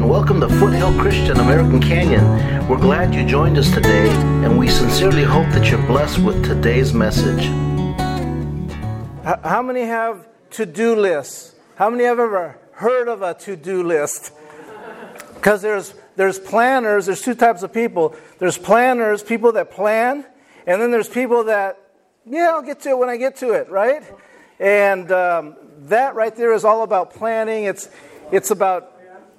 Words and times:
and 0.00 0.08
welcome 0.08 0.40
to 0.40 0.48
Foothill 0.48 0.98
Christian 0.98 1.36
American 1.40 1.78
Canyon. 1.78 2.66
We're 2.66 2.78
glad 2.78 3.14
you 3.14 3.22
joined 3.22 3.58
us 3.58 3.70
today, 3.70 4.08
and 4.42 4.58
we 4.58 4.66
sincerely 4.66 5.24
hope 5.24 5.46
that 5.48 5.70
you're 5.70 5.86
blessed 5.86 6.20
with 6.20 6.42
today's 6.42 6.94
message. 6.94 7.44
How 9.44 9.60
many 9.60 9.82
have 9.82 10.26
to 10.52 10.64
do 10.64 10.96
lists? 10.96 11.54
How 11.74 11.90
many 11.90 12.04
have 12.04 12.18
ever 12.18 12.58
heard 12.72 13.08
of 13.08 13.20
a 13.20 13.34
to 13.40 13.56
do 13.56 13.82
list? 13.82 14.32
Because 15.34 15.60
there's, 15.60 15.92
there's 16.16 16.38
planners, 16.38 17.04
there's 17.04 17.20
two 17.20 17.34
types 17.34 17.62
of 17.62 17.70
people. 17.70 18.16
There's 18.38 18.56
planners, 18.56 19.22
people 19.22 19.52
that 19.52 19.70
plan, 19.70 20.24
and 20.66 20.80
then 20.80 20.90
there's 20.90 21.10
people 21.10 21.44
that, 21.44 21.78
yeah, 22.24 22.52
I'll 22.52 22.62
get 22.62 22.80
to 22.82 22.88
it 22.88 22.98
when 22.98 23.10
I 23.10 23.18
get 23.18 23.36
to 23.36 23.52
it, 23.52 23.68
right? 23.68 24.02
And 24.58 25.12
um, 25.12 25.56
that 25.80 26.14
right 26.14 26.34
there 26.34 26.54
is 26.54 26.64
all 26.64 26.84
about 26.84 27.12
planning. 27.12 27.64
It's, 27.64 27.90
it's 28.32 28.50
about 28.50 28.89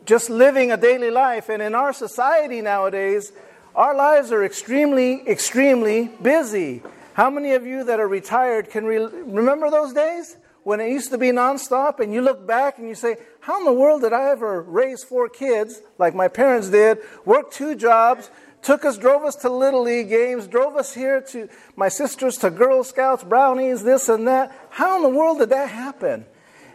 just 0.06 0.30
living 0.30 0.72
a 0.72 0.78
daily 0.78 1.12
life. 1.12 1.50
And 1.50 1.62
in 1.62 1.76
our 1.76 1.94
society 1.94 2.62
nowadays, 2.62 3.32
our 3.76 3.96
lives 3.96 4.32
are 4.32 4.44
extremely, 4.44 5.28
extremely 5.28 6.12
busy. 6.22 6.84
How 7.14 7.30
many 7.30 7.54
of 7.54 7.66
you 7.66 7.84
that 7.86 8.00
are 8.00 8.08
retired 8.08 8.70
can 8.70 8.86
re- 8.86 9.06
remember 9.06 9.70
those 9.70 9.94
days 9.94 10.38
when 10.64 10.80
it 10.80 10.90
used 10.90 11.12
to 11.12 11.18
be 11.18 11.28
nonstop 11.28 12.00
and 12.00 12.14
you 12.14 12.22
look 12.22 12.45
back 12.45 12.78
and 12.78 12.88
you 12.88 12.95
say, 12.95 13.18
How 13.42 13.59
in 13.59 13.66
the 13.66 13.73
world 13.73 14.02
did 14.02 14.14
I 14.14 14.30
ever 14.30 14.62
raise 14.62 15.04
four 15.04 15.30
kids 15.30 15.82
like 15.98 16.16
my 16.16 16.28
parents 16.28 16.70
did, 16.70 17.00
work 17.26 17.52
two 17.52 17.76
jobs, 17.76 18.30
took 18.62 18.86
us, 18.86 18.98
drove 18.98 19.23
us 19.23 19.36
to 19.38 19.50
Little 19.50 19.81
League 19.84 20.09
games, 20.09 20.48
drove 20.48 20.76
us 20.76 20.94
here 20.94 21.22
to 21.30 21.50
my 21.76 21.90
sisters 21.90 22.38
to 22.38 22.50
Girl 22.50 22.84
Scouts, 22.84 23.23
brownies, 23.23 23.84
this 23.84 24.08
and 24.08 24.28
that? 24.28 24.56
How 24.70 24.98
in 24.98 25.04
the 25.04 25.09
world 25.09 25.40
did 25.40 25.50
that 25.50 25.70
happen? 25.70 26.26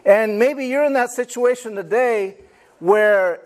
And 0.05 0.39
maybe 0.39 0.65
you're 0.65 0.85
in 0.85 0.93
that 0.93 1.11
situation 1.11 1.75
today 1.75 2.37
where 2.79 3.41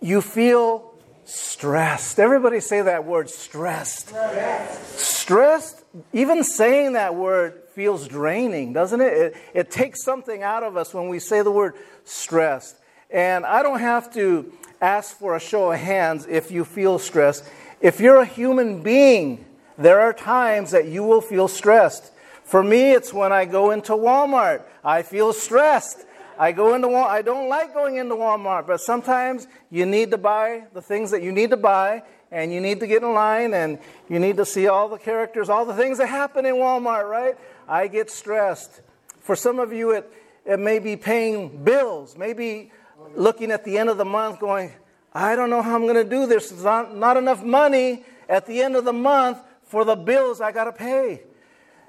you 0.00 0.20
feel 0.20 0.94
stressed. 1.24 2.18
Everybody 2.18 2.60
say 2.60 2.82
that 2.82 3.04
word, 3.04 3.30
stressed. 3.30 4.08
Stressed. 4.08 4.98
stressed, 4.98 5.84
even 6.12 6.42
saying 6.42 6.94
that 6.94 7.14
word 7.14 7.62
feels 7.74 8.08
draining, 8.08 8.72
doesn't 8.72 9.00
it? 9.00 9.12
it? 9.12 9.36
It 9.54 9.70
takes 9.70 10.02
something 10.04 10.42
out 10.42 10.62
of 10.62 10.76
us 10.76 10.92
when 10.92 11.08
we 11.08 11.18
say 11.18 11.42
the 11.42 11.50
word 11.50 11.74
stressed. 12.04 12.76
And 13.10 13.46
I 13.46 13.62
don't 13.62 13.80
have 13.80 14.12
to 14.14 14.52
ask 14.80 15.16
for 15.16 15.36
a 15.36 15.40
show 15.40 15.72
of 15.72 15.78
hands 15.78 16.26
if 16.28 16.50
you 16.50 16.64
feel 16.64 16.98
stressed. 16.98 17.44
If 17.80 18.00
you're 18.00 18.20
a 18.20 18.26
human 18.26 18.82
being, 18.82 19.44
there 19.78 20.00
are 20.00 20.12
times 20.12 20.72
that 20.72 20.86
you 20.86 21.02
will 21.02 21.20
feel 21.20 21.48
stressed. 21.48 22.12
For 22.44 22.62
me, 22.62 22.92
it's 22.92 23.12
when 23.12 23.32
I 23.32 23.44
go 23.44 23.70
into 23.70 23.92
Walmart. 23.92 24.62
I 24.84 25.02
feel 25.02 25.32
stressed. 25.32 26.04
I 26.40 26.52
go 26.52 26.72
into 26.72 26.88
Walmart. 26.88 27.08
I 27.08 27.20
don't 27.20 27.50
like 27.50 27.74
going 27.74 27.96
into 27.96 28.14
Walmart, 28.14 28.66
but 28.66 28.80
sometimes 28.80 29.46
you 29.70 29.84
need 29.84 30.10
to 30.12 30.16
buy 30.16 30.64
the 30.72 30.80
things 30.80 31.10
that 31.10 31.22
you 31.22 31.32
need 31.32 31.50
to 31.50 31.58
buy, 31.58 32.02
and 32.32 32.50
you 32.50 32.62
need 32.62 32.80
to 32.80 32.86
get 32.86 33.02
in 33.02 33.12
line, 33.12 33.52
and 33.52 33.78
you 34.08 34.18
need 34.18 34.38
to 34.38 34.46
see 34.46 34.66
all 34.66 34.88
the 34.88 34.96
characters, 34.96 35.50
all 35.50 35.66
the 35.66 35.74
things 35.74 35.98
that 35.98 36.06
happen 36.06 36.46
in 36.46 36.54
Walmart, 36.54 37.10
right? 37.10 37.36
I 37.68 37.88
get 37.88 38.10
stressed. 38.10 38.80
For 39.18 39.36
some 39.36 39.58
of 39.58 39.74
you, 39.74 39.90
it, 39.90 40.10
it 40.46 40.58
may 40.58 40.78
be 40.78 40.96
paying 40.96 41.62
bills, 41.62 42.16
maybe 42.16 42.72
looking 43.14 43.50
at 43.50 43.62
the 43.66 43.76
end 43.76 43.90
of 43.90 43.98
the 43.98 44.06
month 44.06 44.40
going, 44.40 44.72
I 45.12 45.36
don't 45.36 45.50
know 45.50 45.60
how 45.60 45.74
I'm 45.74 45.82
going 45.82 45.94
to 45.96 46.08
do 46.08 46.24
this. 46.24 46.48
There's 46.48 46.64
not, 46.64 46.96
not 46.96 47.18
enough 47.18 47.42
money 47.42 48.06
at 48.30 48.46
the 48.46 48.62
end 48.62 48.76
of 48.76 48.86
the 48.86 48.94
month 48.94 49.36
for 49.64 49.84
the 49.84 49.94
bills 49.94 50.40
I 50.40 50.52
got 50.52 50.64
to 50.64 50.72
pay. 50.72 51.24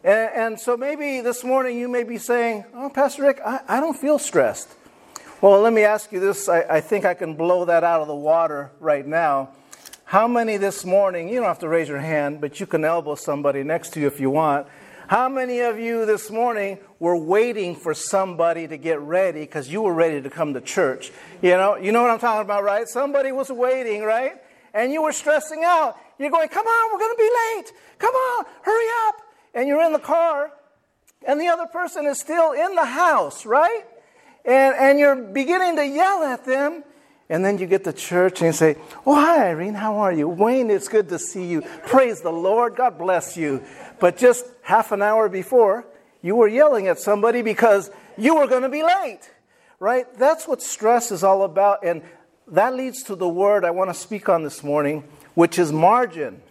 And, 0.03 0.29
and, 0.33 0.59
so 0.59 0.75
maybe 0.75 1.21
this 1.21 1.43
morning 1.43 1.77
you 1.77 1.87
may 1.87 2.03
be 2.03 2.17
saying, 2.17 2.65
Oh, 2.73 2.89
Pastor 2.89 3.21
Rick, 3.21 3.39
I, 3.45 3.59
I 3.67 3.79
don't 3.79 3.95
feel 3.95 4.17
stressed. 4.17 4.73
Well, 5.41 5.61
let 5.61 5.73
me 5.73 5.83
ask 5.83 6.11
you 6.11 6.19
this. 6.19 6.49
I, 6.49 6.61
I 6.61 6.81
think 6.81 7.05
I 7.05 7.13
can 7.13 7.35
blow 7.35 7.65
that 7.65 7.83
out 7.83 8.01
of 8.01 8.07
the 8.07 8.15
water 8.15 8.71
right 8.79 9.05
now. 9.05 9.49
How 10.05 10.27
many 10.27 10.57
this 10.57 10.85
morning, 10.85 11.29
you 11.29 11.35
don't 11.35 11.45
have 11.45 11.59
to 11.59 11.67
raise 11.67 11.87
your 11.87 11.99
hand, 11.99 12.41
but 12.41 12.59
you 12.59 12.65
can 12.65 12.83
elbow 12.83 13.13
somebody 13.13 13.63
next 13.63 13.93
to 13.93 13.99
you 13.99 14.07
if 14.07 14.19
you 14.19 14.31
want. 14.31 14.65
How 15.07 15.29
many 15.29 15.59
of 15.59 15.77
you 15.77 16.07
this 16.07 16.31
morning 16.31 16.79
were 16.97 17.17
waiting 17.17 17.75
for 17.75 17.93
somebody 17.93 18.67
to 18.67 18.77
get 18.77 18.99
ready 19.01 19.41
because 19.41 19.69
you 19.69 19.83
were 19.83 19.93
ready 19.93 20.19
to 20.19 20.29
come 20.31 20.55
to 20.55 20.61
church? 20.61 21.11
You 21.43 21.51
know, 21.51 21.75
you 21.75 21.91
know 21.91 22.01
what 22.01 22.09
I'm 22.09 22.19
talking 22.19 22.41
about, 22.41 22.63
right? 22.63 22.87
Somebody 22.87 23.31
was 23.31 23.51
waiting, 23.51 24.01
right? 24.01 24.41
And 24.73 24.91
you 24.91 25.03
were 25.03 25.11
stressing 25.11 25.63
out. 25.63 25.95
You're 26.17 26.31
going, 26.31 26.49
come 26.49 26.65
on, 26.65 26.91
we're 26.91 26.99
going 26.99 27.15
to 27.15 27.17
be 27.17 27.29
late. 27.55 27.73
Come 27.99 28.15
on, 28.15 28.45
hurry 28.63 28.87
up 29.07 29.30
and 29.53 29.67
you're 29.67 29.83
in 29.83 29.93
the 29.93 29.99
car, 29.99 30.51
and 31.27 31.39
the 31.39 31.47
other 31.47 31.67
person 31.67 32.05
is 32.05 32.19
still 32.19 32.51
in 32.51 32.75
the 32.75 32.85
house, 32.85 33.45
right? 33.45 33.83
And, 34.43 34.75
and 34.75 34.99
you're 34.99 35.15
beginning 35.15 35.75
to 35.75 35.85
yell 35.85 36.23
at 36.23 36.45
them. 36.45 36.83
And 37.29 37.45
then 37.45 37.59
you 37.59 37.65
get 37.65 37.85
to 37.85 37.93
church 37.93 38.41
and 38.41 38.47
you 38.47 38.53
say, 38.53 38.75
Oh, 39.05 39.15
hi, 39.15 39.49
Irene, 39.49 39.73
how 39.73 39.99
are 39.99 40.11
you? 40.11 40.27
Wayne, 40.27 40.69
it's 40.69 40.89
good 40.89 41.07
to 41.09 41.19
see 41.19 41.45
you. 41.45 41.61
Praise 41.85 42.19
the 42.19 42.31
Lord. 42.31 42.75
God 42.75 42.97
bless 42.97 43.37
you. 43.37 43.63
But 44.01 44.17
just 44.17 44.45
half 44.63 44.91
an 44.91 45.01
hour 45.01 45.29
before, 45.29 45.85
you 46.21 46.35
were 46.35 46.47
yelling 46.47 46.87
at 46.87 46.99
somebody 46.99 47.41
because 47.41 47.89
you 48.17 48.35
were 48.35 48.47
going 48.47 48.63
to 48.63 48.69
be 48.69 48.83
late, 48.83 49.31
right? 49.79 50.05
That's 50.17 50.45
what 50.45 50.61
stress 50.61 51.11
is 51.11 51.23
all 51.23 51.43
about. 51.43 51.85
And 51.85 52.01
that 52.47 52.75
leads 52.75 53.03
to 53.03 53.15
the 53.15 53.29
word 53.29 53.63
I 53.63 53.71
want 53.71 53.89
to 53.89 53.93
speak 53.93 54.27
on 54.27 54.43
this 54.43 54.61
morning, 54.61 55.05
which 55.33 55.57
is 55.57 55.71
margin. 55.71 56.41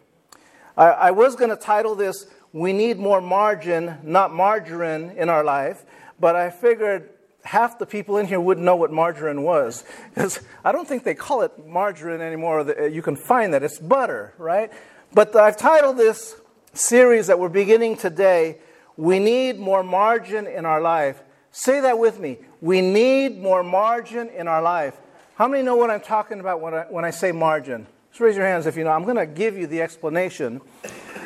I, 0.77 0.87
I 0.87 1.11
was 1.11 1.37
going 1.37 1.51
to 1.51 1.57
title 1.57 1.95
this 1.95 2.27
we 2.53 2.73
need 2.73 2.99
more 2.99 3.21
margin, 3.21 3.99
not 4.03 4.35
margarine, 4.35 5.11
in 5.17 5.29
our 5.29 5.45
life. 5.45 5.85
But 6.19 6.37
I 6.37 6.51
figured 6.51 7.11
half 7.45 7.79
the 7.79 7.87
people 7.87 8.19
in 8.19 8.27
here 8.27 8.41
wouldn't 8.41 8.65
know 8.65 8.77
what 8.77 8.93
margarine 8.93 9.43
was. 9.43 9.85
Because 10.15 10.41
I 10.65 10.73
don't 10.73 10.87
think 10.87 11.05
they 11.05 11.15
call 11.15 11.43
it 11.43 11.67
margarine 11.67 12.21
anymore. 12.21 12.61
Uh, 12.61 12.85
you 12.87 13.03
can 13.03 13.17
find 13.17 13.55
that. 13.55 13.63
It's 13.63 13.79
butter, 13.79 14.35
right? 14.39 14.73
But 15.13 15.35
I've 15.37 15.57
titled 15.57 15.97
this 15.97 16.37
series 16.73 17.27
that 17.29 17.39
we're 17.39 17.49
beginning 17.49 17.97
today, 17.97 18.59
We 18.97 19.19
Need 19.19 19.59
More 19.59 19.83
Margin 19.83 20.47
in 20.47 20.67
Our 20.67 20.81
Life. 20.81 21.23
Say 21.53 21.81
that 21.81 21.99
with 21.99 22.21
me. 22.21 22.39
We 22.61 22.81
need 22.81 23.39
more 23.39 23.63
margin 23.63 24.29
in 24.29 24.47
our 24.47 24.63
life. 24.63 24.97
How 25.35 25.49
many 25.49 25.63
know 25.63 25.75
what 25.75 25.91
I'm 25.91 26.01
talking 26.01 26.39
about 26.39 26.61
when 26.61 26.75
I, 26.75 26.83
when 26.83 27.05
I 27.05 27.11
say 27.11 27.33
margin? 27.33 27.87
Just 28.11 28.21
raise 28.21 28.37
your 28.37 28.47
hands 28.47 28.67
if 28.67 28.77
you 28.77 28.85
know. 28.85 28.91
I'm 28.91 29.05
going 29.05 29.17
to 29.17 29.27
give 29.27 29.57
you 29.57 29.67
the 29.67 29.83
explanation. 29.83 30.61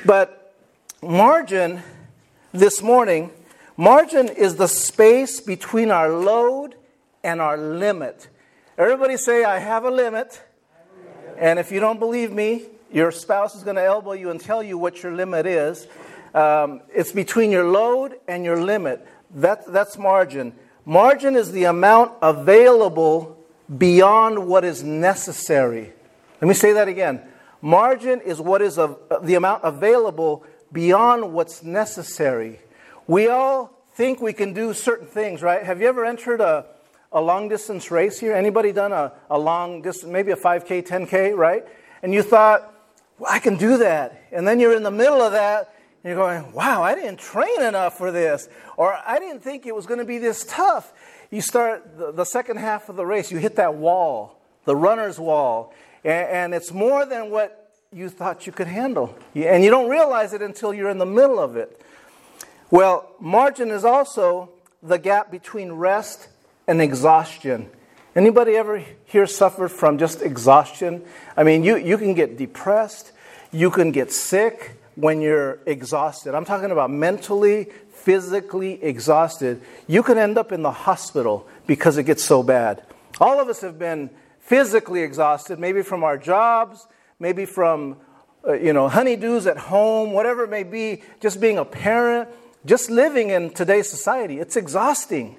But 0.07 0.44
Margin 1.05 1.83
this 2.53 2.81
morning, 2.81 3.31
margin 3.77 4.29
is 4.29 4.57
the 4.57 4.69
space 4.69 5.39
between 5.39 5.91
our 5.91 6.09
load 6.09 6.77
and 7.23 7.43
our 7.43 7.59
limit. 7.59 8.29
Everybody 8.79 9.19
say, 9.19 9.45
I 9.45 9.59
have 9.59 9.85
a 9.85 9.91
limit. 9.91 10.43
And 11.37 11.59
if 11.59 11.71
you 11.71 11.79
don't 11.79 11.99
believe 11.99 12.33
me, 12.33 12.63
your 12.91 13.11
spouse 13.11 13.55
is 13.55 13.63
going 13.65 13.77
to 13.77 13.85
elbow 13.85 14.13
you 14.13 14.31
and 14.31 14.41
tell 14.41 14.63
you 14.63 14.79
what 14.79 15.03
your 15.03 15.13
limit 15.13 15.45
is. 15.45 15.87
Um, 16.33 16.81
it's 16.95 17.13
between 17.13 17.51
your 17.51 17.69
load 17.69 18.15
and 18.27 18.43
your 18.43 18.63
limit. 18.63 19.07
That, 19.35 19.71
that's 19.71 19.99
margin. 19.99 20.55
Margin 20.87 21.37
is 21.37 21.53
the 21.53 21.65
amount 21.65 22.13
available 22.23 23.37
beyond 23.77 24.47
what 24.47 24.65
is 24.65 24.83
necessary. 24.83 25.93
Let 26.41 26.49
me 26.49 26.55
say 26.55 26.73
that 26.73 26.89
again. 26.89 27.21
Margin 27.61 28.21
is 28.21 28.41
what 28.41 28.63
is 28.63 28.79
of, 28.79 28.99
the 29.23 29.35
amount 29.35 29.65
available 29.65 30.45
beyond 30.75 31.33
what's 31.33 31.63
necessary. 31.63 32.61
We 33.07 33.29
all 33.29 33.71
think 33.95 34.21
we 34.21 34.35
can 34.35 34.53
do 34.53 34.75
certain 34.75 35.07
things, 35.07 35.41
right? 35.41 35.63
Have 35.63 35.81
you 35.81 35.87
ever 35.87 36.05
entered 36.05 36.41
a, 36.41 36.67
a 37.13 37.21
long 37.21 37.49
distance 37.49 37.91
race 37.91 38.19
here? 38.19 38.35
Anybody 38.35 38.73
done 38.73 38.93
a, 38.93 39.13
a 39.31 39.39
long 39.39 39.81
distance, 39.81 40.13
maybe 40.13 40.33
a 40.33 40.37
5K, 40.37 40.87
10K, 40.87 41.37
right? 41.37 41.65
And 42.03 42.13
you 42.13 42.23
thought, 42.23 42.75
well, 43.19 43.33
I 43.33 43.39
can 43.39 43.57
do 43.57 43.79
that. 43.79 44.25
And 44.33 44.47
then 44.47 44.59
you're 44.59 44.75
in 44.75 44.83
the 44.83 44.91
middle 44.91 45.23
of 45.23 45.33
that, 45.33 45.75
and 46.03 46.11
you're 46.11 46.17
going, 46.17 46.53
wow, 46.53 46.83
I 46.83 46.95
didn't 46.95 47.19
train 47.19 47.63
enough 47.63 47.97
for 47.97 48.11
this. 48.11 48.49
Or 48.77 48.93
I 49.07 49.19
didn't 49.21 49.41
think 49.41 49.65
it 49.67 49.75
was 49.75 49.87
going 49.87 50.01
to 50.01 50.05
be 50.05 50.19
this 50.19 50.45
tough. 50.45 50.93
You 51.31 51.41
start 51.41 51.97
the, 51.97 52.13
the 52.13 52.25
second 52.25 52.59
half 52.59 52.89
of 52.89 52.97
the 52.97 53.07
race, 53.07 53.31
you 53.31 53.39
hit 53.39 53.57
that 53.57 53.77
wall, 53.77 54.41
the 54.65 54.75
runner's 54.75 55.19
wall. 55.21 55.73
and, 56.05 56.29
and 56.29 56.55
it's 56.55 56.73
more 56.73 57.07
than 57.07 57.31
what 57.31 57.64
you 57.95 58.09
thought 58.09 58.47
you 58.47 58.53
could 58.53 58.67
handle. 58.67 59.17
And 59.35 59.63
you 59.63 59.71
don't 59.71 59.89
realize 59.89 60.33
it 60.33 60.43
until 60.43 60.75
you're 60.75 60.91
in 60.91 60.99
the 60.99 61.07
middle 61.07 61.39
of 61.39 61.57
it. 61.57 61.81
Well, 62.71 63.09
margin 63.21 63.71
is 63.71 63.85
also 63.85 64.51
the 64.83 64.99
gap 64.99 65.31
between 65.31 65.73
rest 65.73 66.29
and 66.67 66.83
exhaustion. 66.83 67.71
Anybody 68.17 68.57
ever 68.57 68.83
here 69.05 69.27
suffered 69.27 69.69
from 69.69 69.99
just 69.99 70.23
exhaustion? 70.23 71.03
I 71.37 71.45
mean, 71.45 71.63
you, 71.63 71.77
you 71.77 71.97
can 71.97 72.15
get 72.15 72.37
depressed, 72.37 73.13
you 73.53 73.71
can 73.71 73.93
get 73.93 74.11
sick 74.11 74.73
when 74.97 75.21
you're 75.21 75.61
exhausted. 75.65 76.35
I'm 76.35 76.45
talking 76.45 76.73
about 76.73 76.91
mentally, 76.91 77.69
physically 77.93 78.83
exhausted. 78.83 79.63
You 79.87 80.03
can 80.03 80.19
end 80.19 80.37
up 80.37 80.51
in 80.51 80.63
the 80.63 80.71
hospital 80.71 81.47
because 81.67 81.97
it 81.97 82.05
gets 82.05 82.25
so 82.25 82.43
bad. 82.43 82.83
All 83.21 83.41
of 83.41 83.49
us 83.49 83.61
have 83.61 83.79
been 83.79 84.11
physically 84.41 85.03
exhausted, 85.03 85.59
maybe 85.61 85.83
from 85.83 86.03
our 86.03 86.19
jobs, 86.19 86.87
maybe 87.25 87.47
from 87.47 87.97
uh, 88.47 88.53
you 88.53 88.75
know 88.75 88.87
honeydews 88.87 89.51
at 89.51 89.57
home, 89.57 90.13
whatever 90.13 90.45
it 90.45 90.51
may 90.51 90.63
be, 90.63 91.01
just 91.23 91.41
being 91.41 91.57
a 91.57 91.65
parent, 91.65 92.29
just 92.67 92.91
living 92.91 93.31
in 93.31 93.49
today's 93.49 93.89
society. 93.89 94.39
It's 94.39 94.57
exhausting. 94.57 95.37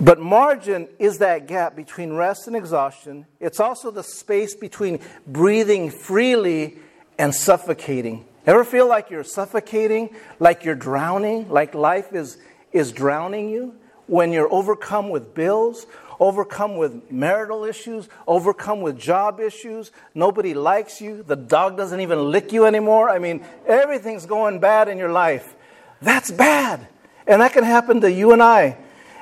But 0.00 0.20
margin 0.20 0.88
is 1.00 1.18
that 1.18 1.48
gap 1.48 1.74
between 1.74 2.12
rest 2.12 2.46
and 2.46 2.54
exhaustion. 2.54 3.26
It's 3.40 3.58
also 3.58 3.90
the 3.90 4.04
space 4.04 4.54
between 4.54 5.00
breathing 5.26 5.90
freely 5.90 6.78
and 7.18 7.34
suffocating. 7.34 8.24
Ever 8.46 8.64
feel 8.64 8.88
like 8.88 9.10
you're 9.10 9.24
suffocating, 9.24 10.14
like 10.38 10.64
you're 10.64 10.74
drowning, 10.74 11.48
like 11.48 11.74
life 11.74 12.12
is, 12.12 12.38
is 12.72 12.92
drowning 12.92 13.50
you? 13.50 13.74
When 14.06 14.32
you're 14.32 14.52
overcome 14.52 15.08
with 15.08 15.34
bills, 15.34 15.86
overcome 16.20 16.76
with 16.76 17.10
marital 17.10 17.64
issues, 17.64 18.08
overcome 18.26 18.80
with 18.82 18.98
job 18.98 19.40
issues, 19.40 19.92
nobody 20.14 20.54
likes 20.54 21.00
you, 21.00 21.22
the 21.22 21.36
dog 21.36 21.76
doesn't 21.76 22.00
even 22.00 22.30
lick 22.30 22.52
you 22.52 22.66
anymore. 22.66 23.08
I 23.08 23.18
mean, 23.18 23.44
everything's 23.66 24.26
going 24.26 24.58
bad 24.58 24.88
in 24.88 24.98
your 24.98 25.10
life. 25.10 25.54
That's 26.02 26.30
bad. 26.30 26.86
And 27.26 27.40
that 27.40 27.52
can 27.52 27.64
happen 27.64 28.00
to 28.02 28.12
you 28.12 28.32
and 28.32 28.42
I. 28.42 28.76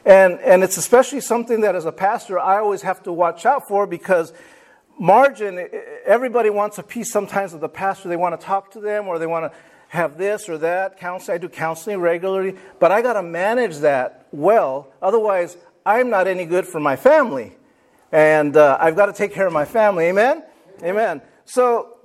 And, 0.05 0.40
and 0.40 0.64
it's 0.64 0.76
especially 0.76 1.20
something 1.20 1.61
that 1.61 1.76
as 1.76 1.84
a 1.84 1.93
pastor 1.93 2.38
I 2.38 2.58
always 2.58 2.82
have 2.82 3.02
to 3.05 3.12
watch 3.12 3.46
out 3.46 3.69
for 3.69 3.87
because 3.87 4.32
margin, 4.99 5.69
everybody 6.05 6.50
wants 6.50 6.79
a 6.79 6.82
piece 6.82 7.12
sometimes 7.12 7.55
of 7.55 7.61
the 7.61 7.69
pastor. 7.69 8.08
They 8.08 8.17
want 8.17 8.38
to 8.38 8.44
talk 8.44 8.73
to 8.73 8.81
them 8.81 9.06
or 9.06 9.20
they 9.20 9.29
want 9.29 9.52
to 9.52 9.58
have 9.93 10.17
this 10.17 10.49
or 10.49 10.56
that. 10.56 10.97
Counseling, 10.97 11.35
I 11.35 11.39
do 11.39 11.50
counseling 11.50 12.00
regularly, 12.00 12.56
but 12.81 12.91
I 12.91 13.03
got 13.03 13.12
to 13.12 13.23
manage 13.23 13.77
that 13.79 14.27
well. 14.33 14.91
Otherwise, 15.03 15.59
I'm 15.85 16.09
not 16.09 16.27
any 16.27 16.47
good 16.47 16.67
for 16.67 16.81
my 16.81 16.97
family. 16.97 17.53
And 18.11 18.56
uh, 18.56 18.79
I've 18.81 18.97
got 18.97 19.06
to 19.06 19.12
take 19.12 19.35
care 19.35 19.47
of 19.47 19.53
my 19.53 19.67
family. 19.67 20.06
Amen? 20.06 20.44
Amen. 20.83 21.21
So 21.44 21.99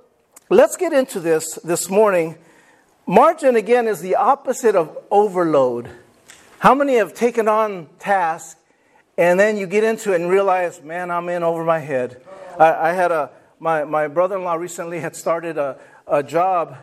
let's 0.50 0.76
get 0.76 0.92
into 0.92 1.18
this 1.18 1.54
this 1.64 1.88
morning. 1.88 2.36
Margin, 3.06 3.56
again, 3.56 3.88
is 3.88 4.02
the 4.02 4.16
opposite 4.16 4.76
of 4.76 4.94
overload. 5.10 5.88
How 6.58 6.74
many 6.74 6.96
have 6.96 7.14
taken 7.14 7.48
on 7.48 7.88
tasks 7.98 8.60
and 9.16 9.40
then 9.40 9.56
you 9.56 9.66
get 9.66 9.82
into 9.82 10.12
it 10.12 10.20
and 10.20 10.28
realize, 10.28 10.82
man, 10.82 11.10
I'm 11.10 11.30
in 11.30 11.42
over 11.42 11.64
my 11.64 11.78
head? 11.78 12.20
I, 12.58 12.90
I 12.90 12.92
had 12.92 13.12
a, 13.12 13.30
my, 13.58 13.84
my 13.84 14.08
brother 14.08 14.36
in 14.36 14.44
law 14.44 14.56
recently 14.56 15.00
had 15.00 15.16
started 15.16 15.56
a, 15.56 15.78
a 16.06 16.22
job 16.22 16.76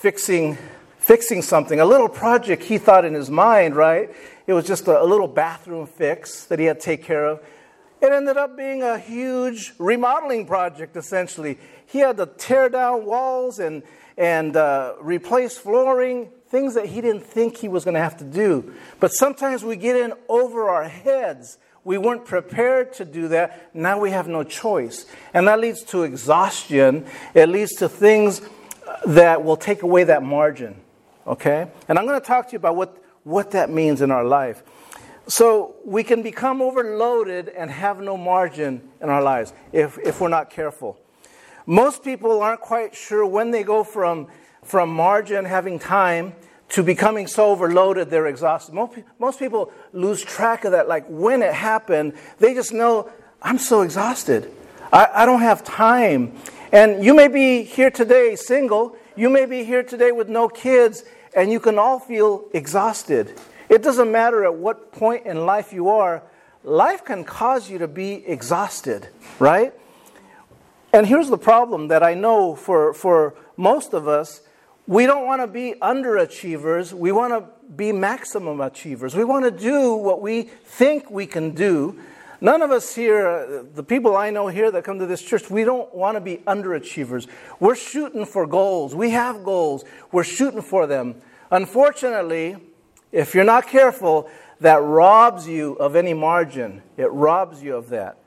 fixing, 0.00 0.56
fixing 0.96 1.42
something, 1.42 1.78
a 1.78 1.84
little 1.84 2.08
project 2.08 2.62
he 2.62 2.78
thought 2.78 3.04
in 3.04 3.12
his 3.12 3.28
mind, 3.28 3.76
right? 3.76 4.10
It 4.46 4.54
was 4.54 4.66
just 4.66 4.88
a, 4.88 5.02
a 5.02 5.04
little 5.04 5.28
bathroom 5.28 5.86
fix 5.86 6.44
that 6.46 6.58
he 6.58 6.64
had 6.64 6.80
to 6.80 6.86
take 6.86 7.04
care 7.04 7.26
of. 7.26 7.40
It 8.00 8.10
ended 8.10 8.38
up 8.38 8.56
being 8.56 8.82
a 8.82 8.98
huge 8.98 9.74
remodeling 9.78 10.46
project, 10.46 10.96
essentially. 10.96 11.58
He 11.84 11.98
had 11.98 12.16
to 12.16 12.24
tear 12.24 12.70
down 12.70 13.04
walls 13.04 13.58
and, 13.58 13.82
and 14.16 14.56
uh, 14.56 14.94
replace 15.02 15.58
flooring, 15.58 16.30
things 16.48 16.72
that 16.76 16.86
he 16.86 17.02
didn't 17.02 17.26
think 17.26 17.58
he 17.58 17.68
was 17.68 17.84
going 17.84 17.94
to 17.94 18.00
have 18.00 18.16
to 18.16 18.24
do. 18.24 18.72
But 19.00 19.12
sometimes 19.12 19.62
we 19.62 19.76
get 19.76 19.96
in 19.96 20.14
over 20.30 20.70
our 20.70 20.88
heads. 20.88 21.58
We 21.84 21.98
weren't 21.98 22.24
prepared 22.24 22.94
to 22.94 23.04
do 23.04 23.28
that. 23.28 23.74
Now 23.74 24.00
we 24.00 24.12
have 24.12 24.28
no 24.28 24.44
choice. 24.44 25.04
And 25.34 25.46
that 25.46 25.60
leads 25.60 25.82
to 25.84 26.04
exhaustion. 26.04 27.04
It 27.34 27.50
leads 27.50 27.74
to 27.76 27.88
things 27.90 28.40
that 29.06 29.44
will 29.44 29.56
take 29.56 29.82
away 29.82 30.04
that 30.04 30.22
margin. 30.22 30.80
Okay? 31.26 31.68
And 31.88 31.98
I'm 31.98 32.06
going 32.06 32.20
to 32.20 32.26
talk 32.26 32.48
to 32.48 32.52
you 32.52 32.58
about 32.58 32.76
what, 32.76 33.02
what 33.24 33.52
that 33.52 33.70
means 33.70 34.00
in 34.00 34.10
our 34.10 34.24
life. 34.24 34.62
So 35.26 35.76
we 35.84 36.02
can 36.02 36.22
become 36.22 36.60
overloaded 36.60 37.48
and 37.48 37.70
have 37.70 38.00
no 38.00 38.16
margin 38.16 38.88
in 39.00 39.08
our 39.08 39.22
lives 39.22 39.52
if, 39.72 39.98
if 39.98 40.20
we're 40.20 40.28
not 40.28 40.50
careful. 40.50 40.98
Most 41.66 42.02
people 42.02 42.42
aren't 42.42 42.60
quite 42.60 42.96
sure 42.96 43.24
when 43.24 43.50
they 43.50 43.62
go 43.62 43.84
from 43.84 44.28
from 44.62 44.90
margin, 44.90 45.44
having 45.44 45.78
time, 45.78 46.34
to 46.70 46.82
becoming 46.82 47.26
so 47.26 47.46
overloaded 47.46 48.10
they're 48.10 48.26
exhausted. 48.26 48.74
Most, 48.74 48.98
most 49.18 49.38
people 49.38 49.72
lose 49.92 50.22
track 50.22 50.64
of 50.64 50.72
that. 50.72 50.88
Like 50.88 51.04
when 51.08 51.42
it 51.42 51.52
happened, 51.52 52.14
they 52.38 52.54
just 52.54 52.72
know, 52.72 53.10
I'm 53.42 53.58
so 53.58 53.82
exhausted. 53.82 54.52
I, 54.92 55.08
I 55.12 55.26
don't 55.26 55.40
have 55.40 55.64
time. 55.64 56.36
And 56.72 57.04
you 57.04 57.14
may 57.14 57.26
be 57.26 57.64
here 57.64 57.90
today 57.90 58.36
single, 58.36 58.96
you 59.16 59.28
may 59.28 59.44
be 59.44 59.64
here 59.64 59.82
today 59.82 60.12
with 60.12 60.28
no 60.28 60.48
kids, 60.48 61.02
and 61.34 61.50
you 61.50 61.58
can 61.58 61.78
all 61.78 61.98
feel 61.98 62.44
exhausted. 62.52 63.40
It 63.68 63.82
doesn't 63.82 64.10
matter 64.10 64.44
at 64.44 64.54
what 64.54 64.92
point 64.92 65.26
in 65.26 65.46
life 65.46 65.72
you 65.72 65.88
are, 65.88 66.22
life 66.62 67.04
can 67.04 67.24
cause 67.24 67.68
you 67.68 67.78
to 67.78 67.88
be 67.88 68.24
exhausted, 68.24 69.08
right? 69.40 69.74
And 70.92 71.06
here's 71.06 71.28
the 71.28 71.38
problem 71.38 71.88
that 71.88 72.04
I 72.04 72.14
know 72.14 72.54
for, 72.54 72.94
for 72.94 73.34
most 73.56 73.92
of 73.92 74.06
us 74.06 74.42
we 74.86 75.06
don't 75.06 75.24
want 75.24 75.40
to 75.40 75.46
be 75.46 75.74
underachievers. 75.80 76.92
We 76.92 77.12
want 77.12 77.32
to 77.32 77.48
be 77.76 77.92
maximum 77.92 78.60
achievers. 78.60 79.14
We 79.14 79.22
want 79.22 79.44
to 79.44 79.52
do 79.52 79.94
what 79.94 80.20
we 80.20 80.42
think 80.64 81.08
we 81.08 81.26
can 81.26 81.52
do. 81.52 82.00
None 82.40 82.62
of 82.62 82.70
us 82.70 82.94
here, 82.94 83.28
uh, 83.28 83.62
the 83.74 83.82
people 83.82 84.16
I 84.16 84.30
know 84.30 84.48
here 84.48 84.70
that 84.70 84.82
come 84.84 84.98
to 84.98 85.06
this 85.06 85.20
church, 85.20 85.50
we 85.50 85.64
don't 85.64 85.94
want 85.94 86.16
to 86.16 86.20
be 86.20 86.38
underachievers. 86.38 87.26
We're 87.58 87.74
shooting 87.74 88.24
for 88.24 88.46
goals. 88.46 88.94
We 88.94 89.10
have 89.10 89.44
goals. 89.44 89.84
We're 90.10 90.24
shooting 90.24 90.62
for 90.62 90.86
them. 90.86 91.16
Unfortunately, 91.50 92.56
if 93.12 93.34
you're 93.34 93.44
not 93.44 93.66
careful, 93.66 94.30
that 94.60 94.82
robs 94.82 95.46
you 95.46 95.74
of 95.74 95.96
any 95.96 96.14
margin. 96.14 96.82
It 96.96 97.10
robs 97.10 97.62
you 97.62 97.76
of 97.76 97.90
that. 97.90 98.18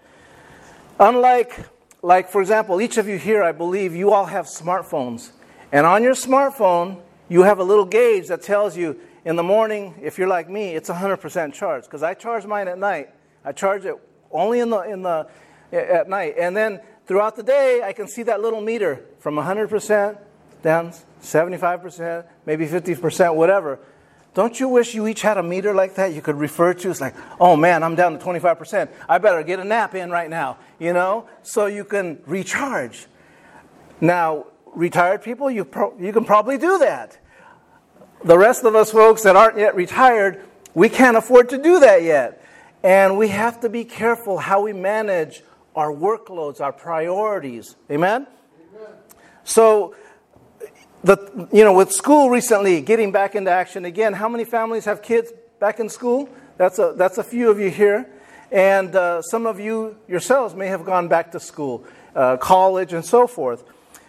Unlike, 1.00 1.59
like, 2.04 2.30
for 2.30 2.42
example, 2.42 2.81
each 2.81 2.98
of 2.98 3.07
you 3.07 3.18
here, 3.18 3.42
I 3.42 3.51
believe, 3.51 3.95
you 3.95 4.12
all 4.12 4.25
have 4.25 4.45
smartphones. 4.45 5.31
And 5.71 5.88
on 5.88 6.04
your 6.04 6.13
smartphone, 6.13 7.01
you 7.30 7.44
have 7.44 7.57
a 7.57 7.63
little 7.63 7.86
gauge 7.86 8.27
that 8.27 8.44
tells 8.44 8.77
you 8.77 9.00
in 9.25 9.38
the 9.38 9.44
morning, 9.44 9.95
if 10.01 10.19
you're 10.19 10.27
like 10.27 10.50
me, 10.50 10.75
it's 10.75 10.89
100% 10.89 11.54
charged. 11.54 11.88
Because 11.88 12.04
I 12.04 12.13
charge 12.13 12.45
mine 12.45 12.68
at 12.68 12.77
night. 12.77 13.09
I 13.45 13.51
charge 13.51 13.86
it 13.86 13.95
only 14.31 14.60
in 14.60 14.69
the, 14.69 14.81
in 14.81 15.01
the, 15.01 15.28
at 15.72 16.10
night. 16.10 16.36
And 16.40 16.56
then 16.56 16.81
throughout 17.06 17.36
the 17.36 17.44
day, 17.44 17.81
I 17.84 17.94
can 17.94 18.07
see 18.07 18.24
that 18.24 18.42
little 18.42 18.62
meter 18.62 19.06
from 19.19 19.36
100% 19.36 20.18
down 20.62 20.94
75%, 21.22 22.25
maybe 22.45 22.68
50%, 22.68 23.36
whatever. 23.36 23.80
Don't 24.34 24.60
you 24.60 24.68
wish 24.68 24.95
you 24.95 25.07
each 25.07 25.22
had 25.22 25.38
a 25.38 25.44
meter 25.44 25.75
like 25.75 25.95
that 25.95 26.13
you 26.13 26.22
could 26.22 26.38
refer 26.38 26.74
to? 26.74 26.90
It's 26.90 27.01
like, 27.01 27.16
oh 27.40 27.56
man, 27.56 27.84
I'm 27.84 27.95
down 27.95 28.18
to 28.18 28.25
25%. 28.25 28.90
I 29.07 29.18
better 29.19 29.44
get 29.44 29.60
a 29.60 29.63
nap 29.63 29.94
in 29.94 30.10
right 30.10 30.30
now, 30.30 30.57
you 30.80 30.92
know, 30.92 31.28
so 31.44 31.68
you 31.68 31.84
can 31.86 32.19
recharge. 32.25 33.06
Now, 34.01 34.48
retired 34.74 35.22
people, 35.22 35.51
you, 35.51 35.66
pro- 35.66 35.95
you 36.00 36.12
can 36.12 36.25
probably 36.25 36.57
do 36.57 36.80
that. 36.80 37.18
The 38.24 38.38
rest 38.38 38.63
of 38.63 38.74
us 38.74 38.92
folks 38.92 39.24
that 39.24 39.36
aren't 39.36 39.57
yet 39.57 39.75
retired, 39.75 40.44
we 40.74 40.90
can't 40.90 41.16
afford 41.16 41.50
to 41.50 41.57
do 41.57 41.80
that 41.81 42.01
yet. 42.01 42.43
And 42.83 43.18
we 43.18 43.30
have 43.30 43.62
to 43.62 43.69
be 43.69 43.85
careful 43.85 44.38
how 44.38 44.62
we 44.62 44.74
manage 44.74 45.41
our 45.75 45.89
workloads, 45.89 46.59
our 46.59 46.74
priorities. 46.74 47.75
Amen? 47.90 48.28
Amen. 48.75 48.92
So, 49.45 49.95
the, 51.04 51.47
you 51.52 51.63
know, 51.63 51.73
with 51.73 51.92
school 51.92 52.30
recently 52.30 52.81
getting 52.81 53.11
back 53.11 53.35
into 53.35 53.52
action 53.52 53.85
again, 53.85 54.13
how 54.13 54.28
many 54.28 54.44
families 54.44 54.85
have 54.85 55.02
kids 55.02 55.31
back 55.59 55.80
in 55.80 55.90
school? 55.90 56.30
That's 56.57 56.78
a, 56.78 56.94
that's 56.97 57.18
a 57.18 57.23
few 57.23 57.49
of 57.49 57.59
you 57.59 57.69
here. 57.69 58.09
And 58.52 58.95
uh, 58.95 59.21
some 59.21 59.47
of 59.47 59.59
you 59.59 59.97
yourselves 60.07 60.54
may 60.54 60.68
have 60.68 60.85
gone 60.85 61.07
back 61.07 61.31
to 61.31 61.40
school, 61.40 61.85
uh, 62.16 62.37
college, 62.37 62.94
and 62.94 63.04
so 63.04 63.28
forth. 63.28 63.63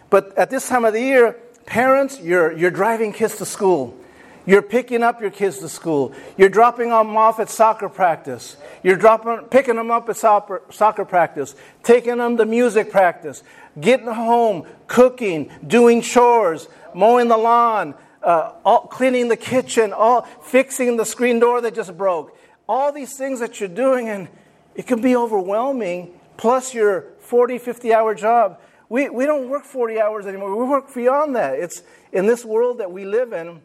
But 0.09 0.37
at 0.37 0.49
this 0.49 0.67
time 0.67 0.85
of 0.85 0.93
the 0.93 1.01
year, 1.01 1.37
parents, 1.65 2.19
you're, 2.19 2.51
you're 2.51 2.71
driving 2.71 3.11
kids 3.13 3.37
to 3.37 3.45
school. 3.45 3.97
You're 4.45 4.61
picking 4.61 5.01
up 5.01 5.21
your 5.21 5.31
kids 5.31 5.59
to 5.59 5.69
school. 5.69 6.13
You're 6.37 6.49
dropping 6.49 6.89
them 6.89 7.17
off 7.17 7.39
at 7.39 7.49
soccer 7.49 7.89
practice. 7.89 8.57
You're 8.83 8.95
dropping, 8.95 9.47
picking 9.49 9.75
them 9.75 9.89
up 9.89 10.07
at 10.09 10.17
soccer, 10.17 10.61
soccer 10.69 11.05
practice, 11.05 11.55
taking 11.83 12.17
them 12.17 12.37
to 12.37 12.45
music 12.45 12.91
practice, 12.91 13.43
getting 13.79 14.07
home, 14.07 14.67
cooking, 14.87 15.49
doing 15.65 16.01
chores, 16.01 16.67
mowing 16.93 17.27
the 17.27 17.37
lawn, 17.37 17.95
uh, 18.21 18.53
all, 18.63 18.81
cleaning 18.81 19.29
the 19.29 19.37
kitchen, 19.37 19.93
all, 19.93 20.23
fixing 20.43 20.97
the 20.97 21.05
screen 21.05 21.39
door 21.39 21.61
that 21.61 21.73
just 21.73 21.97
broke. 21.97 22.37
All 22.67 22.91
these 22.91 23.17
things 23.17 23.39
that 23.39 23.59
you're 23.59 23.69
doing, 23.69 24.09
and 24.09 24.27
it 24.75 24.85
can 24.85 25.01
be 25.01 25.15
overwhelming, 25.15 26.19
plus 26.37 26.73
your 26.73 27.13
40, 27.19 27.57
50 27.57 27.93
hour 27.93 28.13
job. 28.13 28.59
We, 28.89 29.09
we 29.09 29.25
don't 29.25 29.49
work 29.49 29.63
40 29.63 29.99
hours 29.99 30.27
anymore. 30.27 30.55
We 30.55 30.65
work 30.65 30.93
beyond 30.93 31.35
that. 31.35 31.57
It's 31.57 31.81
in 32.11 32.27
this 32.27 32.45
world 32.45 32.77
that 32.77 32.91
we 32.91 33.05
live 33.05 33.33
in, 33.33 33.61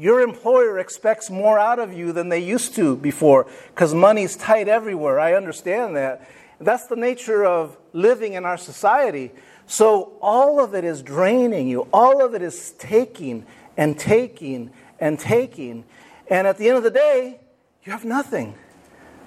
your 0.00 0.22
employer 0.22 0.78
expects 0.78 1.28
more 1.28 1.58
out 1.58 1.78
of 1.78 1.92
you 1.92 2.10
than 2.10 2.30
they 2.30 2.38
used 2.38 2.74
to 2.74 2.96
before 2.96 3.46
because 3.68 3.92
money's 3.92 4.34
tight 4.34 4.66
everywhere. 4.66 5.20
I 5.20 5.34
understand 5.34 5.94
that. 5.96 6.26
That's 6.58 6.86
the 6.86 6.96
nature 6.96 7.44
of 7.44 7.76
living 7.92 8.32
in 8.32 8.46
our 8.46 8.56
society. 8.56 9.30
So 9.66 10.14
all 10.22 10.58
of 10.58 10.74
it 10.74 10.84
is 10.84 11.02
draining 11.02 11.68
you, 11.68 11.86
all 11.92 12.24
of 12.24 12.34
it 12.34 12.40
is 12.40 12.72
taking 12.78 13.44
and 13.76 13.98
taking 13.98 14.70
and 14.98 15.18
taking. 15.18 15.84
And 16.28 16.46
at 16.46 16.56
the 16.56 16.68
end 16.68 16.78
of 16.78 16.82
the 16.82 16.90
day, 16.90 17.38
you 17.84 17.92
have 17.92 18.06
nothing. 18.06 18.54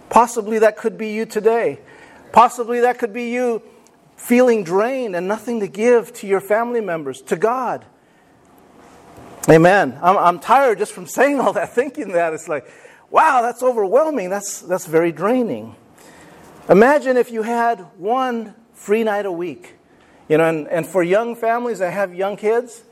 Possibly 0.09 0.57
that 0.57 0.75
could 0.75 0.97
be 0.97 1.09
you 1.09 1.27
today. 1.27 1.81
Possibly 2.31 2.79
that 2.79 2.97
could 2.97 3.13
be 3.13 3.29
you 3.29 3.61
feeling 4.15 4.63
drained 4.63 5.15
and 5.15 5.27
nothing 5.27 5.59
to 5.59 5.67
give 5.67 6.13
to 6.13 6.27
your 6.27 6.41
family 6.41 6.81
members, 6.81 7.21
to 7.21 7.35
God. 7.35 7.85
Amen. 9.49 9.99
I'm, 10.01 10.17
I'm 10.17 10.39
tired 10.39 10.77
just 10.77 10.93
from 10.93 11.05
saying 11.05 11.39
all 11.39 11.53
that, 11.53 11.69
thinking 11.75 12.13
that. 12.13 12.33
It's 12.33 12.47
like, 12.47 12.65
wow, 13.09 13.41
that's 13.41 13.61
overwhelming. 13.61 14.29
That's, 14.29 14.61
that's 14.61 14.85
very 14.85 15.11
draining. 15.11 15.75
Imagine 16.69 17.17
if 17.17 17.29
you 17.29 17.41
had 17.41 17.79
one 17.97 18.55
free 18.73 19.03
night 19.03 19.25
a 19.25 19.31
week. 19.31 19.75
You 20.29 20.37
know, 20.37 20.47
and, 20.47 20.67
and 20.69 20.87
for 20.87 21.03
young 21.03 21.35
families 21.35 21.79
that 21.79 21.91
have 21.91 22.15
young 22.15 22.37
kids, 22.37 22.83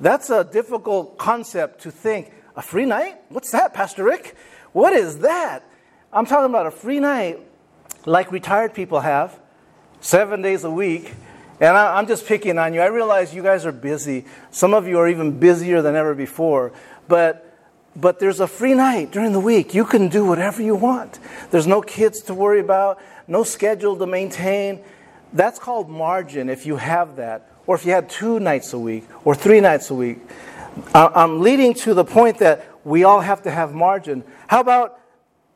that's 0.00 0.30
a 0.30 0.42
difficult 0.42 1.18
concept 1.18 1.82
to 1.82 1.92
think. 1.92 2.32
A 2.56 2.62
free 2.62 2.84
night? 2.84 3.20
What's 3.28 3.52
that, 3.52 3.72
Pastor 3.72 4.04
Rick? 4.04 4.36
What 4.72 4.92
is 4.92 5.18
that? 5.18 5.64
I'm 6.12 6.26
talking 6.26 6.50
about 6.50 6.66
a 6.66 6.72
free 6.72 6.98
night 6.98 7.38
like 8.04 8.32
retired 8.32 8.74
people 8.74 9.00
have, 9.00 9.38
seven 10.00 10.42
days 10.42 10.64
a 10.64 10.70
week. 10.70 11.14
And 11.62 11.76
I, 11.76 12.00
am 12.00 12.08
just 12.08 12.26
picking 12.26 12.58
on 12.58 12.74
you. 12.74 12.80
I 12.80 12.86
realize 12.86 13.32
you 13.32 13.40
guys 13.40 13.64
are 13.64 13.70
busy. 13.72 14.24
Some 14.50 14.74
of 14.74 14.88
you 14.88 14.98
are 14.98 15.08
even 15.08 15.38
busier 15.38 15.80
than 15.80 15.94
ever 15.94 16.12
before. 16.12 16.72
But 17.06 17.48
but 17.94 18.18
there's 18.18 18.40
a 18.40 18.48
free 18.48 18.74
night 18.74 19.12
during 19.12 19.32
the 19.32 19.38
week. 19.38 19.72
You 19.72 19.84
can 19.84 20.08
do 20.08 20.24
whatever 20.24 20.60
you 20.60 20.74
want. 20.74 21.20
There's 21.52 21.68
no 21.68 21.80
kids 21.80 22.22
to 22.22 22.34
worry 22.34 22.58
about, 22.58 23.00
no 23.28 23.44
schedule 23.44 23.96
to 23.96 24.06
maintain. 24.06 24.82
That's 25.32 25.60
called 25.60 25.88
margin 25.88 26.48
if 26.48 26.66
you 26.66 26.78
have 26.78 27.14
that. 27.16 27.48
Or 27.68 27.76
if 27.76 27.86
you 27.86 27.92
had 27.92 28.10
two 28.10 28.40
nights 28.40 28.72
a 28.72 28.78
week 28.78 29.04
or 29.24 29.36
three 29.36 29.60
nights 29.60 29.88
a 29.90 29.94
week. 29.94 30.18
I'm 30.92 31.42
leading 31.42 31.74
to 31.74 31.94
the 31.94 32.04
point 32.04 32.38
that 32.38 32.66
we 32.82 33.04
all 33.04 33.20
have 33.20 33.42
to 33.42 33.52
have 33.52 33.72
margin. 33.72 34.24
How 34.48 34.60
about 34.60 34.98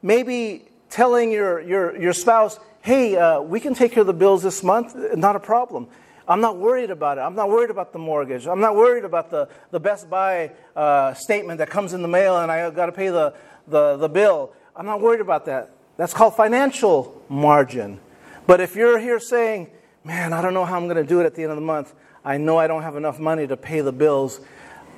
maybe 0.03 0.69
telling 0.89 1.33
your, 1.33 1.61
your, 1.61 2.01
your 2.01 2.13
spouse, 2.13 2.61
hey, 2.87 3.17
uh, 3.17 3.41
we 3.41 3.59
can 3.59 3.75
take 3.75 3.91
care 3.91 4.03
of 4.03 4.07
the 4.07 4.13
bills 4.13 4.45
this 4.45 4.63
month, 4.63 4.95
not 5.17 5.35
a 5.35 5.41
problem. 5.41 5.89
I'm 6.29 6.41
not 6.41 6.57
worried 6.57 6.91
about 6.91 7.19
it. 7.19 7.23
I'm 7.23 7.35
not 7.35 7.49
worried 7.49 7.71
about 7.71 7.93
the 7.93 7.99
mortgage. 7.99 8.47
I'm 8.47 8.61
not 8.61 8.77
worried 8.77 9.05
about 9.05 9.29
the, 9.29 9.49
the 9.73 9.81
Best 9.81 10.09
Buy 10.09 10.53
uh, 10.77 11.13
statement 11.15 11.59
that 11.59 11.69
comes 11.69 11.95
in 11.95 12.03
the 12.03 12.09
mail 12.09 12.39
and 12.39 12.51
I 12.51 12.71
got 12.71 12.87
to 12.87 12.93
pay 12.93 13.09
the, 13.09 13.35
the, 13.67 13.97
the 13.97 14.09
bill. 14.09 14.53
I'm 14.77 14.87
not 14.87 15.01
worried 15.01 15.21
about 15.21 15.47
that. 15.47 15.73
That's 15.97 16.15
called 16.15 16.37
financial 16.37 17.21
margin. 17.29 17.99
But 18.47 18.61
if 18.61 18.77
you're 18.77 19.01
here 19.01 19.19
saying, 19.19 19.69
man, 20.05 20.33
I 20.33 20.41
don't 20.41 20.55
know 20.55 20.65
how 20.65 20.77
I'm 20.77 20.85
going 20.85 20.97
to 20.97 21.05
do 21.05 21.19
it 21.19 21.27
at 21.27 21.35
the 21.35 21.43
end 21.43 21.51
of 21.51 21.57
the 21.57 21.63
month, 21.63 21.93
I 22.25 22.37
know 22.37 22.57
I 22.57 22.69
don't 22.69 22.83
have 22.83 22.95
enough 22.95 23.19
money 23.19 23.49
to 23.49 23.57
pay 23.57 23.81
the 23.81 23.91
bills, 23.91 24.41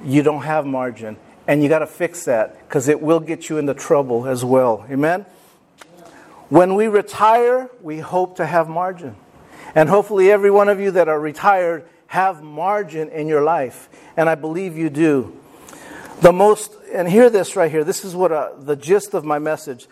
you 0.05 0.23
don't 0.23 0.43
have 0.43 0.67
margin. 0.67 1.17
And 1.47 1.63
you 1.63 1.71
got 1.71 1.79
to 1.79 1.87
fix 1.87 2.27
that 2.27 2.69
because 2.69 2.89
it 2.89 3.01
will 3.01 3.21
get 3.21 3.49
you 3.49 3.57
into 3.57 3.73
trouble 3.73 4.27
as 4.27 4.45
well. 4.45 4.85
Amen? 4.91 5.25
When 6.49 6.75
we 6.75 6.89
retire, 6.89 7.71
we 7.83 7.99
hope 7.99 8.37
to 8.37 8.47
have 8.47 8.69
margin. 8.69 9.17
And 9.75 9.89
hopefully, 9.89 10.31
every 10.31 10.51
one 10.51 10.69
of 10.69 10.81
you 10.81 10.91
that 10.93 11.09
are 11.09 11.21
retired 11.21 11.87
have 12.07 12.43
margin 12.43 13.11
in 13.11 13.29
your 13.29 13.43
life. 13.43 13.89
And 14.17 14.29
I 14.29 14.35
believe 14.35 14.77
you 14.77 14.89
do. 14.89 15.39
The 16.23 16.33
most, 16.33 16.75
and 16.93 17.09
hear 17.09 17.31
this 17.31 17.55
right 17.55 17.71
here, 17.71 17.85
this 17.85 18.05
is 18.05 18.17
what 18.17 18.33
uh, 18.33 18.53
the 18.59 18.77
gist 18.77 19.15
of 19.15 19.25
my 19.25 19.39
message. 19.39 19.87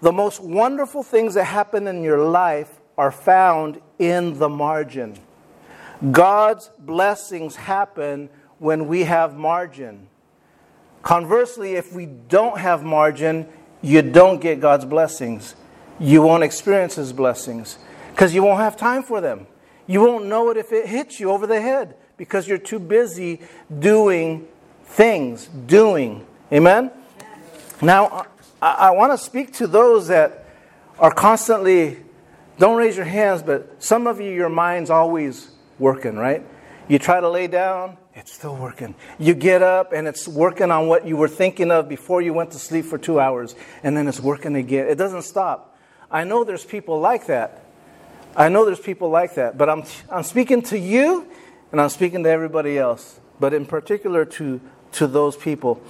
The 0.00 0.10
most 0.10 0.40
wonderful 0.40 1.02
things 1.02 1.34
that 1.34 1.44
happen 1.44 1.86
in 1.86 2.02
your 2.02 2.18
life 2.18 2.80
are 2.96 3.12
found 3.12 3.80
in 3.98 4.38
the 4.38 4.48
margin. 4.48 5.18
God's 6.10 6.70
blessings 6.78 7.56
happen 7.56 8.30
when 8.58 8.88
we 8.88 9.04
have 9.04 9.36
margin. 9.36 10.08
Conversely, 11.02 11.74
if 11.74 11.92
we 11.92 12.06
don't 12.06 12.58
have 12.58 12.82
margin, 12.82 13.46
you 13.82 14.00
don't 14.02 14.40
get 14.40 14.60
God's 14.60 14.86
blessings. 14.86 15.54
You 16.00 16.22
won't 16.22 16.42
experience 16.42 16.96
His 16.96 17.12
blessings 17.12 17.78
because 18.10 18.34
you 18.34 18.42
won't 18.42 18.60
have 18.60 18.76
time 18.76 19.02
for 19.02 19.20
them. 19.20 19.46
You 19.86 20.00
won't 20.00 20.26
know 20.26 20.50
it 20.50 20.56
if 20.56 20.72
it 20.72 20.86
hits 20.86 21.20
you 21.20 21.30
over 21.30 21.46
the 21.46 21.60
head 21.60 21.94
because 22.16 22.48
you're 22.48 22.58
too 22.58 22.78
busy 22.78 23.40
doing 23.78 24.48
things, 24.84 25.46
doing. 25.46 26.26
Amen? 26.52 26.90
Now, 27.82 28.26
I, 28.60 28.72
I 28.72 28.90
want 28.90 29.12
to 29.12 29.18
speak 29.18 29.52
to 29.54 29.66
those 29.66 30.08
that 30.08 30.46
are 30.98 31.12
constantly, 31.12 31.98
don't 32.58 32.76
raise 32.76 32.96
your 32.96 33.06
hands, 33.06 33.42
but 33.42 33.82
some 33.82 34.06
of 34.06 34.20
you, 34.20 34.30
your 34.30 34.48
mind's 34.48 34.90
always 34.90 35.50
working, 35.78 36.16
right? 36.16 36.44
You 36.88 36.98
try 36.98 37.20
to 37.20 37.28
lay 37.28 37.46
down, 37.46 37.96
it's 38.14 38.32
still 38.32 38.56
working. 38.56 38.94
You 39.18 39.34
get 39.34 39.62
up 39.62 39.92
and 39.92 40.06
it's 40.06 40.28
working 40.28 40.70
on 40.70 40.88
what 40.88 41.06
you 41.06 41.16
were 41.16 41.28
thinking 41.28 41.70
of 41.70 41.88
before 41.88 42.20
you 42.20 42.34
went 42.34 42.50
to 42.52 42.58
sleep 42.58 42.84
for 42.84 42.98
two 42.98 43.18
hours, 43.18 43.54
and 43.82 43.96
then 43.96 44.08
it's 44.08 44.20
working 44.20 44.56
again. 44.56 44.88
It 44.88 44.96
doesn't 44.96 45.22
stop. 45.22 45.69
I 46.10 46.24
know 46.24 46.42
there's 46.42 46.64
people 46.64 46.98
like 46.98 47.26
that. 47.26 47.62
I 48.34 48.48
know 48.48 48.64
there's 48.64 48.80
people 48.80 49.10
like 49.10 49.34
that, 49.34 49.56
but 49.56 49.68
I'm, 49.68 49.84
I'm 50.10 50.22
speaking 50.24 50.62
to 50.62 50.78
you 50.78 51.26
and 51.70 51.80
I'm 51.80 51.88
speaking 51.88 52.24
to 52.24 52.30
everybody 52.30 52.78
else, 52.78 53.20
but 53.38 53.54
in 53.54 53.64
particular 53.64 54.24
to, 54.24 54.60
to 54.92 55.06
those 55.06 55.36
people. 55.36 55.80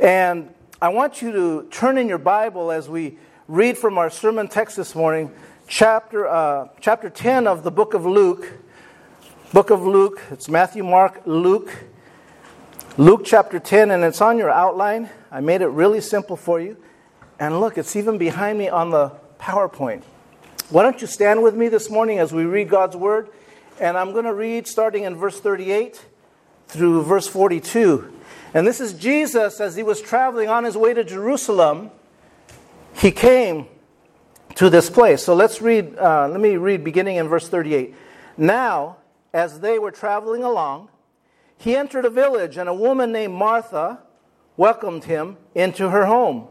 And 0.00 0.52
I 0.82 0.88
want 0.88 1.22
you 1.22 1.30
to 1.32 1.68
turn 1.70 1.96
in 1.96 2.08
your 2.08 2.18
Bible 2.18 2.72
as 2.72 2.88
we 2.88 3.18
read 3.46 3.78
from 3.78 3.98
our 3.98 4.10
sermon 4.10 4.48
text 4.48 4.76
this 4.76 4.94
morning, 4.94 5.32
chapter, 5.68 6.26
uh, 6.26 6.68
chapter 6.80 7.08
10 7.08 7.46
of 7.46 7.62
the 7.62 7.70
book 7.70 7.94
of 7.94 8.04
Luke. 8.04 8.52
Book 9.52 9.70
of 9.70 9.82
Luke, 9.82 10.20
it's 10.30 10.48
Matthew, 10.48 10.82
Mark, 10.84 11.22
Luke. 11.24 11.72
Luke 12.96 13.22
chapter 13.24 13.60
10, 13.60 13.92
and 13.92 14.02
it's 14.02 14.20
on 14.20 14.38
your 14.38 14.50
outline. 14.50 15.08
I 15.30 15.40
made 15.40 15.62
it 15.62 15.68
really 15.68 16.00
simple 16.00 16.36
for 16.36 16.60
you. 16.60 16.76
And 17.38 17.60
look, 17.60 17.78
it's 17.78 17.94
even 17.94 18.18
behind 18.18 18.58
me 18.58 18.68
on 18.68 18.90
the 18.90 19.12
PowerPoint. 19.38 20.02
Why 20.70 20.82
don't 20.82 21.00
you 21.00 21.06
stand 21.06 21.42
with 21.42 21.54
me 21.54 21.68
this 21.68 21.88
morning 21.88 22.18
as 22.18 22.32
we 22.32 22.44
read 22.44 22.68
God's 22.68 22.96
Word? 22.96 23.30
And 23.80 23.96
I'm 23.96 24.12
going 24.12 24.24
to 24.24 24.34
read 24.34 24.66
starting 24.66 25.04
in 25.04 25.14
verse 25.16 25.40
38 25.40 26.04
through 26.66 27.02
verse 27.04 27.26
42. 27.26 28.12
And 28.54 28.66
this 28.66 28.80
is 28.80 28.92
Jesus 28.92 29.60
as 29.60 29.76
he 29.76 29.82
was 29.82 30.00
traveling 30.00 30.48
on 30.48 30.64
his 30.64 30.76
way 30.76 30.94
to 30.94 31.04
Jerusalem. 31.04 31.90
He 32.94 33.10
came 33.10 33.66
to 34.56 34.68
this 34.68 34.90
place. 34.90 35.22
So 35.22 35.34
let's 35.34 35.62
read, 35.62 35.96
uh, 35.96 36.28
let 36.28 36.40
me 36.40 36.56
read 36.56 36.82
beginning 36.82 37.16
in 37.16 37.28
verse 37.28 37.48
38. 37.48 37.94
Now, 38.36 38.96
as 39.32 39.60
they 39.60 39.78
were 39.78 39.90
traveling 39.90 40.42
along, 40.42 40.88
he 41.56 41.76
entered 41.76 42.04
a 42.04 42.10
village, 42.10 42.56
and 42.56 42.68
a 42.68 42.74
woman 42.74 43.12
named 43.12 43.34
Martha 43.34 44.00
welcomed 44.56 45.04
him 45.04 45.36
into 45.54 45.90
her 45.90 46.06
home. 46.06 46.48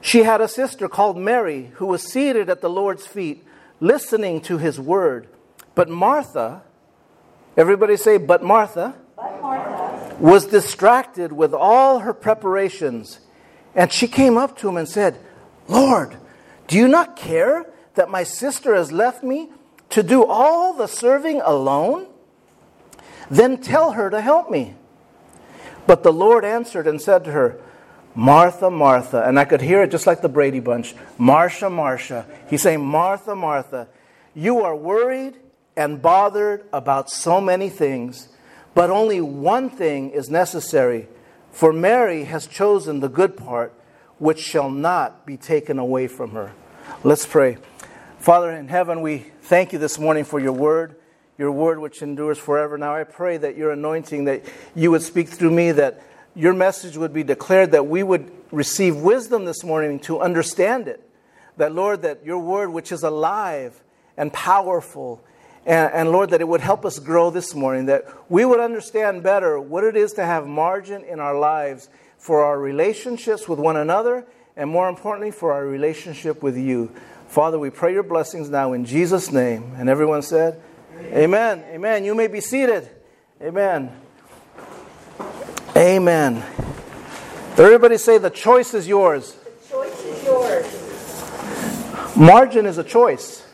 She 0.00 0.22
had 0.22 0.40
a 0.40 0.48
sister 0.48 0.88
called 0.88 1.16
Mary 1.16 1.70
who 1.74 1.86
was 1.86 2.02
seated 2.02 2.48
at 2.48 2.60
the 2.60 2.70
Lord's 2.70 3.06
feet, 3.06 3.44
listening 3.80 4.40
to 4.42 4.58
his 4.58 4.78
word. 4.78 5.28
But 5.74 5.88
Martha, 5.88 6.62
everybody 7.56 7.96
say, 7.96 8.18
but 8.18 8.42
Martha, 8.42 8.94
but 9.16 9.40
Martha, 9.40 10.16
was 10.20 10.46
distracted 10.46 11.32
with 11.32 11.54
all 11.54 12.00
her 12.00 12.12
preparations. 12.12 13.20
And 13.74 13.92
she 13.92 14.08
came 14.08 14.36
up 14.36 14.56
to 14.58 14.68
him 14.68 14.76
and 14.76 14.88
said, 14.88 15.18
Lord, 15.68 16.16
do 16.66 16.76
you 16.76 16.88
not 16.88 17.16
care 17.16 17.66
that 17.94 18.10
my 18.10 18.22
sister 18.22 18.74
has 18.74 18.92
left 18.92 19.22
me 19.22 19.50
to 19.90 20.02
do 20.02 20.24
all 20.24 20.74
the 20.74 20.86
serving 20.86 21.40
alone? 21.42 22.06
Then 23.30 23.58
tell 23.58 23.92
her 23.92 24.10
to 24.10 24.20
help 24.20 24.50
me. 24.50 24.74
But 25.86 26.02
the 26.02 26.12
Lord 26.12 26.44
answered 26.44 26.86
and 26.86 27.00
said 27.00 27.24
to 27.24 27.32
her, 27.32 27.60
Martha, 28.18 28.68
Martha. 28.68 29.22
And 29.22 29.38
I 29.38 29.44
could 29.44 29.60
hear 29.60 29.80
it 29.84 29.92
just 29.92 30.08
like 30.08 30.22
the 30.22 30.28
Brady 30.28 30.58
Bunch 30.58 30.96
Marsha, 31.20 31.70
Marsha. 31.70 32.24
He's 32.50 32.62
saying, 32.62 32.84
Martha, 32.84 33.36
Martha, 33.36 33.86
you 34.34 34.62
are 34.62 34.74
worried 34.74 35.36
and 35.76 36.02
bothered 36.02 36.66
about 36.72 37.10
so 37.10 37.40
many 37.40 37.68
things, 37.68 38.28
but 38.74 38.90
only 38.90 39.20
one 39.20 39.70
thing 39.70 40.10
is 40.10 40.28
necessary. 40.30 41.06
For 41.52 41.72
Mary 41.72 42.24
has 42.24 42.48
chosen 42.48 42.98
the 42.98 43.08
good 43.08 43.36
part, 43.36 43.72
which 44.18 44.40
shall 44.40 44.68
not 44.68 45.24
be 45.24 45.36
taken 45.36 45.78
away 45.78 46.08
from 46.08 46.32
her. 46.32 46.50
Let's 47.04 47.24
pray. 47.24 47.58
Father 48.18 48.50
in 48.50 48.66
heaven, 48.66 49.00
we 49.00 49.26
thank 49.42 49.72
you 49.72 49.78
this 49.78 49.96
morning 49.96 50.24
for 50.24 50.40
your 50.40 50.52
word, 50.52 50.96
your 51.38 51.52
word 51.52 51.78
which 51.78 52.02
endures 52.02 52.36
forever. 52.36 52.76
Now 52.78 52.96
I 52.96 53.04
pray 53.04 53.36
that 53.36 53.56
your 53.56 53.70
anointing, 53.70 54.24
that 54.24 54.42
you 54.74 54.90
would 54.90 55.02
speak 55.02 55.28
through 55.28 55.52
me, 55.52 55.70
that 55.70 56.02
your 56.38 56.54
message 56.54 56.96
would 56.96 57.12
be 57.12 57.24
declared, 57.24 57.72
that 57.72 57.88
we 57.88 58.04
would 58.04 58.30
receive 58.52 58.96
wisdom 58.96 59.44
this 59.44 59.64
morning 59.64 59.98
to 59.98 60.20
understand 60.20 60.86
it. 60.86 61.02
That, 61.56 61.74
Lord, 61.74 62.02
that 62.02 62.24
your 62.24 62.38
word, 62.38 62.70
which 62.70 62.92
is 62.92 63.02
alive 63.02 63.82
and 64.16 64.32
powerful, 64.32 65.20
and, 65.66 65.92
and, 65.92 66.12
Lord, 66.12 66.30
that 66.30 66.40
it 66.40 66.46
would 66.46 66.60
help 66.60 66.86
us 66.86 67.00
grow 67.00 67.30
this 67.30 67.56
morning, 67.56 67.86
that 67.86 68.06
we 68.30 68.44
would 68.44 68.60
understand 68.60 69.24
better 69.24 69.58
what 69.58 69.82
it 69.82 69.96
is 69.96 70.12
to 70.12 70.24
have 70.24 70.46
margin 70.46 71.02
in 71.02 71.18
our 71.18 71.36
lives 71.36 71.88
for 72.18 72.44
our 72.44 72.58
relationships 72.58 73.48
with 73.48 73.58
one 73.58 73.76
another, 73.76 74.24
and 74.56 74.70
more 74.70 74.88
importantly, 74.88 75.32
for 75.32 75.52
our 75.52 75.66
relationship 75.66 76.40
with 76.40 76.56
you. 76.56 76.92
Father, 77.26 77.58
we 77.58 77.70
pray 77.70 77.92
your 77.92 78.04
blessings 78.04 78.48
now 78.48 78.74
in 78.74 78.84
Jesus' 78.84 79.32
name. 79.32 79.72
And 79.76 79.88
everyone 79.88 80.22
said, 80.22 80.62
Amen. 80.98 81.16
Amen. 81.16 81.64
Amen. 81.72 82.04
You 82.04 82.14
may 82.14 82.28
be 82.28 82.40
seated. 82.40 82.88
Amen. 83.42 84.07
Amen. 85.78 86.42
Everybody 87.56 87.98
say 87.98 88.18
the 88.18 88.30
choice 88.30 88.74
is 88.74 88.88
yours. 88.88 89.34
The 89.34 89.70
choice 89.70 90.04
is 90.06 90.24
yours. 90.24 92.16
Margin 92.16 92.66
is 92.66 92.78
a 92.78 92.82
choice. 92.82 93.46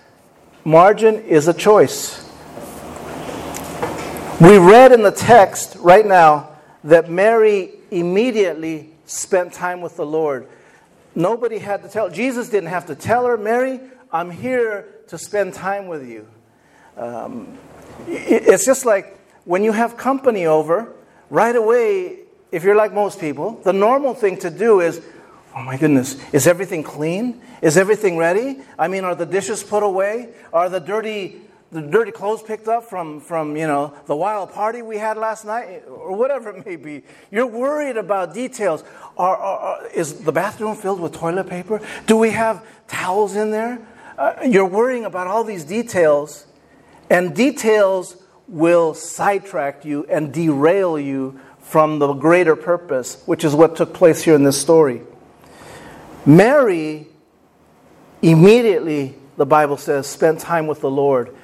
Margin 0.64 1.16
is 1.16 1.48
a 1.48 1.52
choice. 1.52 2.26
We 4.40 4.56
read 4.56 4.92
in 4.92 5.02
the 5.02 5.12
text 5.14 5.76
right 5.80 6.06
now 6.06 6.56
that 6.82 7.10
Mary 7.10 7.72
immediately 7.90 8.88
spent 9.04 9.52
time 9.52 9.82
with 9.82 9.96
the 9.96 10.06
Lord. 10.06 10.48
nobody 11.14 11.58
had 11.58 11.82
to 11.82 11.90
tell. 11.90 12.08
Jesus 12.08 12.48
didn't 12.48 12.70
have 12.70 12.86
to 12.86 12.94
tell 12.94 13.26
her, 13.26 13.36
Mary, 13.36 13.80
I'm 14.10 14.30
here 14.30 14.88
to 15.08 15.18
spend 15.18 15.52
time 15.52 15.88
with 15.88 16.08
you. 16.08 16.26
Um, 16.96 17.58
it's 18.08 18.64
just 18.64 18.86
like 18.86 19.18
when 19.44 19.62
you 19.62 19.72
have 19.72 19.98
company 19.98 20.46
over, 20.46 20.90
right 21.34 21.56
away, 21.56 22.20
if 22.52 22.62
you're 22.62 22.76
like 22.76 22.92
most 22.92 23.20
people, 23.20 23.60
the 23.64 23.72
normal 23.72 24.14
thing 24.14 24.38
to 24.38 24.50
do 24.50 24.80
is, 24.80 25.02
oh 25.56 25.62
my 25.62 25.76
goodness, 25.76 26.16
is 26.32 26.46
everything 26.46 26.84
clean? 26.84 27.42
Is 27.60 27.76
everything 27.76 28.16
ready? 28.16 28.60
I 28.78 28.86
mean, 28.86 29.04
are 29.04 29.16
the 29.16 29.26
dishes 29.26 29.64
put 29.64 29.82
away? 29.82 30.28
Are 30.52 30.68
the 30.68 30.80
dirty 30.80 31.40
the 31.72 31.82
dirty 31.82 32.12
clothes 32.12 32.40
picked 32.40 32.68
up 32.68 32.84
from, 32.84 33.18
from 33.18 33.56
you 33.56 33.66
know 33.66 33.92
the 34.06 34.14
wild 34.14 34.52
party 34.52 34.80
we 34.80 34.96
had 34.96 35.16
last 35.16 35.44
night 35.44 35.82
or 35.88 36.14
whatever 36.14 36.50
it 36.50 36.64
may 36.64 36.76
be 36.76 37.02
you're 37.32 37.48
worried 37.48 37.96
about 37.96 38.32
details 38.32 38.84
are, 39.16 39.36
are, 39.36 39.58
are, 39.58 39.86
is 39.88 40.22
the 40.22 40.30
bathroom 40.30 40.76
filled 40.76 41.00
with 41.00 41.12
toilet 41.12 41.48
paper 41.48 41.80
do 42.06 42.16
we 42.16 42.30
have 42.30 42.64
towels 42.86 43.34
in 43.34 43.50
there 43.50 43.84
uh, 44.18 44.34
you're 44.46 44.64
worrying 44.64 45.04
about 45.04 45.26
all 45.26 45.42
these 45.42 45.64
details 45.64 46.46
and 47.10 47.34
details 47.34 48.23
will 48.54 48.94
sidetrack 48.94 49.84
you 49.84 50.04
and 50.06 50.32
derail 50.32 50.98
you 50.98 51.38
from 51.60 51.98
the 51.98 52.12
greater 52.14 52.56
purpose 52.56 53.22
which 53.26 53.44
is 53.44 53.54
what 53.54 53.76
took 53.76 53.92
place 53.92 54.22
here 54.22 54.34
in 54.34 54.44
this 54.44 54.60
story 54.60 55.02
mary 56.24 57.06
immediately 58.22 59.14
the 59.36 59.46
bible 59.46 59.76
says 59.76 60.06
spent 60.06 60.40
time 60.40 60.66
with 60.66 60.80
the 60.80 60.90
lord 60.90 61.34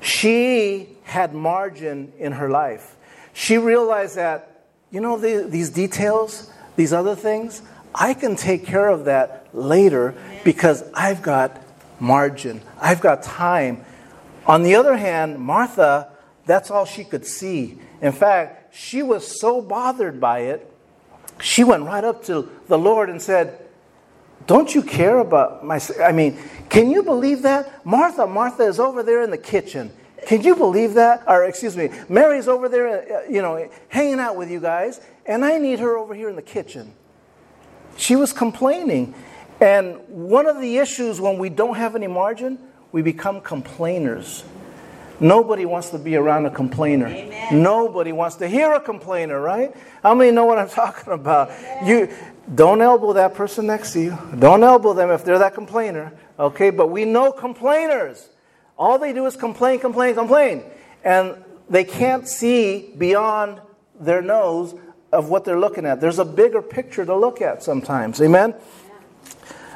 she 0.00 0.88
had 1.04 1.34
margin 1.34 2.12
in 2.18 2.32
her 2.32 2.48
life. 2.48 2.96
She 3.32 3.58
realized 3.58 4.16
that, 4.16 4.64
you 4.90 5.00
know, 5.00 5.18
the, 5.18 5.46
these 5.48 5.70
details, 5.70 6.50
these 6.76 6.92
other 6.92 7.14
things, 7.14 7.62
I 7.94 8.14
can 8.14 8.36
take 8.36 8.64
care 8.64 8.88
of 8.88 9.04
that 9.04 9.48
later 9.52 10.14
because 10.44 10.84
I've 10.94 11.22
got 11.22 11.60
margin, 11.98 12.62
I've 12.80 13.00
got 13.00 13.22
time. 13.22 13.84
On 14.46 14.62
the 14.62 14.76
other 14.76 14.96
hand, 14.96 15.38
Martha, 15.38 16.10
that's 16.46 16.70
all 16.70 16.84
she 16.84 17.04
could 17.04 17.26
see. 17.26 17.78
In 18.00 18.12
fact, 18.12 18.74
she 18.74 19.02
was 19.02 19.40
so 19.40 19.60
bothered 19.60 20.20
by 20.20 20.40
it, 20.40 20.70
she 21.40 21.64
went 21.64 21.84
right 21.84 22.04
up 22.04 22.24
to 22.24 22.50
the 22.68 22.78
Lord 22.78 23.08
and 23.10 23.20
said, 23.20 23.58
Don't 24.46 24.74
you 24.74 24.82
care 24.82 25.18
about 25.18 25.64
my. 25.64 25.80
I 26.02 26.12
mean, 26.12 26.38
can 26.68 26.90
you 26.90 27.02
believe 27.02 27.42
that? 27.42 27.84
Martha, 27.84 28.26
Martha 28.26 28.64
is 28.64 28.78
over 28.78 29.02
there 29.02 29.22
in 29.22 29.30
the 29.30 29.38
kitchen. 29.38 29.92
Can 30.26 30.42
you 30.42 30.54
believe 30.54 30.94
that? 30.94 31.24
Or, 31.26 31.44
excuse 31.44 31.76
me, 31.76 31.90
Mary's 32.08 32.46
over 32.46 32.68
there, 32.68 32.88
uh, 32.88 33.22
you 33.30 33.40
know, 33.40 33.70
hanging 33.88 34.20
out 34.20 34.36
with 34.36 34.50
you 34.50 34.60
guys, 34.60 35.00
and 35.24 35.44
I 35.44 35.58
need 35.58 35.78
her 35.78 35.96
over 35.96 36.14
here 36.14 36.28
in 36.28 36.36
the 36.36 36.42
kitchen. 36.42 36.92
She 37.96 38.16
was 38.16 38.32
complaining. 38.32 39.14
And 39.60 39.98
one 40.08 40.46
of 40.46 40.60
the 40.60 40.78
issues 40.78 41.20
when 41.20 41.38
we 41.38 41.48
don't 41.48 41.76
have 41.76 41.94
any 41.94 42.06
margin, 42.06 42.58
we 42.92 43.02
become 43.02 43.40
complainers. 43.40 44.44
Nobody 45.20 45.66
wants 45.66 45.90
to 45.90 45.98
be 45.98 46.16
around 46.16 46.46
a 46.46 46.50
complainer. 46.50 47.06
Amen. 47.06 47.62
Nobody 47.62 48.10
wants 48.12 48.36
to 48.36 48.48
hear 48.48 48.72
a 48.72 48.80
complainer, 48.80 49.40
right? 49.40 49.74
How 50.02 50.14
many 50.14 50.30
know 50.30 50.46
what 50.46 50.58
I'm 50.58 50.68
talking 50.82 51.12
about? 51.12 51.50
Amen. 51.50 51.86
You 51.86 52.08
don't 52.54 52.80
elbow 52.80 53.12
that 53.12 53.34
person 53.34 53.66
next 53.66 53.92
to 53.92 54.00
you. 54.00 54.18
Don't 54.38 54.62
elbow 54.62 54.94
them 54.94 55.10
if 55.10 55.24
they're 55.24 55.38
that 55.38 55.54
complainer. 55.54 56.12
Okay, 56.38 56.70
but 56.70 56.88
we 56.88 57.04
know 57.04 57.32
complainers. 57.32 58.30
All 58.78 58.98
they 58.98 59.12
do 59.12 59.26
is 59.26 59.36
complain, 59.36 59.78
complain, 59.78 60.14
complain. 60.14 60.64
And 61.04 61.44
they 61.68 61.84
can't 61.84 62.26
see 62.26 62.94
beyond 62.96 63.60
their 64.00 64.22
nose 64.22 64.74
of 65.12 65.28
what 65.28 65.44
they're 65.44 65.60
looking 65.60 65.84
at. 65.84 66.00
There's 66.00 66.18
a 66.18 66.24
bigger 66.24 66.62
picture 66.62 67.04
to 67.04 67.14
look 67.14 67.42
at 67.42 67.62
sometimes. 67.62 68.20
Amen? 68.22 68.54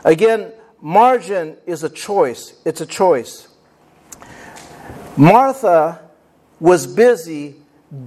Again, 0.05 0.53
margin 0.81 1.57
is 1.67 1.83
a 1.83 1.91
choice. 1.91 2.55
It's 2.65 2.81
a 2.81 2.87
choice. 2.87 3.49
Martha 5.17 6.01
was 6.59 6.87
busy 6.87 7.57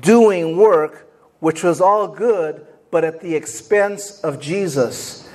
doing 0.02 0.58
work 0.58 1.08
which 1.40 1.64
was 1.64 1.80
all 1.80 2.08
good, 2.08 2.66
but 2.92 3.04
at 3.04 3.22
the 3.22 3.36
expense 3.36 4.20
of 4.22 4.40
Jesus. 4.40 5.28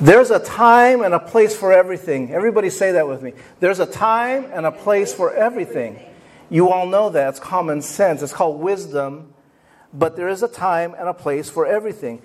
There's 0.00 0.30
a 0.30 0.38
time 0.38 1.02
and 1.02 1.14
a 1.14 1.18
place 1.18 1.56
for 1.56 1.72
everything. 1.72 2.32
Everybody 2.32 2.70
say 2.70 2.92
that 2.92 3.08
with 3.08 3.22
me. 3.22 3.32
There's 3.58 3.80
a 3.80 3.86
time 3.86 4.46
and 4.52 4.66
a 4.66 4.72
place 4.72 5.12
for 5.12 5.32
everything. 5.32 5.98
You 6.48 6.70
all 6.70 6.86
know 6.86 7.10
that. 7.10 7.28
It's 7.30 7.40
common 7.40 7.82
sense. 7.82 8.22
It's 8.22 8.32
called 8.32 8.60
wisdom. 8.60 9.32
But 9.92 10.16
there 10.16 10.28
is 10.28 10.42
a 10.42 10.48
time 10.48 10.94
and 10.98 11.08
a 11.08 11.14
place 11.14 11.50
for 11.50 11.66
everything. 11.66 12.22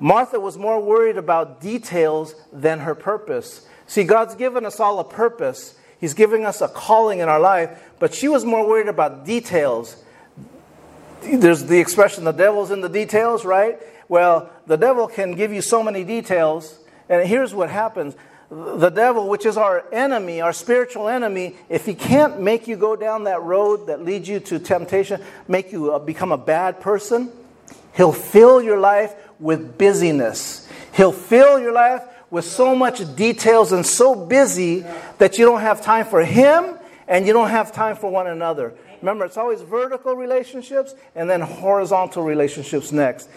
Martha 0.00 0.38
was 0.38 0.56
more 0.56 0.80
worried 0.80 1.16
about 1.16 1.60
details 1.60 2.34
than 2.52 2.80
her 2.80 2.94
purpose. 2.94 3.66
See, 3.86 4.04
God's 4.04 4.34
given 4.34 4.64
us 4.64 4.78
all 4.78 4.98
a 4.98 5.04
purpose, 5.04 5.76
He's 6.00 6.14
giving 6.14 6.44
us 6.44 6.60
a 6.60 6.68
calling 6.68 7.18
in 7.20 7.28
our 7.28 7.40
life, 7.40 7.70
but 7.98 8.14
she 8.14 8.28
was 8.28 8.44
more 8.44 8.66
worried 8.66 8.88
about 8.88 9.24
details. 9.24 9.96
There's 11.22 11.64
the 11.64 11.80
expression, 11.80 12.24
the 12.24 12.32
devil's 12.32 12.70
in 12.70 12.80
the 12.80 12.88
details, 12.88 13.44
right? 13.44 13.78
Well, 14.08 14.50
the 14.66 14.76
devil 14.76 15.08
can 15.08 15.34
give 15.34 15.52
you 15.52 15.60
so 15.60 15.82
many 15.82 16.04
details 16.04 16.78
and 17.08 17.26
here's 17.26 17.54
what 17.54 17.70
happens 17.70 18.14
the 18.50 18.88
devil, 18.88 19.28
which 19.28 19.44
is 19.44 19.58
our 19.58 19.84
enemy, 19.92 20.40
our 20.40 20.54
spiritual 20.54 21.06
enemy, 21.06 21.54
if 21.68 21.84
he 21.84 21.94
can't 21.94 22.40
make 22.40 22.66
you 22.66 22.76
go 22.76 22.96
down 22.96 23.24
that 23.24 23.42
road 23.42 23.88
that 23.88 24.02
leads 24.02 24.26
you 24.26 24.40
to 24.40 24.58
temptation, 24.58 25.20
make 25.46 25.70
you 25.70 25.92
uh, 25.92 25.98
become 25.98 26.32
a 26.32 26.38
bad 26.38 26.80
person, 26.80 27.30
he'll 27.94 28.10
fill 28.10 28.62
your 28.62 28.78
life 28.78 29.14
with 29.38 29.76
busyness. 29.76 30.66
He'll 30.94 31.12
fill 31.12 31.58
your 31.58 31.72
life 31.72 32.02
with 32.30 32.44
so 32.44 32.74
much 32.74 33.16
details 33.16 33.72
and 33.72 33.84
so 33.86 34.14
busy 34.14 34.84
that 35.18 35.38
you 35.38 35.44
don't 35.44 35.60
have 35.60 35.82
time 35.82 36.04
for 36.04 36.24
him 36.24 36.76
and 37.06 37.26
you 37.26 37.32
don't 37.32 37.50
have 37.50 37.72
time 37.72 37.96
for 37.96 38.10
one 38.10 38.26
another. 38.26 38.74
Remember, 39.00 39.24
it's 39.24 39.36
always 39.36 39.62
vertical 39.62 40.14
relationships 40.14 40.94
and 41.14 41.30
then 41.30 41.40
horizontal 41.40 42.22
relationships 42.22 42.92
next. 42.92 43.28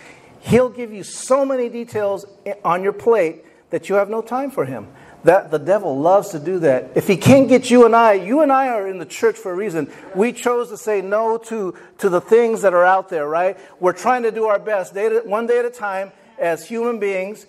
He'll 0.42 0.70
give 0.70 0.92
you 0.92 1.04
so 1.04 1.46
many 1.46 1.70
details 1.70 2.26
on 2.66 2.84
your 2.84 2.94
plate 2.94 3.46
that 3.70 3.90
you 3.90 3.96
have 3.96 4.10
no 4.10 4.22
time 4.22 4.52
for 4.52 4.66
him. 4.66 4.88
That 5.24 5.52
the 5.52 5.60
devil 5.60 6.00
loves 6.00 6.30
to 6.30 6.40
do 6.40 6.60
that. 6.60 6.92
If 6.96 7.08
he 7.08 7.16
can't 7.16 7.48
get 7.48 7.70
you 7.70 7.86
and 7.86 7.96
I, 7.96 8.14
you 8.14 8.42
and 8.42 8.52
I 8.52 8.70
are 8.70 8.88
in 8.88 8.98
the 8.98 9.06
church 9.06 9.36
for 9.36 9.52
a 9.52 9.56
reason. 9.56 9.92
We 10.16 10.34
chose 10.34 10.70
to 10.70 10.78
say 10.78 11.02
no 11.02 11.38
to, 11.38 11.78
to 12.00 12.10
the 12.10 12.20
things 12.20 12.64
that 12.64 12.74
are 12.74 12.86
out 12.86 13.10
there, 13.10 13.28
right? 13.28 13.58
We're 13.80 13.94
trying 13.94 14.24
to 14.24 14.32
do 14.32 14.46
our 14.46 14.58
best 14.58 14.96
day 14.96 15.10
to, 15.10 15.20
one 15.20 15.46
day 15.46 15.60
at 15.60 15.66
a 15.66 15.70
time 15.70 16.12
as 16.40 16.68
human 16.68 17.00
beings, 17.00 17.46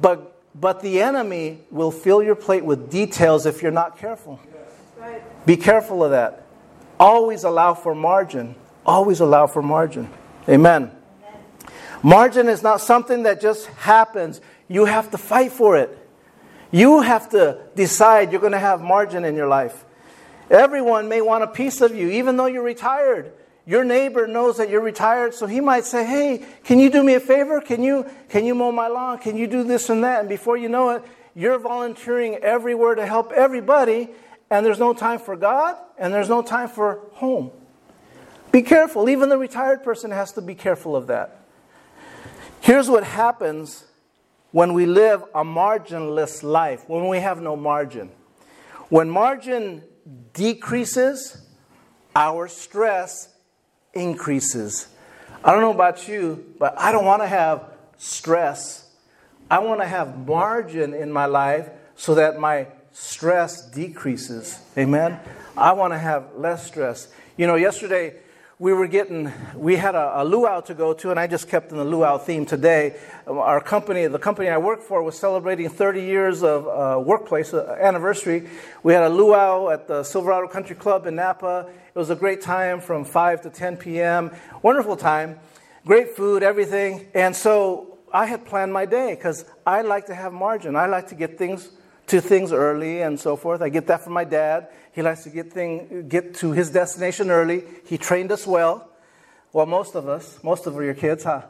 but, 0.00 0.41
but 0.54 0.80
the 0.80 1.00
enemy 1.00 1.60
will 1.70 1.90
fill 1.90 2.22
your 2.22 2.34
plate 2.34 2.64
with 2.64 2.90
details 2.90 3.46
if 3.46 3.62
you're 3.62 3.72
not 3.72 3.98
careful. 3.98 4.40
Be 5.46 5.56
careful 5.56 6.04
of 6.04 6.10
that. 6.10 6.46
Always 7.00 7.44
allow 7.44 7.74
for 7.74 7.94
margin. 7.94 8.54
Always 8.84 9.20
allow 9.20 9.46
for 9.46 9.62
margin. 9.62 10.08
Amen. 10.48 10.90
Margin 12.02 12.48
is 12.48 12.62
not 12.62 12.80
something 12.80 13.22
that 13.24 13.40
just 13.40 13.66
happens. 13.66 14.40
You 14.68 14.84
have 14.84 15.10
to 15.12 15.18
fight 15.18 15.52
for 15.52 15.76
it. 15.76 15.98
You 16.70 17.02
have 17.02 17.30
to 17.30 17.60
decide 17.74 18.32
you're 18.32 18.40
going 18.40 18.52
to 18.52 18.58
have 18.58 18.80
margin 18.80 19.24
in 19.24 19.36
your 19.36 19.48
life. 19.48 19.84
Everyone 20.50 21.08
may 21.08 21.20
want 21.20 21.44
a 21.44 21.46
piece 21.46 21.80
of 21.80 21.94
you, 21.94 22.10
even 22.10 22.36
though 22.36 22.46
you're 22.46 22.62
retired. 22.62 23.32
Your 23.64 23.84
neighbor 23.84 24.26
knows 24.26 24.56
that 24.56 24.68
you're 24.68 24.80
retired, 24.80 25.34
so 25.34 25.46
he 25.46 25.60
might 25.60 25.84
say, 25.84 26.04
Hey, 26.04 26.44
can 26.64 26.78
you 26.78 26.90
do 26.90 27.02
me 27.02 27.14
a 27.14 27.20
favor? 27.20 27.60
Can 27.60 27.82
you, 27.82 28.06
can 28.28 28.44
you 28.44 28.54
mow 28.54 28.72
my 28.72 28.88
lawn? 28.88 29.18
Can 29.18 29.36
you 29.36 29.46
do 29.46 29.62
this 29.62 29.88
and 29.88 30.02
that? 30.02 30.20
And 30.20 30.28
before 30.28 30.56
you 30.56 30.68
know 30.68 30.90
it, 30.90 31.04
you're 31.34 31.58
volunteering 31.58 32.36
everywhere 32.36 32.94
to 32.94 33.06
help 33.06 33.32
everybody, 33.32 34.08
and 34.50 34.66
there's 34.66 34.80
no 34.80 34.92
time 34.92 35.18
for 35.18 35.36
God, 35.36 35.76
and 35.96 36.12
there's 36.12 36.28
no 36.28 36.42
time 36.42 36.68
for 36.68 37.00
home. 37.12 37.50
Be 38.50 38.62
careful. 38.62 39.08
Even 39.08 39.28
the 39.28 39.38
retired 39.38 39.82
person 39.82 40.10
has 40.10 40.32
to 40.32 40.42
be 40.42 40.54
careful 40.54 40.94
of 40.94 41.06
that. 41.06 41.38
Here's 42.60 42.90
what 42.90 43.04
happens 43.04 43.84
when 44.50 44.74
we 44.74 44.86
live 44.86 45.22
a 45.34 45.42
marginless 45.42 46.42
life, 46.42 46.88
when 46.88 47.08
we 47.08 47.18
have 47.18 47.40
no 47.40 47.56
margin. 47.56 48.10
When 48.90 49.08
margin 49.08 49.82
decreases, 50.34 51.46
our 52.14 52.46
stress 52.48 53.31
increases. 53.94 54.88
I 55.44 55.52
don't 55.52 55.60
know 55.60 55.72
about 55.72 56.08
you, 56.08 56.54
but 56.58 56.78
I 56.78 56.92
don't 56.92 57.04
want 57.04 57.22
to 57.22 57.28
have 57.28 57.64
stress. 57.98 58.88
I 59.50 59.58
want 59.58 59.80
to 59.80 59.86
have 59.86 60.26
margin 60.26 60.94
in 60.94 61.12
my 61.12 61.26
life 61.26 61.68
so 61.96 62.14
that 62.14 62.38
my 62.38 62.68
stress 62.92 63.68
decreases. 63.70 64.58
Amen? 64.76 65.18
I 65.56 65.72
want 65.72 65.92
to 65.92 65.98
have 65.98 66.34
less 66.36 66.66
stress. 66.66 67.08
You 67.36 67.46
know, 67.46 67.56
yesterday 67.56 68.16
we 68.62 68.72
were 68.72 68.86
getting, 68.86 69.32
we 69.56 69.74
had 69.74 69.96
a, 69.96 70.22
a, 70.22 70.24
luau 70.24 70.60
to 70.60 70.72
go 70.72 70.92
to, 70.92 71.10
and 71.10 71.18
I 71.18 71.26
just 71.26 71.48
kept 71.48 71.72
in 71.72 71.78
the 71.78 71.84
luau 71.84 72.16
theme 72.16 72.46
today. 72.46 72.94
Our 73.26 73.60
company, 73.60 74.06
the 74.06 74.20
company 74.20 74.50
I 74.50 74.58
work 74.58 74.80
for, 74.80 75.02
was 75.02 75.18
celebrating 75.18 75.68
30 75.68 76.00
years 76.00 76.44
of 76.44 76.68
uh, 76.68 77.00
workplace 77.00 77.52
uh, 77.52 77.76
anniversary. 77.80 78.48
We 78.84 78.92
had 78.92 79.02
a 79.02 79.08
luau 79.08 79.70
at 79.70 79.88
the 79.88 80.04
Silverado 80.04 80.46
Country 80.46 80.76
Club 80.76 81.08
in 81.08 81.16
Napa. 81.16 81.70
It 81.92 81.98
was 81.98 82.10
a 82.10 82.14
great 82.14 82.40
time 82.40 82.80
from 82.80 83.04
5 83.04 83.42
to 83.42 83.50
10 83.50 83.78
p.m. 83.78 84.30
Wonderful 84.62 84.96
time, 84.96 85.40
great 85.84 86.10
food, 86.10 86.44
everything. 86.44 87.08
And 87.14 87.34
so 87.34 87.98
I 88.12 88.26
had 88.26 88.46
planned 88.46 88.72
my 88.72 88.86
day 88.86 89.16
because 89.16 89.44
I 89.66 89.82
like 89.82 90.06
to 90.06 90.14
have 90.14 90.32
margin. 90.32 90.76
I 90.76 90.86
like 90.86 91.08
to 91.08 91.16
get 91.16 91.36
things 91.36 91.68
to 92.06 92.20
things 92.20 92.52
early 92.52 93.02
and 93.02 93.18
so 93.18 93.36
forth. 93.36 93.62
I 93.62 93.68
get 93.68 93.86
that 93.86 94.02
from 94.02 94.12
my 94.12 94.24
dad. 94.24 94.68
He 94.92 95.02
likes 95.02 95.22
to 95.24 95.30
get 95.30 95.52
thing, 95.52 96.08
get 96.08 96.34
to 96.36 96.52
his 96.52 96.70
destination 96.70 97.30
early. 97.30 97.64
He 97.86 97.98
trained 97.98 98.30
us 98.32 98.46
well. 98.46 98.88
Well, 99.52 99.66
most 99.66 99.94
of 99.94 100.08
us, 100.08 100.38
most 100.42 100.66
of 100.66 100.74
your 100.74 100.94
kids, 100.94 101.24
huh? 101.24 101.42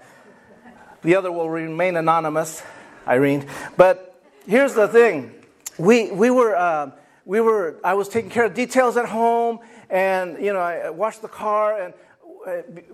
The 1.02 1.16
other 1.16 1.32
will 1.32 1.50
remain 1.50 1.96
anonymous, 1.96 2.62
Irene. 3.06 3.46
But 3.76 4.20
here's 4.46 4.74
the 4.74 4.88
thing: 4.88 5.32
we 5.78 6.10
we 6.10 6.30
were 6.30 6.54
uh, 6.54 6.90
we 7.24 7.40
were. 7.40 7.76
I 7.82 7.94
was 7.94 8.08
taking 8.08 8.30
care 8.30 8.44
of 8.44 8.54
details 8.54 8.96
at 8.96 9.06
home, 9.06 9.60
and 9.90 10.44
you 10.44 10.52
know, 10.52 10.60
I 10.60 10.90
washed 10.90 11.22
the 11.22 11.28
car, 11.28 11.80
and 11.80 11.94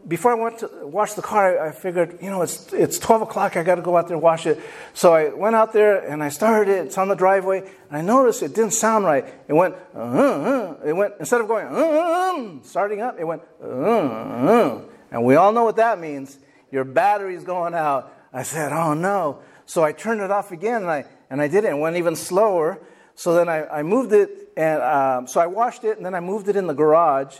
before 0.06 0.32
I 0.32 0.34
went 0.34 0.58
to 0.58 0.70
wash 0.82 1.14
the 1.14 1.22
car, 1.22 1.66
I 1.66 1.72
figured, 1.72 2.18
you 2.20 2.30
know, 2.30 2.42
it's, 2.42 2.72
it's 2.72 2.98
12 2.98 3.22
o'clock, 3.22 3.56
I 3.56 3.62
got 3.62 3.76
to 3.76 3.82
go 3.82 3.96
out 3.96 4.08
there 4.08 4.16
and 4.16 4.22
wash 4.22 4.46
it. 4.46 4.60
So 4.94 5.14
I 5.14 5.30
went 5.30 5.56
out 5.56 5.72
there 5.72 6.06
and 6.06 6.22
I 6.22 6.28
started 6.28 6.70
it. 6.70 6.86
It's 6.86 6.98
on 6.98 7.08
the 7.08 7.14
driveway, 7.14 7.60
and 7.60 7.96
I 7.96 8.02
noticed 8.02 8.42
it 8.42 8.54
didn't 8.54 8.72
sound 8.72 9.04
right. 9.04 9.24
It 9.46 9.52
went, 9.54 9.74
uh, 9.94 9.98
uh, 9.98 10.76
it 10.84 10.92
went, 10.92 11.14
instead 11.18 11.40
of 11.40 11.48
going, 11.48 11.66
uh, 11.66 12.62
starting 12.62 13.00
up, 13.00 13.18
it 13.18 13.24
went, 13.24 13.42
uh, 13.62 14.80
and 15.10 15.24
we 15.24 15.36
all 15.36 15.52
know 15.52 15.64
what 15.64 15.76
that 15.76 15.98
means. 15.98 16.38
Your 16.70 16.84
battery's 16.84 17.44
going 17.44 17.74
out. 17.74 18.12
I 18.32 18.42
said, 18.42 18.72
oh 18.72 18.92
no. 18.92 19.40
So 19.64 19.82
I 19.82 19.92
turned 19.92 20.20
it 20.20 20.30
off 20.30 20.52
again, 20.52 20.82
and 20.82 20.90
I, 20.90 21.04
and 21.30 21.40
I 21.40 21.48
did 21.48 21.64
it, 21.64 21.68
and 21.68 21.80
went 21.80 21.96
even 21.96 22.16
slower. 22.16 22.80
So 23.14 23.34
then 23.34 23.48
I, 23.48 23.66
I 23.66 23.82
moved 23.82 24.12
it, 24.12 24.52
and 24.56 24.82
um, 24.82 25.26
so 25.26 25.40
I 25.40 25.46
washed 25.46 25.84
it, 25.84 25.96
and 25.96 26.04
then 26.04 26.14
I 26.14 26.20
moved 26.20 26.48
it 26.48 26.56
in 26.56 26.66
the 26.66 26.74
garage 26.74 27.38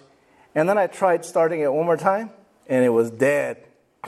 and 0.54 0.68
then 0.68 0.78
I 0.78 0.86
tried 0.86 1.24
starting 1.24 1.60
it 1.60 1.72
one 1.72 1.86
more 1.86 1.96
time, 1.96 2.30
and 2.66 2.84
it 2.84 2.90
was 2.90 3.10
dead. 3.10 3.64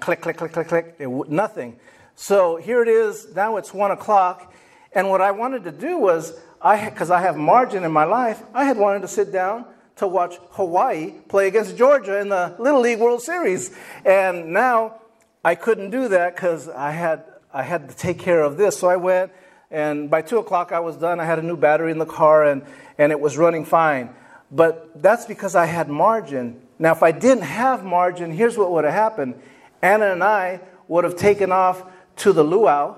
click, 0.00 0.20
click, 0.20 0.36
click, 0.36 0.52
click, 0.52 0.68
click. 0.68 0.96
It, 0.98 1.08
nothing. 1.28 1.78
So 2.14 2.56
here 2.56 2.82
it 2.82 2.88
is. 2.88 3.34
Now 3.34 3.56
it's 3.56 3.74
one 3.74 3.90
o'clock. 3.90 4.52
And 4.92 5.10
what 5.10 5.20
I 5.20 5.32
wanted 5.32 5.64
to 5.64 5.72
do 5.72 5.98
was, 5.98 6.38
I 6.60 6.88
because 6.88 7.10
I 7.10 7.20
have 7.20 7.36
margin 7.36 7.84
in 7.84 7.92
my 7.92 8.04
life, 8.04 8.42
I 8.54 8.64
had 8.64 8.78
wanted 8.78 9.02
to 9.02 9.08
sit 9.08 9.30
down 9.30 9.66
to 9.96 10.06
watch 10.06 10.38
Hawaii 10.52 11.12
play 11.28 11.48
against 11.48 11.76
Georgia 11.76 12.20
in 12.20 12.28
the 12.28 12.54
Little 12.58 12.80
League 12.80 12.98
World 12.98 13.22
Series. 13.22 13.74
And 14.04 14.52
now 14.52 15.00
I 15.44 15.54
couldn't 15.54 15.90
do 15.90 16.08
that 16.08 16.34
because 16.34 16.68
I 16.68 16.90
had, 16.90 17.24
I 17.52 17.62
had 17.62 17.88
to 17.88 17.96
take 17.96 18.18
care 18.18 18.42
of 18.42 18.56
this. 18.56 18.78
So 18.78 18.88
I 18.88 18.96
went, 18.96 19.32
and 19.70 20.10
by 20.10 20.22
2 20.22 20.38
o'clock 20.38 20.72
I 20.72 20.80
was 20.80 20.96
done. 20.96 21.20
I 21.20 21.24
had 21.24 21.38
a 21.38 21.42
new 21.42 21.56
battery 21.56 21.92
in 21.92 21.98
the 21.98 22.06
car, 22.06 22.44
and, 22.44 22.62
and 22.98 23.12
it 23.12 23.20
was 23.20 23.36
running 23.36 23.64
fine. 23.64 24.14
But 24.50 25.02
that's 25.02 25.26
because 25.26 25.54
I 25.54 25.66
had 25.66 25.88
margin. 25.88 26.60
Now, 26.78 26.92
if 26.92 27.02
I 27.02 27.12
didn't 27.12 27.44
have 27.44 27.84
margin, 27.84 28.30
here's 28.30 28.56
what 28.56 28.70
would 28.72 28.84
have 28.84 28.94
happened 28.94 29.40
Anna 29.82 30.12
and 30.12 30.22
I 30.24 30.60
would 30.88 31.04
have 31.04 31.16
taken 31.16 31.52
off 31.52 31.84
to 32.16 32.32
the 32.32 32.42
luau 32.42 32.96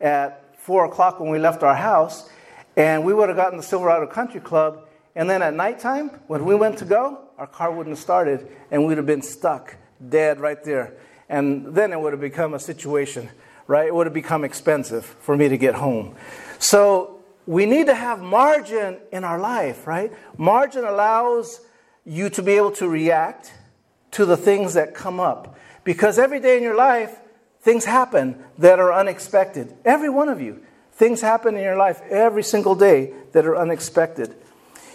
at 0.00 0.56
4 0.58 0.86
o'clock 0.86 1.20
when 1.20 1.30
we 1.30 1.38
left 1.38 1.62
our 1.62 1.74
house, 1.74 2.28
and 2.76 3.04
we 3.04 3.14
would 3.14 3.28
have 3.28 3.36
gotten 3.36 3.56
the 3.56 3.62
Silverado 3.62 4.06
Country 4.06 4.40
Club. 4.40 4.86
And 5.14 5.28
then 5.28 5.42
at 5.42 5.54
nighttime, 5.54 6.10
when 6.28 6.44
we 6.44 6.54
went 6.54 6.78
to 6.78 6.84
go, 6.84 7.18
our 7.38 7.46
car 7.46 7.70
wouldn't 7.70 7.96
have 7.96 8.02
started, 8.02 8.46
and 8.70 8.86
we'd 8.86 8.96
have 8.96 9.06
been 9.06 9.22
stuck 9.22 9.76
dead 10.08 10.40
right 10.40 10.62
there. 10.62 10.94
And 11.28 11.74
then 11.74 11.92
it 11.92 12.00
would 12.00 12.12
have 12.12 12.20
become 12.20 12.54
a 12.54 12.58
situation, 12.58 13.28
right? 13.66 13.86
It 13.86 13.94
would 13.94 14.06
have 14.06 14.14
become 14.14 14.44
expensive 14.44 15.04
for 15.04 15.36
me 15.36 15.48
to 15.48 15.56
get 15.56 15.74
home. 15.74 16.16
So 16.58 17.19
we 17.46 17.66
need 17.66 17.86
to 17.86 17.94
have 17.94 18.20
margin 18.20 18.98
in 19.12 19.24
our 19.24 19.38
life, 19.38 19.86
right? 19.86 20.12
Margin 20.36 20.84
allows 20.84 21.60
you 22.04 22.30
to 22.30 22.42
be 22.42 22.52
able 22.52 22.72
to 22.72 22.88
react 22.88 23.52
to 24.12 24.24
the 24.24 24.36
things 24.36 24.74
that 24.74 24.94
come 24.94 25.20
up. 25.20 25.56
Because 25.84 26.18
every 26.18 26.40
day 26.40 26.56
in 26.56 26.62
your 26.62 26.76
life, 26.76 27.18
things 27.62 27.84
happen 27.84 28.42
that 28.58 28.78
are 28.78 28.92
unexpected. 28.92 29.74
Every 29.84 30.10
one 30.10 30.28
of 30.28 30.40
you. 30.40 30.62
Things 30.92 31.20
happen 31.20 31.56
in 31.56 31.62
your 31.62 31.76
life 31.76 32.00
every 32.10 32.42
single 32.42 32.74
day 32.74 33.14
that 33.32 33.46
are 33.46 33.56
unexpected. 33.56 34.34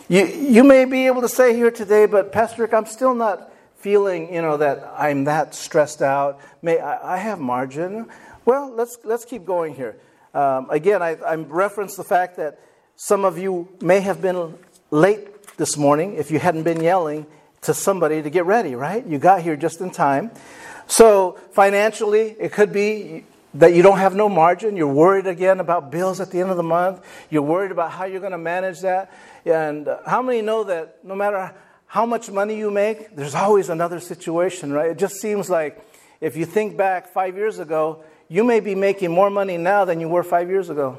You, 0.07 0.25
you 0.25 0.63
may 0.63 0.85
be 0.85 1.07
able 1.07 1.21
to 1.21 1.29
say 1.29 1.55
here 1.55 1.71
today, 1.71 2.05
but 2.05 2.31
Pastor 2.31 2.61
Rick, 2.61 2.73
I'm 2.73 2.85
still 2.85 3.15
not 3.15 3.51
feeling, 3.77 4.33
you 4.33 4.41
know, 4.41 4.57
that 4.57 4.93
I'm 4.95 5.23
that 5.23 5.55
stressed 5.55 6.01
out. 6.01 6.39
May 6.61 6.79
I, 6.79 7.15
I 7.15 7.17
have 7.17 7.39
margin. 7.39 8.07
Well, 8.45 8.71
let's, 8.71 8.99
let's 9.03 9.25
keep 9.25 9.45
going 9.45 9.73
here. 9.73 9.97
Um, 10.35 10.69
again, 10.69 11.01
I, 11.01 11.15
I 11.15 11.35
referenced 11.35 11.95
the 11.95 12.03
fact 12.03 12.35
that 12.35 12.59
some 12.97 13.23
of 13.23 13.37
you 13.37 13.69
may 13.81 14.01
have 14.01 14.21
been 14.21 14.57
late 14.91 15.55
this 15.55 15.77
morning 15.77 16.15
if 16.15 16.29
you 16.29 16.39
hadn't 16.39 16.63
been 16.63 16.81
yelling 16.81 17.25
to 17.61 17.73
somebody 17.73 18.21
to 18.21 18.29
get 18.29 18.45
ready, 18.45 18.75
right? 18.75 19.05
You 19.07 19.17
got 19.17 19.43
here 19.43 19.55
just 19.55 19.79
in 19.79 19.91
time. 19.91 20.31
So, 20.87 21.39
financially, 21.53 22.35
it 22.37 22.51
could 22.51 22.73
be 22.73 23.23
that 23.53 23.73
you 23.73 23.81
don't 23.81 23.97
have 23.97 24.13
no 24.13 24.27
margin. 24.27 24.75
You're 24.75 24.93
worried 24.93 25.25
again 25.25 25.61
about 25.61 25.89
bills 25.89 26.19
at 26.19 26.31
the 26.31 26.41
end 26.41 26.51
of 26.51 26.57
the 26.57 26.63
month. 26.63 27.01
You're 27.29 27.41
worried 27.41 27.71
about 27.71 27.91
how 27.91 28.03
you're 28.03 28.19
going 28.19 28.33
to 28.33 28.37
manage 28.37 28.81
that. 28.81 29.13
And 29.45 29.87
how 30.05 30.21
many 30.21 30.41
know 30.41 30.65
that 30.65 30.97
no 31.05 31.15
matter 31.15 31.55
how 31.87 32.05
much 32.05 32.29
money 32.29 32.57
you 32.57 32.69
make, 32.71 33.15
there's 33.15 33.35
always 33.35 33.69
another 33.69 34.01
situation, 34.01 34.73
right? 34.73 34.91
It 34.91 34.97
just 34.97 35.15
seems 35.15 35.49
like 35.49 35.81
if 36.19 36.35
you 36.35 36.45
think 36.45 36.75
back 36.75 37.07
five 37.13 37.37
years 37.37 37.57
ago, 37.57 38.03
you 38.27 38.43
may 38.43 38.59
be 38.59 38.75
making 38.75 39.11
more 39.11 39.29
money 39.29 39.57
now 39.57 39.85
than 39.85 39.99
you 39.99 40.09
were 40.09 40.23
five 40.23 40.49
years 40.49 40.69
ago. 40.69 40.97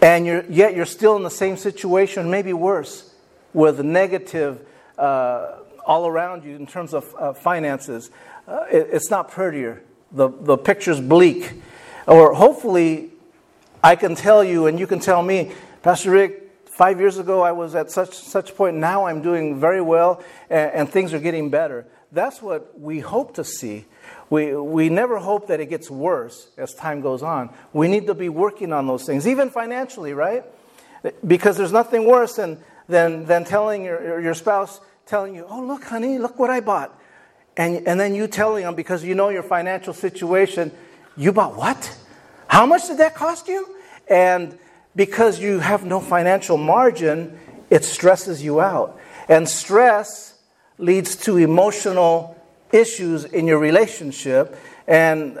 And 0.00 0.26
you're, 0.26 0.44
yet 0.48 0.74
you're 0.74 0.86
still 0.86 1.16
in 1.16 1.22
the 1.22 1.30
same 1.30 1.56
situation, 1.56 2.30
maybe 2.30 2.52
worse, 2.52 3.14
with 3.52 3.80
negative 3.80 4.64
uh, 4.96 5.56
all 5.84 6.06
around 6.06 6.44
you 6.44 6.54
in 6.56 6.66
terms 6.66 6.94
of 6.94 7.14
uh, 7.18 7.32
finances. 7.32 8.10
Uh, 8.46 8.64
it, 8.70 8.88
it's 8.92 9.10
not 9.10 9.30
prettier. 9.30 9.82
The, 10.12 10.28
the 10.28 10.56
picture's 10.56 11.00
bleak. 11.00 11.52
Or 12.06 12.34
hopefully, 12.34 13.10
I 13.82 13.96
can 13.96 14.14
tell 14.14 14.42
you 14.42 14.66
and 14.66 14.78
you 14.78 14.86
can 14.86 15.00
tell 15.00 15.22
me, 15.22 15.52
Pastor 15.82 16.10
Rick, 16.10 16.50
five 16.66 17.00
years 17.00 17.18
ago 17.18 17.42
I 17.42 17.52
was 17.52 17.74
at 17.74 17.90
such 17.90 18.14
such 18.14 18.54
point. 18.54 18.76
Now 18.76 19.06
I'm 19.06 19.20
doing 19.20 19.58
very 19.58 19.80
well 19.80 20.22
and, 20.48 20.72
and 20.72 20.88
things 20.88 21.12
are 21.12 21.18
getting 21.18 21.50
better. 21.50 21.86
That's 22.12 22.40
what 22.40 22.78
we 22.80 23.00
hope 23.00 23.34
to 23.34 23.44
see. 23.44 23.84
We, 24.30 24.54
we 24.54 24.88
never 24.90 25.18
hope 25.18 25.48
that 25.48 25.60
it 25.60 25.66
gets 25.66 25.90
worse 25.90 26.48
as 26.58 26.74
time 26.74 27.00
goes 27.00 27.22
on. 27.22 27.50
We 27.72 27.88
need 27.88 28.06
to 28.08 28.14
be 28.14 28.28
working 28.28 28.72
on 28.72 28.86
those 28.86 29.04
things, 29.04 29.26
even 29.26 29.50
financially, 29.50 30.12
right? 30.12 30.44
Because 31.26 31.56
there's 31.56 31.72
nothing 31.72 32.04
worse 32.04 32.36
than, 32.36 32.58
than, 32.88 33.24
than 33.24 33.44
telling 33.44 33.84
your, 33.84 34.20
your 34.20 34.34
spouse, 34.34 34.80
telling 35.06 35.34
you, 35.34 35.46
oh, 35.48 35.62
look, 35.62 35.84
honey, 35.84 36.18
look 36.18 36.38
what 36.38 36.50
I 36.50 36.60
bought. 36.60 36.98
And, 37.56 37.88
and 37.88 37.98
then 37.98 38.14
you 38.14 38.28
telling 38.28 38.64
them, 38.64 38.74
because 38.74 39.02
you 39.02 39.14
know 39.14 39.30
your 39.30 39.42
financial 39.42 39.94
situation, 39.94 40.70
you 41.16 41.32
bought 41.32 41.56
what? 41.56 41.96
How 42.46 42.66
much 42.66 42.86
did 42.86 42.98
that 42.98 43.14
cost 43.14 43.48
you? 43.48 43.76
And 44.08 44.58
because 44.94 45.40
you 45.40 45.58
have 45.58 45.84
no 45.84 46.00
financial 46.00 46.56
margin, 46.56 47.38
it 47.70 47.84
stresses 47.84 48.42
you 48.42 48.60
out. 48.60 48.98
And 49.28 49.48
stress 49.48 50.34
leads 50.78 51.16
to 51.16 51.36
emotional 51.36 52.37
issues 52.72 53.24
in 53.24 53.46
your 53.46 53.58
relationship. 53.58 54.56
And 54.86 55.40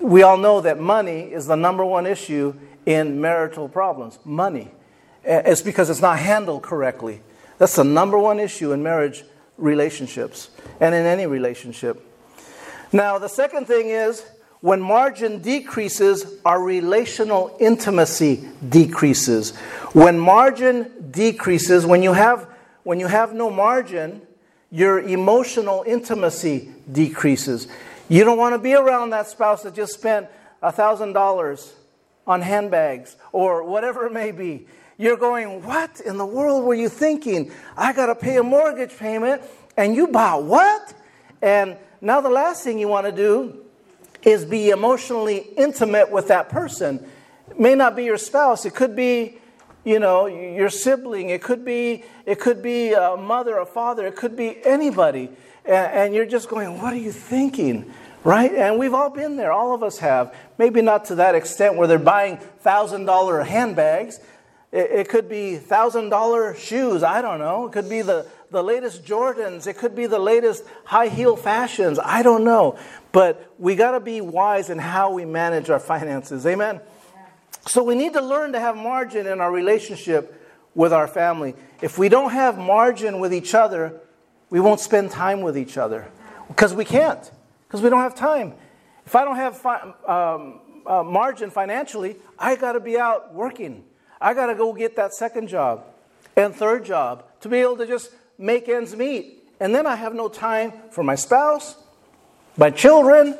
we 0.00 0.22
all 0.22 0.36
know 0.36 0.60
that 0.60 0.78
money 0.78 1.32
is 1.32 1.46
the 1.46 1.56
number 1.56 1.84
one 1.84 2.06
issue 2.06 2.54
in 2.86 3.20
marital 3.20 3.68
problems. 3.68 4.18
Money. 4.24 4.70
It's 5.24 5.62
because 5.62 5.90
it's 5.90 6.00
not 6.00 6.18
handled 6.18 6.62
correctly. 6.62 7.20
That's 7.58 7.76
the 7.76 7.84
number 7.84 8.18
one 8.18 8.40
issue 8.40 8.72
in 8.72 8.82
marriage 8.82 9.24
relationships 9.58 10.50
and 10.80 10.94
in 10.94 11.04
any 11.04 11.26
relationship. 11.26 12.06
Now, 12.92 13.18
the 13.18 13.28
second 13.28 13.66
thing 13.66 13.88
is 13.88 14.24
when 14.60 14.80
margin 14.80 15.40
decreases, 15.40 16.38
our 16.44 16.62
relational 16.62 17.56
intimacy 17.60 18.48
decreases. 18.68 19.56
When 19.92 20.18
margin 20.18 21.10
decreases, 21.10 21.86
when 21.86 22.02
you 22.02 22.12
have, 22.12 22.48
when 22.82 23.00
you 23.00 23.06
have 23.06 23.32
no 23.32 23.50
margin, 23.50 24.22
your 24.70 25.00
emotional 25.00 25.84
intimacy 25.86 26.70
decreases. 26.90 27.68
You 28.08 28.24
don't 28.24 28.38
want 28.38 28.54
to 28.54 28.58
be 28.58 28.74
around 28.74 29.10
that 29.10 29.28
spouse 29.28 29.62
that 29.62 29.74
just 29.74 29.92
spent 29.92 30.28
$1,000 30.62 31.72
on 32.26 32.42
handbags 32.42 33.16
or 33.32 33.64
whatever 33.64 34.06
it 34.06 34.12
may 34.12 34.30
be. 34.30 34.66
You're 34.96 35.16
going, 35.16 35.62
What 35.62 36.00
in 36.00 36.18
the 36.18 36.26
world 36.26 36.64
were 36.64 36.74
you 36.74 36.88
thinking? 36.88 37.50
I 37.76 37.92
got 37.92 38.06
to 38.06 38.14
pay 38.14 38.36
a 38.36 38.42
mortgage 38.42 38.96
payment 38.96 39.42
and 39.76 39.94
you 39.94 40.08
bought 40.08 40.44
what? 40.44 40.94
And 41.40 41.76
now 42.00 42.20
the 42.20 42.28
last 42.28 42.62
thing 42.62 42.78
you 42.78 42.88
want 42.88 43.06
to 43.06 43.12
do 43.12 43.64
is 44.22 44.44
be 44.44 44.70
emotionally 44.70 45.38
intimate 45.56 46.10
with 46.10 46.28
that 46.28 46.50
person. 46.50 47.04
It 47.50 47.58
may 47.58 47.74
not 47.74 47.96
be 47.96 48.04
your 48.04 48.18
spouse, 48.18 48.66
it 48.66 48.74
could 48.74 48.94
be 48.94 49.39
you 49.84 49.98
know, 49.98 50.26
your 50.26 50.70
sibling. 50.70 51.30
It 51.30 51.42
could 51.42 51.64
be, 51.64 52.04
it 52.26 52.38
could 52.38 52.62
be 52.62 52.92
a 52.92 53.16
mother, 53.16 53.58
a 53.58 53.66
father. 53.66 54.06
It 54.06 54.16
could 54.16 54.36
be 54.36 54.64
anybody. 54.64 55.30
And, 55.64 56.14
you're 56.14 56.26
just 56.26 56.48
going, 56.48 56.80
what 56.80 56.92
are 56.92 56.98
you 56.98 57.12
thinking? 57.12 57.92
Right? 58.24 58.52
And 58.52 58.78
we've 58.78 58.94
all 58.94 59.10
been 59.10 59.36
there. 59.36 59.52
All 59.52 59.74
of 59.74 59.82
us 59.82 59.98
have. 59.98 60.34
Maybe 60.58 60.82
not 60.82 61.06
to 61.06 61.16
that 61.16 61.34
extent 61.34 61.76
where 61.76 61.86
they're 61.86 61.98
buying 61.98 62.38
$1,000 62.64 63.46
handbags. 63.46 64.20
It, 64.72 65.08
could 65.08 65.28
be 65.28 65.58
$1,000 65.58 66.56
shoes. 66.56 67.02
I 67.02 67.22
don't 67.22 67.40
know. 67.40 67.66
It 67.66 67.72
could 67.72 67.88
be 67.88 68.02
the, 68.02 68.26
the 68.50 68.62
latest 68.62 69.04
Jordans. 69.04 69.66
It 69.66 69.78
could 69.78 69.96
be 69.96 70.06
the 70.06 70.18
latest 70.18 70.64
high 70.84 71.08
heel 71.08 71.36
fashions. 71.36 71.98
I 71.98 72.22
don't 72.22 72.44
know. 72.44 72.78
But 73.10 73.52
we 73.58 73.74
got 73.74 73.92
to 73.92 74.00
be 74.00 74.20
wise 74.20 74.70
in 74.70 74.78
how 74.78 75.12
we 75.12 75.24
manage 75.24 75.70
our 75.70 75.80
finances. 75.80 76.46
Amen? 76.46 76.80
So 77.66 77.82
we 77.82 77.94
need 77.94 78.14
to 78.14 78.22
learn 78.22 78.52
to 78.52 78.60
have 78.60 78.76
margin 78.76 79.26
in 79.26 79.40
our 79.40 79.52
relationship 79.52 80.36
with 80.74 80.92
our 80.92 81.06
family. 81.06 81.54
If 81.82 81.98
we 81.98 82.08
don't 82.08 82.30
have 82.32 82.58
margin 82.58 83.20
with 83.20 83.34
each 83.34 83.54
other, 83.54 84.00
we 84.48 84.60
won't 84.60 84.80
spend 84.80 85.10
time 85.10 85.42
with 85.42 85.56
each 85.56 85.76
other 85.76 86.08
because 86.48 86.74
we 86.74 86.84
can't, 86.84 87.30
because 87.66 87.82
we 87.82 87.90
don't 87.90 88.00
have 88.00 88.14
time. 88.14 88.54
If 89.06 89.14
I 89.14 89.24
don't 89.24 89.36
have 89.36 89.56
fi- 89.58 89.92
um, 90.06 90.60
uh, 90.86 91.02
margin 91.02 91.50
financially, 91.50 92.16
I 92.38 92.56
got 92.56 92.72
to 92.72 92.80
be 92.80 92.98
out 92.98 93.34
working. 93.34 93.84
I 94.20 94.34
got 94.34 94.46
to 94.46 94.54
go 94.54 94.72
get 94.72 94.96
that 94.96 95.14
second 95.14 95.48
job 95.48 95.84
and 96.36 96.54
third 96.54 96.84
job 96.84 97.24
to 97.40 97.48
be 97.48 97.58
able 97.58 97.76
to 97.78 97.86
just 97.86 98.12
make 98.38 98.68
ends 98.68 98.94
meet. 98.96 99.48
And 99.60 99.74
then 99.74 99.86
I 99.86 99.96
have 99.96 100.14
no 100.14 100.28
time 100.28 100.72
for 100.90 101.04
my 101.04 101.14
spouse, 101.14 101.76
my 102.56 102.70
children, 102.70 103.38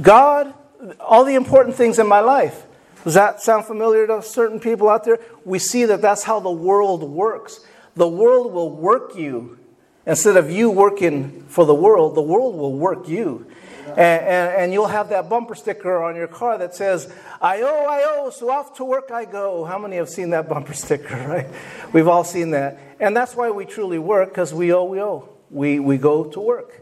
God, 0.00 0.54
all 0.98 1.24
the 1.24 1.34
important 1.34 1.76
things 1.76 1.98
in 1.98 2.06
my 2.06 2.20
life. 2.20 2.64
Does 3.04 3.14
that 3.14 3.40
sound 3.40 3.64
familiar 3.64 4.06
to 4.06 4.22
certain 4.22 4.60
people 4.60 4.88
out 4.88 5.04
there? 5.04 5.18
We 5.44 5.58
see 5.58 5.84
that 5.86 6.02
that's 6.02 6.22
how 6.22 6.40
the 6.40 6.50
world 6.50 7.02
works. 7.02 7.60
The 7.94 8.08
world 8.08 8.52
will 8.52 8.70
work 8.70 9.16
you. 9.16 9.58
Instead 10.06 10.36
of 10.36 10.50
you 10.50 10.70
working 10.70 11.44
for 11.48 11.64
the 11.64 11.74
world, 11.74 12.14
the 12.14 12.22
world 12.22 12.56
will 12.56 12.76
work 12.76 13.08
you. 13.08 13.46
And, 13.86 13.98
and, 13.98 14.56
and, 14.56 14.72
you'll 14.72 14.86
have 14.86 15.08
that 15.08 15.28
bumper 15.28 15.56
sticker 15.56 16.02
on 16.02 16.14
your 16.14 16.28
car 16.28 16.58
that 16.58 16.76
says, 16.76 17.12
I 17.40 17.62
owe, 17.62 17.86
I 17.88 18.04
owe, 18.06 18.30
so 18.30 18.48
off 18.48 18.76
to 18.76 18.84
work 18.84 19.10
I 19.10 19.24
go. 19.24 19.64
How 19.64 19.78
many 19.78 19.96
have 19.96 20.08
seen 20.08 20.30
that 20.30 20.48
bumper 20.48 20.74
sticker, 20.74 21.16
right? 21.16 21.48
We've 21.92 22.06
all 22.06 22.22
seen 22.22 22.52
that. 22.52 22.78
And 23.00 23.16
that's 23.16 23.34
why 23.34 23.50
we 23.50 23.64
truly 23.64 23.98
work, 23.98 24.28
because 24.28 24.54
we 24.54 24.72
owe, 24.72 24.84
we 24.84 25.00
owe. 25.00 25.28
We, 25.50 25.80
we 25.80 25.98
go 25.98 26.24
to 26.24 26.40
work. 26.40 26.80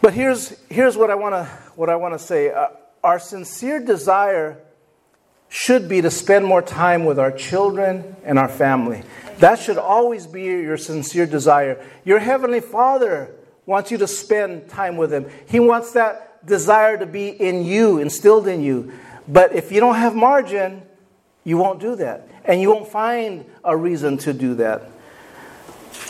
But 0.00 0.14
here's, 0.14 0.50
here's 0.68 0.96
what 0.96 1.10
I 1.10 1.16
want 1.16 1.34
to 1.34 1.44
what 1.76 1.90
I 1.90 1.96
want 1.96 2.14
to 2.14 2.18
say. 2.18 2.50
Uh, 2.50 2.68
our 3.02 3.18
sincere 3.18 3.80
desire 3.80 4.63
should 5.54 5.88
be 5.88 6.02
to 6.02 6.10
spend 6.10 6.44
more 6.44 6.60
time 6.60 7.04
with 7.04 7.16
our 7.16 7.30
children 7.30 8.16
and 8.24 8.40
our 8.40 8.48
family. 8.48 9.04
That 9.38 9.60
should 9.60 9.78
always 9.78 10.26
be 10.26 10.42
your 10.42 10.76
sincere 10.76 11.26
desire. 11.26 11.80
Your 12.04 12.18
Heavenly 12.18 12.58
Father 12.58 13.30
wants 13.64 13.92
you 13.92 13.98
to 13.98 14.08
spend 14.08 14.68
time 14.68 14.96
with 14.96 15.12
Him. 15.12 15.30
He 15.46 15.60
wants 15.60 15.92
that 15.92 16.44
desire 16.44 16.98
to 16.98 17.06
be 17.06 17.28
in 17.28 17.64
you, 17.64 18.00
instilled 18.00 18.48
in 18.48 18.64
you. 18.64 18.94
But 19.28 19.52
if 19.52 19.70
you 19.70 19.78
don't 19.78 19.94
have 19.94 20.16
margin, 20.16 20.82
you 21.44 21.56
won't 21.56 21.78
do 21.78 21.94
that. 21.96 22.28
And 22.44 22.60
you 22.60 22.70
won't 22.72 22.88
find 22.88 23.44
a 23.62 23.76
reason 23.76 24.18
to 24.18 24.32
do 24.32 24.56
that. 24.56 24.90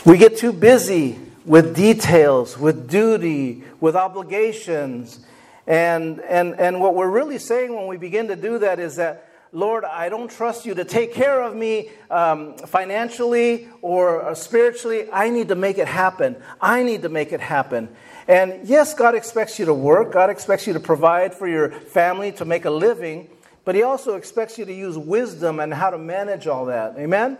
We 0.07 0.17
get 0.17 0.37
too 0.37 0.53
busy 0.53 1.19
with 1.45 1.75
details, 1.75 2.57
with 2.57 2.89
duty, 2.89 3.63
with 3.79 3.95
obligations. 3.95 5.19
And, 5.67 6.19
and, 6.21 6.59
and 6.59 6.81
what 6.81 6.95
we're 6.95 7.11
really 7.11 7.37
saying 7.37 7.75
when 7.75 7.85
we 7.85 7.97
begin 7.97 8.29
to 8.29 8.35
do 8.35 8.57
that 8.57 8.79
is 8.79 8.95
that, 8.95 9.24
Lord, 9.51 9.85
I 9.85 10.09
don't 10.09 10.29
trust 10.29 10.65
you 10.65 10.73
to 10.75 10.83
take 10.83 11.13
care 11.13 11.41
of 11.41 11.55
me 11.55 11.89
um, 12.09 12.57
financially 12.57 13.69
or 13.81 14.21
uh, 14.21 14.35
spiritually. 14.35 15.07
I 15.11 15.29
need 15.29 15.47
to 15.47 15.55
make 15.55 15.77
it 15.77 15.87
happen. 15.87 16.35
I 16.59 16.83
need 16.83 17.03
to 17.03 17.09
make 17.09 17.31
it 17.31 17.39
happen. 17.39 17.89
And 18.27 18.67
yes, 18.67 18.93
God 18.93 19.15
expects 19.15 19.59
you 19.59 19.65
to 19.65 19.73
work, 19.73 20.11
God 20.11 20.29
expects 20.29 20.65
you 20.65 20.73
to 20.73 20.79
provide 20.79 21.33
for 21.33 21.47
your 21.47 21.69
family, 21.69 22.31
to 22.33 22.45
make 22.45 22.65
a 22.65 22.71
living, 22.71 23.29
but 23.63 23.75
He 23.75 23.83
also 23.83 24.15
expects 24.15 24.57
you 24.57 24.65
to 24.65 24.73
use 24.73 24.97
wisdom 24.97 25.59
and 25.59 25.73
how 25.73 25.89
to 25.91 25.97
manage 25.97 26.47
all 26.47 26.65
that. 26.65 26.97
Amen? 26.97 27.37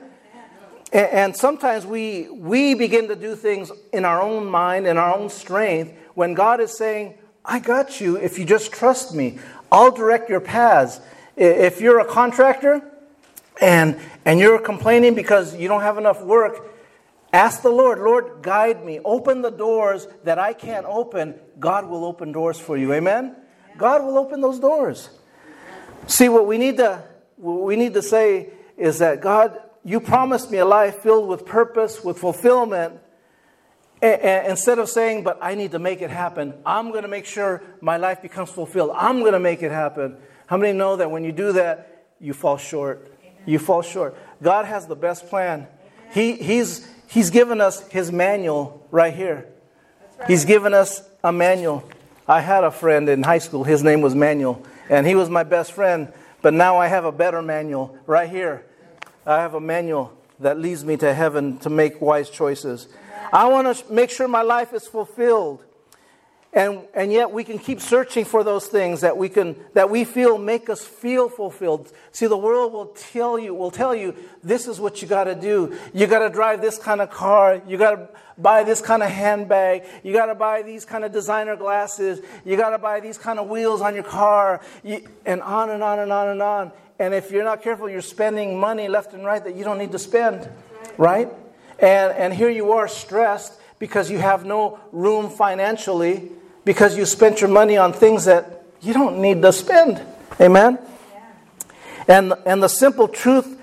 And, 0.93 1.07
and 1.07 1.35
sometimes 1.35 1.85
we, 1.85 2.29
we 2.29 2.75
begin 2.75 3.07
to 3.07 3.15
do 3.15 3.35
things 3.35 3.71
in 3.91 4.05
our 4.05 4.21
own 4.21 4.45
mind, 4.45 4.87
in 4.87 4.97
our 4.97 5.15
own 5.15 5.29
strength, 5.29 5.93
when 6.13 6.33
God 6.33 6.61
is 6.61 6.77
saying, 6.77 7.15
I 7.43 7.59
got 7.59 7.99
you 7.99 8.15
if 8.17 8.39
you 8.39 8.45
just 8.45 8.71
trust 8.71 9.13
me. 9.13 9.39
I'll 9.71 9.91
direct 9.91 10.29
your 10.29 10.39
paths. 10.39 10.99
If 11.35 11.81
you're 11.81 11.99
a 11.99 12.05
contractor 12.05 12.81
and, 13.61 13.99
and 14.23 14.39
you're 14.39 14.59
complaining 14.59 15.15
because 15.15 15.55
you 15.55 15.67
don't 15.67 15.81
have 15.81 15.97
enough 15.97 16.21
work, 16.21 16.73
ask 17.33 17.61
the 17.61 17.69
Lord, 17.69 17.99
Lord, 17.99 18.41
guide 18.41 18.85
me. 18.85 18.99
Open 19.03 19.41
the 19.41 19.51
doors 19.51 20.07
that 20.23 20.39
I 20.39 20.53
can't 20.53 20.85
open. 20.85 21.35
God 21.59 21.87
will 21.87 22.05
open 22.05 22.31
doors 22.31 22.59
for 22.59 22.77
you. 22.77 22.93
Amen? 22.93 23.35
God 23.77 24.03
will 24.03 24.17
open 24.17 24.39
those 24.41 24.59
doors. 24.59 25.09
See, 26.07 26.29
what 26.29 26.47
we 26.47 26.57
need 26.57 26.77
to, 26.77 27.03
what 27.35 27.63
we 27.63 27.75
need 27.75 27.93
to 27.95 28.01
say 28.01 28.49
is 28.77 28.99
that 28.99 29.21
God, 29.21 29.59
you 29.83 29.99
promised 29.99 30.51
me 30.51 30.59
a 30.59 30.65
life 30.65 30.99
filled 30.99 31.27
with 31.27 31.45
purpose, 31.45 32.03
with 32.03 32.17
fulfillment. 32.17 32.99
And 34.01 34.47
instead 34.47 34.77
of 34.79 34.89
saying, 34.89 35.23
but 35.23 35.39
I 35.41 35.55
need 35.55 35.71
to 35.71 35.79
make 35.79 36.01
it 36.01 36.09
happen, 36.09 36.53
I'm 36.65 36.91
going 36.91 37.03
to 37.03 37.07
make 37.07 37.25
sure 37.25 37.63
my 37.81 37.97
life 37.97 38.21
becomes 38.21 38.51
fulfilled. 38.51 38.91
I'm 38.93 39.21
going 39.21 39.33
to 39.33 39.39
make 39.39 39.63
it 39.63 39.71
happen. 39.71 40.17
How 40.47 40.57
many 40.57 40.77
know 40.77 40.95
that 40.97 41.09
when 41.11 41.23
you 41.23 41.31
do 41.31 41.53
that, 41.53 42.05
you 42.19 42.33
fall 42.33 42.57
short? 42.57 43.11
Amen. 43.21 43.33
You 43.45 43.59
fall 43.59 43.81
short. 43.81 44.17
God 44.41 44.65
has 44.65 44.87
the 44.87 44.95
best 44.95 45.27
plan. 45.27 45.67
He, 46.13 46.33
he's, 46.33 46.87
he's 47.07 47.29
given 47.29 47.61
us 47.61 47.87
His 47.89 48.11
manual 48.11 48.85
right 48.91 49.13
here. 49.13 49.45
Right. 50.19 50.29
He's 50.29 50.45
given 50.45 50.73
us 50.73 51.01
a 51.23 51.31
manual. 51.31 51.89
I 52.27 52.41
had 52.41 52.63
a 52.63 52.71
friend 52.71 53.07
in 53.09 53.23
high 53.23 53.37
school, 53.37 53.63
his 53.63 53.83
name 53.83 54.01
was 54.01 54.15
Manuel, 54.15 54.63
and 54.89 55.05
he 55.05 55.13
was 55.13 55.29
my 55.29 55.43
best 55.43 55.73
friend, 55.73 56.11
but 56.41 56.53
now 56.53 56.77
I 56.77 56.87
have 56.87 57.05
a 57.05 57.11
better 57.11 57.41
manual 57.41 57.97
right 58.07 58.27
here. 58.27 58.65
I 59.27 59.41
have 59.41 59.53
a 59.53 59.59
manual 59.59 60.11
that 60.39 60.59
leads 60.59 60.83
me 60.83 60.97
to 60.97 61.13
heaven 61.13 61.59
to 61.59 61.69
make 61.69 62.01
wise 62.01 62.29
choices. 62.29 62.87
I 63.31 63.47
want 63.47 63.77
to 63.77 63.93
make 63.93 64.09
sure 64.09 64.27
my 64.27 64.41
life 64.41 64.73
is 64.73 64.87
fulfilled. 64.87 65.63
And, 66.55 66.83
and 66.93 67.11
yet 67.11 67.31
we 67.31 67.43
can 67.43 67.59
keep 67.59 67.81
searching 67.81 68.23
for 68.23 68.41
those 68.41 68.67
things 68.67 69.01
that 69.01 69.17
we 69.17 69.27
can 69.27 69.57
that 69.73 69.89
we 69.89 70.05
feel 70.05 70.37
make 70.37 70.69
us 70.69 70.85
feel 70.85 71.27
fulfilled. 71.27 71.91
See, 72.13 72.27
the 72.27 72.37
world 72.37 72.71
will 72.71 72.85
tell 72.85 73.37
you 73.37 73.53
will 73.53 73.71
tell 73.71 73.93
you 73.93 74.15
this 74.41 74.65
is 74.65 74.79
what 74.79 75.01
you 75.01 75.07
got 75.09 75.25
to 75.25 75.35
do. 75.35 75.77
You 75.93 76.07
got 76.07 76.19
to 76.19 76.29
drive 76.29 76.61
this 76.61 76.77
kind 76.77 77.01
of 77.01 77.11
car. 77.11 77.61
You 77.67 77.77
got 77.77 77.91
to 77.91 78.09
buy 78.37 78.63
this 78.63 78.79
kind 78.79 79.03
of 79.03 79.09
handbag. 79.09 79.83
You 80.01 80.13
got 80.13 80.27
to 80.27 80.35
buy 80.35 80.61
these 80.61 80.85
kind 80.85 81.03
of 81.03 81.11
designer 81.11 81.57
glasses. 81.57 82.21
You 82.45 82.55
got 82.55 82.69
to 82.69 82.77
buy 82.77 83.01
these 83.01 83.17
kind 83.17 83.37
of 83.37 83.49
wheels 83.49 83.81
on 83.81 83.93
your 83.93 84.05
car. 84.05 84.61
You, 84.81 85.05
and 85.25 85.41
on 85.41 85.71
and 85.71 85.83
on 85.83 85.99
and 85.99 86.13
on 86.13 86.29
and 86.29 86.41
on. 86.41 86.71
And 86.99 87.13
if 87.13 87.31
you're 87.31 87.43
not 87.43 87.63
careful, 87.63 87.89
you're 87.89 88.01
spending 88.01 88.57
money 88.57 88.87
left 88.87 89.13
and 89.13 89.25
right 89.25 89.43
that 89.43 89.55
you 89.55 89.65
don't 89.65 89.77
need 89.77 89.91
to 89.91 89.99
spend, 89.99 90.47
right? 90.97 91.27
And 91.79 92.13
and 92.13 92.33
here 92.33 92.49
you 92.49 92.71
are 92.71 92.87
stressed 92.87 93.59
because 93.77 94.09
you 94.09 94.19
have 94.19 94.45
no 94.45 94.79
room 94.93 95.29
financially 95.29 96.31
because 96.65 96.97
you 96.97 97.05
spent 97.05 97.39
your 97.39 97.49
money 97.49 97.77
on 97.77 97.93
things 97.93 98.25
that 98.25 98.63
you 98.81 98.93
don't 98.93 99.19
need 99.19 99.41
to 99.41 99.53
spend. 99.53 100.01
Amen? 100.41 100.79
And, 102.07 102.33
and 102.45 102.61
the 102.61 102.67
simple 102.67 103.07
truth 103.07 103.59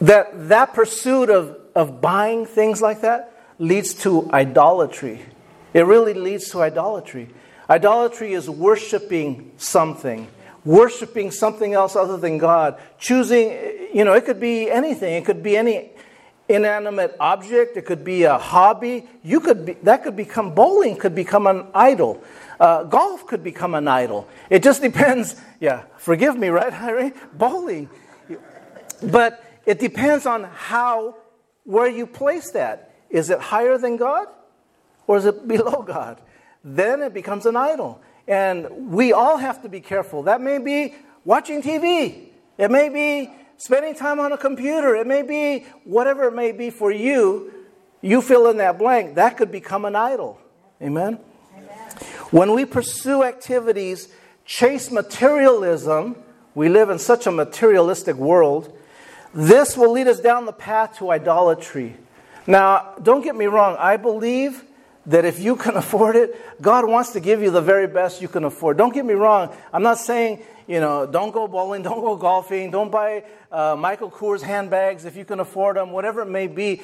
that 0.00 0.48
that 0.48 0.74
pursuit 0.74 1.30
of, 1.30 1.56
of 1.74 2.00
buying 2.00 2.46
things 2.46 2.80
like 2.82 3.00
that 3.00 3.32
leads 3.58 3.94
to 3.94 4.30
idolatry. 4.30 5.20
It 5.74 5.82
really 5.82 6.14
leads 6.14 6.50
to 6.50 6.62
idolatry. 6.62 7.28
Idolatry 7.68 8.32
is 8.32 8.48
worshiping 8.48 9.52
something, 9.56 10.28
worshiping 10.64 11.30
something 11.30 11.74
else 11.74 11.96
other 11.96 12.16
than 12.16 12.38
God. 12.38 12.80
Choosing, 12.98 13.50
you 13.92 14.04
know, 14.04 14.14
it 14.14 14.24
could 14.24 14.40
be 14.40 14.70
anything. 14.70 15.14
It 15.14 15.24
could 15.24 15.42
be 15.42 15.56
any 15.56 15.90
inanimate 16.48 17.14
object, 17.20 17.76
it 17.76 17.84
could 17.84 18.04
be 18.04 18.24
a 18.24 18.38
hobby. 18.38 19.06
You 19.22 19.40
could 19.40 19.66
be, 19.66 19.72
that 19.82 20.02
could 20.02 20.16
become 20.16 20.54
bowling 20.54 20.96
could 20.96 21.14
become 21.14 21.46
an 21.46 21.66
idol. 21.74 22.22
Uh, 22.58 22.84
golf 22.84 23.26
could 23.26 23.44
become 23.44 23.74
an 23.74 23.86
idol. 23.86 24.26
It 24.50 24.62
just 24.62 24.82
depends. 24.88 25.36
Yeah, 25.60 25.82
forgive 25.98 26.36
me, 26.36 26.48
right, 26.48 26.72
Harry? 26.72 27.12
Bowling. 27.34 27.88
But 29.02 29.44
it 29.66 29.78
depends 29.78 30.26
on 30.26 30.44
how, 30.44 31.16
where 31.64 31.88
you 31.88 32.06
place 32.06 32.50
that. 32.52 32.94
Is 33.10 33.30
it 33.30 33.38
higher 33.38 33.78
than 33.78 33.96
God 33.96 34.26
or 35.06 35.18
is 35.18 35.26
it 35.26 35.46
below 35.48 35.82
God? 35.82 36.20
Then 36.64 37.02
it 37.02 37.14
becomes 37.14 37.46
an 37.46 37.56
idol. 37.56 38.00
And 38.26 38.90
we 38.90 39.12
all 39.12 39.38
have 39.38 39.62
to 39.62 39.68
be 39.68 39.80
careful. 39.80 40.24
That 40.24 40.40
may 40.40 40.58
be 40.58 40.94
watching 41.24 41.62
TV, 41.62 42.28
it 42.56 42.70
may 42.70 42.88
be 42.88 43.30
spending 43.58 43.94
time 43.94 44.18
on 44.18 44.32
a 44.32 44.38
computer, 44.38 44.96
it 44.96 45.06
may 45.06 45.22
be 45.22 45.66
whatever 45.84 46.24
it 46.28 46.34
may 46.34 46.52
be 46.52 46.70
for 46.70 46.90
you, 46.90 47.52
you 48.00 48.22
fill 48.22 48.48
in 48.48 48.56
that 48.58 48.78
blank, 48.78 49.16
that 49.16 49.36
could 49.36 49.52
become 49.52 49.84
an 49.84 49.96
idol. 49.96 50.40
Amen? 50.80 51.18
Amen? 51.54 51.68
When 52.30 52.54
we 52.54 52.64
pursue 52.64 53.24
activities, 53.24 54.08
chase 54.44 54.90
materialism, 54.90 56.16
we 56.54 56.68
live 56.68 56.88
in 56.88 56.98
such 56.98 57.26
a 57.26 57.32
materialistic 57.32 58.16
world, 58.16 58.76
this 59.34 59.76
will 59.76 59.92
lead 59.92 60.06
us 60.06 60.20
down 60.20 60.46
the 60.46 60.52
path 60.52 60.98
to 60.98 61.10
idolatry. 61.10 61.96
Now, 62.46 62.94
don't 63.02 63.22
get 63.22 63.36
me 63.36 63.46
wrong, 63.46 63.76
I 63.78 63.96
believe 63.96 64.64
that 65.06 65.24
if 65.24 65.40
you 65.40 65.56
can 65.56 65.76
afford 65.82 66.16
it, 66.16 66.62
God 66.62 66.88
wants 66.88 67.12
to 67.12 67.20
give 67.20 67.42
you 67.42 67.50
the 67.50 67.60
very 67.60 67.88
best 67.88 68.22
you 68.22 68.28
can 68.28 68.44
afford. 68.44 68.78
Don't 68.78 68.94
get 68.94 69.04
me 69.04 69.14
wrong, 69.14 69.54
I'm 69.72 69.82
not 69.82 69.98
saying 69.98 70.42
you 70.68 70.78
know, 70.78 71.06
don't 71.06 71.32
go 71.32 71.48
bowling, 71.48 71.82
don't 71.88 72.00
go 72.00 72.14
golfing, 72.14 72.70
don't 72.70 72.92
buy 72.92 73.24
uh, 73.50 73.74
Michael 73.76 74.10
Kors 74.10 74.42
handbags 74.42 75.04
if 75.04 75.16
you 75.16 75.24
can 75.24 75.40
afford 75.40 75.76
them, 75.76 75.90
whatever 75.90 76.20
it 76.22 76.26
may 76.28 76.46
be. 76.46 76.82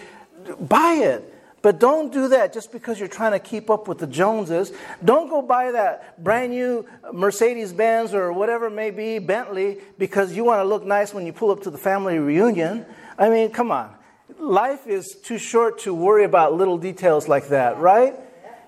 Buy 0.58 0.94
it. 0.94 1.30
But 1.64 1.78
don't 1.78 2.12
do 2.12 2.28
that 2.28 2.52
just 2.52 2.72
because 2.72 2.98
you're 2.98 3.08
trying 3.08 3.32
to 3.32 3.38
keep 3.38 3.70
up 3.70 3.88
with 3.88 3.96
the 3.96 4.06
Joneses. 4.06 4.70
Don't 5.02 5.30
go 5.30 5.40
buy 5.40 5.72
that 5.72 6.22
brand 6.22 6.52
new 6.52 6.84
Mercedes 7.10 7.72
Benz 7.72 8.12
or 8.12 8.34
whatever 8.34 8.66
it 8.66 8.72
may 8.72 8.90
be, 8.90 9.18
Bentley, 9.18 9.78
because 9.96 10.36
you 10.36 10.44
want 10.44 10.58
to 10.58 10.64
look 10.64 10.84
nice 10.84 11.14
when 11.14 11.24
you 11.24 11.32
pull 11.32 11.50
up 11.50 11.62
to 11.62 11.70
the 11.70 11.78
family 11.78 12.18
reunion. 12.18 12.84
I 13.18 13.30
mean, 13.30 13.50
come 13.50 13.70
on. 13.70 13.94
Life 14.38 14.86
is 14.86 15.14
too 15.14 15.38
short 15.38 15.78
to 15.80 15.94
worry 15.94 16.24
about 16.24 16.52
little 16.52 16.76
details 16.76 17.28
like 17.28 17.48
that, 17.48 17.78
right? 17.78 18.14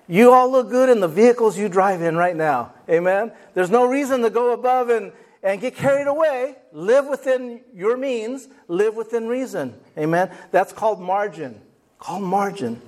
You 0.07 0.31
all 0.31 0.49
look 0.49 0.69
good 0.69 0.89
in 0.89 0.99
the 1.01 1.07
vehicles 1.07 1.57
you 1.57 1.67
drive 1.67 2.01
in 2.01 2.15
right 2.15 2.35
now. 2.35 2.73
Amen? 2.89 3.31
There's 3.53 3.69
no 3.69 3.85
reason 3.85 4.21
to 4.21 4.29
go 4.29 4.53
above 4.53 4.89
and, 4.89 5.11
and 5.43 5.59
get 5.59 5.75
carried 5.75 6.07
away. 6.07 6.55
Live 6.71 7.07
within 7.07 7.61
your 7.73 7.97
means, 7.97 8.47
live 8.67 8.95
within 8.95 9.27
reason. 9.27 9.73
Amen? 9.97 10.31
That's 10.51 10.71
called 10.71 11.01
margin. 11.01 11.59
Called 11.99 12.23
margin. 12.23 12.81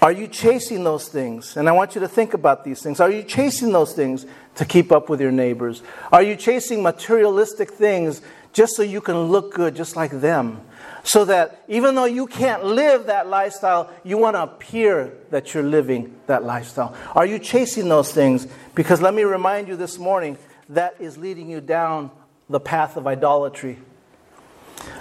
Are 0.00 0.10
you 0.10 0.26
chasing 0.26 0.82
those 0.82 1.06
things? 1.06 1.56
And 1.56 1.68
I 1.68 1.72
want 1.72 1.94
you 1.94 2.00
to 2.00 2.08
think 2.08 2.34
about 2.34 2.64
these 2.64 2.82
things. 2.82 2.98
Are 2.98 3.10
you 3.10 3.22
chasing 3.22 3.70
those 3.70 3.92
things 3.92 4.26
to 4.56 4.64
keep 4.64 4.90
up 4.90 5.08
with 5.08 5.20
your 5.20 5.30
neighbors? 5.30 5.82
Are 6.10 6.22
you 6.22 6.34
chasing 6.34 6.82
materialistic 6.82 7.70
things 7.70 8.20
just 8.52 8.74
so 8.74 8.82
you 8.82 9.00
can 9.00 9.16
look 9.24 9.54
good 9.54 9.76
just 9.76 9.94
like 9.94 10.10
them? 10.10 10.62
So 11.04 11.24
that 11.24 11.64
even 11.68 11.94
though 11.94 12.04
you 12.04 12.26
can't 12.26 12.64
live 12.64 13.06
that 13.06 13.26
lifestyle, 13.28 13.90
you 14.04 14.18
want 14.18 14.36
to 14.36 14.42
appear 14.44 15.12
that 15.30 15.52
you're 15.52 15.62
living 15.62 16.14
that 16.26 16.44
lifestyle. 16.44 16.94
Are 17.14 17.26
you 17.26 17.38
chasing 17.38 17.88
those 17.88 18.12
things? 18.12 18.46
Because 18.74 19.02
let 19.02 19.12
me 19.12 19.24
remind 19.24 19.66
you 19.66 19.76
this 19.76 19.98
morning 19.98 20.38
that 20.68 20.94
is 21.00 21.18
leading 21.18 21.50
you 21.50 21.60
down 21.60 22.10
the 22.48 22.60
path 22.60 22.96
of 22.96 23.06
idolatry. 23.06 23.78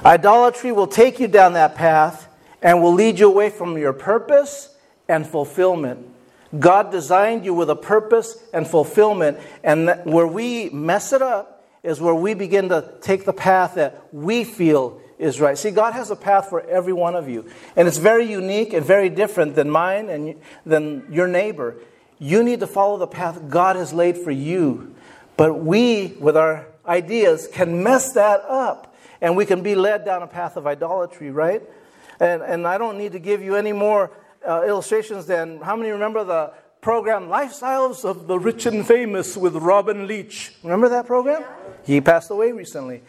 Idolatry 0.04 0.72
will 0.72 0.88
take 0.88 1.20
you 1.20 1.28
down 1.28 1.54
that 1.54 1.76
path 1.76 2.28
and 2.62 2.82
will 2.82 2.94
lead 2.94 3.20
you 3.20 3.28
away 3.28 3.50
from 3.50 3.78
your 3.78 3.94
purpose 3.94 4.76
and 5.08 5.26
fulfillment. 5.26 6.08
God 6.58 6.92
designed 6.92 7.46
you 7.46 7.54
with 7.54 7.70
a 7.70 7.76
purpose 7.76 8.38
and 8.54 8.68
fulfillment, 8.68 9.40
and 9.64 10.02
where 10.04 10.28
we 10.28 10.70
mess 10.70 11.14
it 11.14 11.22
up 11.22 11.66
is 11.84 12.02
where 12.02 12.14
we 12.14 12.34
begin 12.34 12.70
to 12.70 12.94
take 13.02 13.26
the 13.26 13.34
path 13.34 13.76
that 13.76 14.02
we 14.12 14.44
feel 14.44 15.02
is 15.22 15.40
right. 15.40 15.58
See, 15.58 15.72
God 15.72 15.94
has 15.94 16.10
a 16.10 16.16
path 16.16 16.50
for 16.50 16.62
every 16.62 16.94
one 16.94 17.16
of 17.16 17.30
you, 17.30 17.50
and 17.76 17.88
it's 17.88 17.98
very 18.00 18.26
unique 18.26 18.74
and 18.74 18.84
very 18.86 19.10
different 19.10 19.56
than 19.56 19.70
mine 19.70 20.10
and 20.10 20.36
than 20.66 21.06
your 21.12 21.28
neighbor. 21.28 21.76
You 22.18 22.44
need 22.44 22.60
to 22.60 22.68
follow 22.68 22.98
the 22.98 23.08
path 23.08 23.50
God 23.50 23.76
has 23.76 23.94
laid 23.94 24.18
for 24.18 24.32
you, 24.32 24.96
but 25.38 25.54
we, 25.54 26.08
with 26.20 26.36
our 26.36 26.68
ideas, 26.86 27.48
can 27.52 27.84
mess 27.84 28.14
that 28.14 28.42
up, 28.42 28.96
and 29.22 29.38
we 29.38 29.46
can 29.46 29.62
be 29.62 29.76
led 29.76 30.06
down 30.06 30.24
a 30.24 30.28
path 30.28 30.58
of 30.58 30.66
idolatry, 30.66 31.30
right? 31.30 31.62
And, 32.20 32.42
and 32.42 32.68
I 32.68 32.78
don't 32.78 32.98
need 32.98 33.12
to 33.14 33.20
give 33.20 33.42
you 33.42 33.56
any 33.56 33.74
more 33.74 34.12
uh, 34.48 34.64
illustrations 34.64 35.28
than 35.28 35.62
how 35.62 35.76
many 35.76 35.92
remember 35.92 36.24
the 36.24 36.54
program 36.82 37.28
Lifestyles 37.28 38.04
of 38.04 38.26
the 38.26 38.40
Rich 38.40 38.66
and 38.66 38.86
Famous 38.86 39.38
with 39.38 39.56
Robin 39.56 40.08
Leach? 40.08 40.54
Remember 40.64 40.90
that 40.90 41.06
program? 41.06 41.44
He 41.86 42.02
passed 42.02 42.32
away 42.32 42.52
recently. 42.52 43.04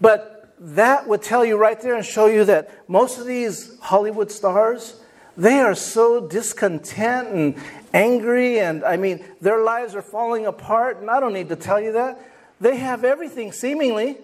But 0.00 0.43
that 0.58 1.08
would 1.08 1.22
tell 1.22 1.44
you 1.44 1.56
right 1.56 1.80
there 1.80 1.94
and 1.94 2.04
show 2.04 2.26
you 2.26 2.44
that 2.44 2.88
most 2.88 3.18
of 3.18 3.26
these 3.26 3.78
Hollywood 3.80 4.30
stars, 4.30 5.00
they 5.36 5.58
are 5.60 5.74
so 5.74 6.26
discontent 6.26 7.28
and 7.28 7.56
angry, 7.92 8.60
and 8.60 8.84
I 8.84 8.96
mean, 8.96 9.24
their 9.40 9.62
lives 9.62 9.94
are 9.94 10.02
falling 10.02 10.46
apart. 10.46 11.00
And 11.00 11.10
I 11.10 11.20
don't 11.20 11.32
need 11.32 11.48
to 11.48 11.56
tell 11.56 11.80
you 11.80 11.92
that. 11.92 12.20
They 12.60 12.76
have 12.76 13.04
everything 13.04 13.52
seemingly 13.52 14.16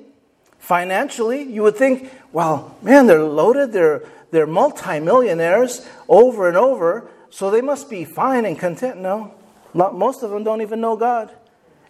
financially. 0.58 1.42
You 1.42 1.62
would 1.64 1.76
think, 1.76 2.10
well, 2.32 2.76
man, 2.82 3.06
they're 3.06 3.22
loaded, 3.22 3.72
they're 3.72 4.02
they're 4.30 4.46
multimillionaires 4.46 5.86
over 6.08 6.48
and 6.48 6.56
over, 6.56 7.10
so 7.30 7.50
they 7.50 7.60
must 7.60 7.90
be 7.90 8.04
fine 8.04 8.44
and 8.44 8.58
content. 8.58 8.98
No, 8.98 9.34
not, 9.74 9.96
most 9.96 10.22
of 10.22 10.30
them 10.30 10.44
don't 10.44 10.62
even 10.62 10.80
know 10.80 10.96
God. 10.96 11.32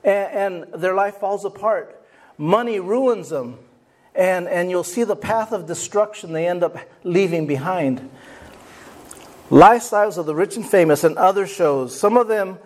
And, 0.03 0.65
and 0.65 0.83
their 0.83 0.95
life 0.95 1.17
falls 1.17 1.45
apart. 1.45 2.03
Money 2.39 2.81
ruins 2.81 3.29
them. 3.29 3.59
And, 4.21 4.49
and 4.49 4.69
you'll 4.69 4.85
see 4.85 5.03
the 5.03 5.17
path 5.17 5.51
of 5.51 5.65
destruction 5.67 6.35
they 6.35 6.47
end 6.47 6.63
up 6.63 6.77
leaving 7.05 7.47
behind. 7.47 8.11
Lifestyles 9.49 10.19
of 10.19 10.27
the 10.27 10.35
rich 10.35 10.57
and 10.57 10.69
famous 10.69 11.05
and 11.05 11.17
other 11.17 11.47
shows, 11.47 11.99
some 11.99 12.19
of 12.19 12.29
them 12.29 12.59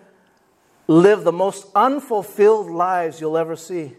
live 0.87 1.23
the 1.23 1.31
most 1.31 1.67
unfulfilled 1.73 2.69
lives 2.69 3.21
you'll 3.21 3.37
ever 3.37 3.55
see. 3.55 3.93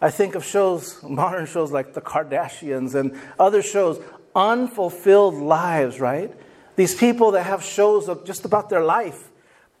I 0.00 0.10
think 0.10 0.34
of 0.34 0.44
shows, 0.44 1.00
modern 1.04 1.46
shows 1.46 1.70
like 1.70 1.94
The 1.94 2.00
Kardashians 2.00 2.96
and 2.96 3.16
other 3.38 3.62
shows, 3.62 4.00
unfulfilled 4.34 5.34
lives, 5.34 6.00
right? 6.00 6.34
These 6.74 6.96
people 6.96 7.30
that 7.30 7.44
have 7.44 7.62
shows 7.62 8.08
of 8.08 8.24
just 8.24 8.44
about 8.44 8.70
their 8.70 8.82
life, 8.84 9.30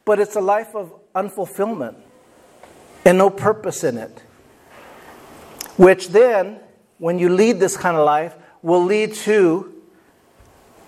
but 0.04 0.20
it's 0.20 0.36
a 0.36 0.40
life 0.40 0.76
of 0.76 0.94
unfulfillment 1.16 1.96
and 3.04 3.18
no 3.18 3.28
purpose 3.28 3.82
in 3.82 3.98
it. 3.98 4.22
Which 5.76 6.10
then, 6.10 6.60
when 6.98 7.18
you 7.18 7.28
lead 7.28 7.60
this 7.60 7.76
kind 7.76 7.96
of 7.96 8.04
life, 8.04 8.36
will 8.62 8.84
lead 8.84 9.14
to 9.14 9.74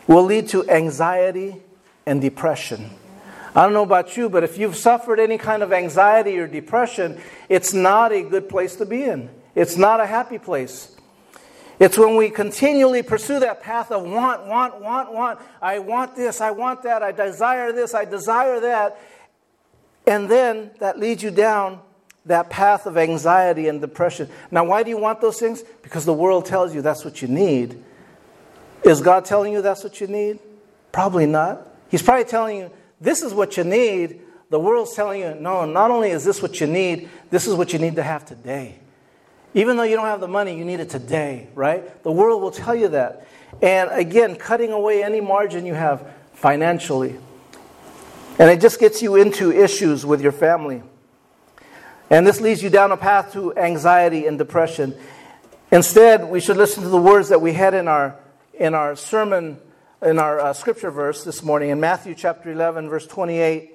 will 0.07 0.25
lead 0.25 0.49
to 0.49 0.69
anxiety 0.69 1.55
and 2.05 2.21
depression. 2.21 2.91
I 3.55 3.63
don't 3.63 3.73
know 3.73 3.85
about 3.85 4.17
you, 4.17 4.29
but 4.29 4.43
if 4.43 4.59
you've 4.59 4.77
suffered 4.77 5.21
any 5.21 5.39
kind 5.39 5.63
of 5.63 5.73
anxiety 5.73 6.39
or 6.39 6.49
depression, 6.49 7.21
it's 7.49 7.73
not 7.73 8.13
a 8.13 8.23
good 8.23 8.49
place 8.49 8.75
to 8.77 8.87
be 8.87 9.05
in. 9.05 9.31
It's 9.55 9.77
not 9.77 10.01
a 10.01 10.07
happy 10.07 10.39
place. 10.39 10.97
It's 11.79 11.97
when 11.97 12.17
we 12.17 12.29
continually 12.29 13.03
pursue 13.03 13.41
that 13.41 13.63
path 13.63 13.91
of 13.91 14.03
want, 14.03 14.47
want, 14.47 14.81
want, 14.81 15.13
want. 15.13 15.41
I 15.63 15.79
want 15.79 16.15
this, 16.15 16.41
I 16.41 16.51
want 16.51 16.83
that, 16.83 17.03
I 17.03 17.13
desire 17.13 17.73
this, 17.73 17.95
I 17.95 18.05
desire 18.05 18.61
that. 18.61 19.01
And 20.07 20.29
then 20.29 20.73
that 20.81 20.99
leads 20.99 21.23
you 21.23 21.31
down 21.31 21.81
that 22.31 22.51
path 22.51 22.87
of 22.87 22.97
anxiety 22.97 23.69
and 23.69 23.81
depression. 23.81 24.29
Now, 24.51 24.65
why 24.65 24.83
do 24.83 24.91
you 24.91 24.99
want 24.99 25.21
those 25.21 25.39
things? 25.39 25.63
Because 25.83 26.05
the 26.05 26.15
world 26.15 26.47
tells 26.47 26.75
you 26.75 26.83
that's 26.83 27.05
what 27.05 27.21
you 27.23 27.29
need. 27.29 27.83
Is 28.85 29.01
God 29.01 29.25
telling 29.25 29.53
you 29.53 29.63
that's 29.63 29.85
what 29.85 30.01
you 30.01 30.07
need? 30.07 30.39
Probably 30.91 31.27
not. 31.27 31.67
He's 31.89 32.03
probably 32.03 32.25
telling 32.25 32.57
you 32.57 32.71
this 33.01 33.23
is 33.23 33.35
what 33.35 33.57
you 33.57 33.65
need. 33.65 34.23
The 34.49 34.59
world's 34.59 34.95
telling 34.95 35.21
you, 35.21 35.35
no, 35.35 35.65
not 35.65 35.91
only 35.91 36.11
is 36.11 36.25
this 36.25 36.43
what 36.43 36.61
you 36.61 36.67
need, 36.67 37.09
this 37.31 37.47
is 37.47 37.55
what 37.55 37.73
you 37.73 37.79
need 37.79 37.97
to 37.97 38.03
have 38.03 38.25
today. 38.25 38.79
Even 39.55 39.77
though 39.77 39.83
you 39.83 39.97
don't 39.97 40.07
have 40.07 40.21
the 40.21 40.29
money, 40.29 40.57
you 40.57 40.65
need 40.65 40.81
it 40.81 40.91
today, 40.91 41.49
right? 41.55 42.03
The 42.03 42.13
world 42.13 42.43
will 42.43 42.51
tell 42.51 42.75
you 42.75 42.89
that. 42.89 43.27
And 43.63 43.91
again, 43.93 44.37
cutting 44.37 44.73
away 44.73 45.03
any 45.03 45.21
margin 45.21 45.67
you 45.67 45.75
have 45.75 46.09
financially. 46.35 47.17
And 48.39 48.49
it 48.49 48.61
just 48.61 48.81
gets 48.81 49.03
you 49.03 49.17
into 49.17 49.53
issues 49.53 50.07
with 50.07 50.21
your 50.21 50.33
family. 50.33 50.83
And 52.11 52.27
this 52.27 52.41
leads 52.41 52.61
you 52.61 52.71
down 52.71 52.91
a 52.91 52.97
path 52.97 53.33
to 53.35 53.57
anxiety 53.57 54.27
and 54.27 54.37
depression. 54.37 54.95
Instead, 55.71 56.29
we 56.29 56.41
should 56.41 56.57
listen 56.57 56.83
to 56.83 56.89
the 56.89 57.01
words 57.01 57.29
that 57.29 57.41
we 57.41 57.53
had 57.53 57.73
in 57.73 57.87
our, 57.87 58.17
in 58.53 58.75
our 58.75 58.97
sermon, 58.97 59.61
in 60.03 60.19
our 60.19 60.41
uh, 60.41 60.53
scripture 60.53 60.91
verse 60.91 61.23
this 61.23 61.45
morning. 61.45 61.71
In 61.71 61.79
Matthew 61.79 62.17
chapter 62.17 62.51
11, 62.51 62.89
verse 62.89 63.07
28, 63.07 63.75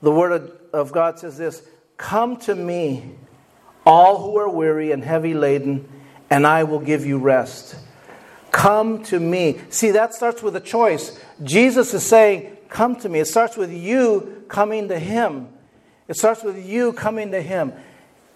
the 0.00 0.10
word 0.10 0.32
of, 0.32 0.52
of 0.72 0.92
God 0.92 1.18
says 1.18 1.36
this 1.36 1.62
Come 1.98 2.38
to 2.38 2.54
me 2.54 3.16
all 3.84 4.22
who 4.22 4.38
are 4.38 4.48
weary 4.48 4.92
and 4.92 5.04
heavy 5.04 5.34
laden, 5.34 5.86
and 6.30 6.46
I 6.46 6.64
will 6.64 6.80
give 6.80 7.04
you 7.04 7.18
rest. 7.18 7.76
Come 8.50 9.02
to 9.04 9.20
me. 9.20 9.60
See, 9.68 9.90
that 9.90 10.14
starts 10.14 10.42
with 10.42 10.56
a 10.56 10.60
choice. 10.60 11.20
Jesus 11.42 11.92
is 11.92 12.06
saying, 12.06 12.56
Come 12.70 12.96
to 12.96 13.08
me. 13.10 13.20
It 13.20 13.26
starts 13.26 13.58
with 13.58 13.70
you 13.70 14.44
coming 14.48 14.88
to 14.88 14.98
Him. 14.98 15.48
It 16.10 16.16
starts 16.16 16.42
with 16.42 16.66
you 16.66 16.92
coming 16.92 17.30
to 17.30 17.40
Him. 17.40 17.72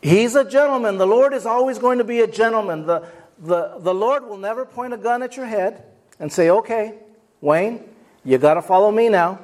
He's 0.01 0.37
a 0.37 0.49
gentleman. 0.49 0.97
The 0.97 1.09
Lord 1.09 1.35
is 1.35 1.45
always 1.45 1.81
going 1.81 1.99
to 1.99 2.05
be 2.05 2.21
a 2.21 2.27
gentleman. 2.29 2.87
The, 2.87 3.05
the, 3.41 3.79
the 3.81 3.93
Lord 3.93 4.29
will 4.29 4.37
never 4.37 4.65
point 4.65 4.95
a 4.95 4.97
gun 4.97 5.25
at 5.25 5.37
your 5.37 5.47
head 5.47 5.83
and 6.21 6.33
say, 6.33 6.51
Okay, 6.51 6.95
Wayne, 7.41 7.83
you 8.25 8.39
got 8.39 8.55
to 8.55 8.63
follow 8.63 8.93
me 8.93 9.09
now, 9.09 9.41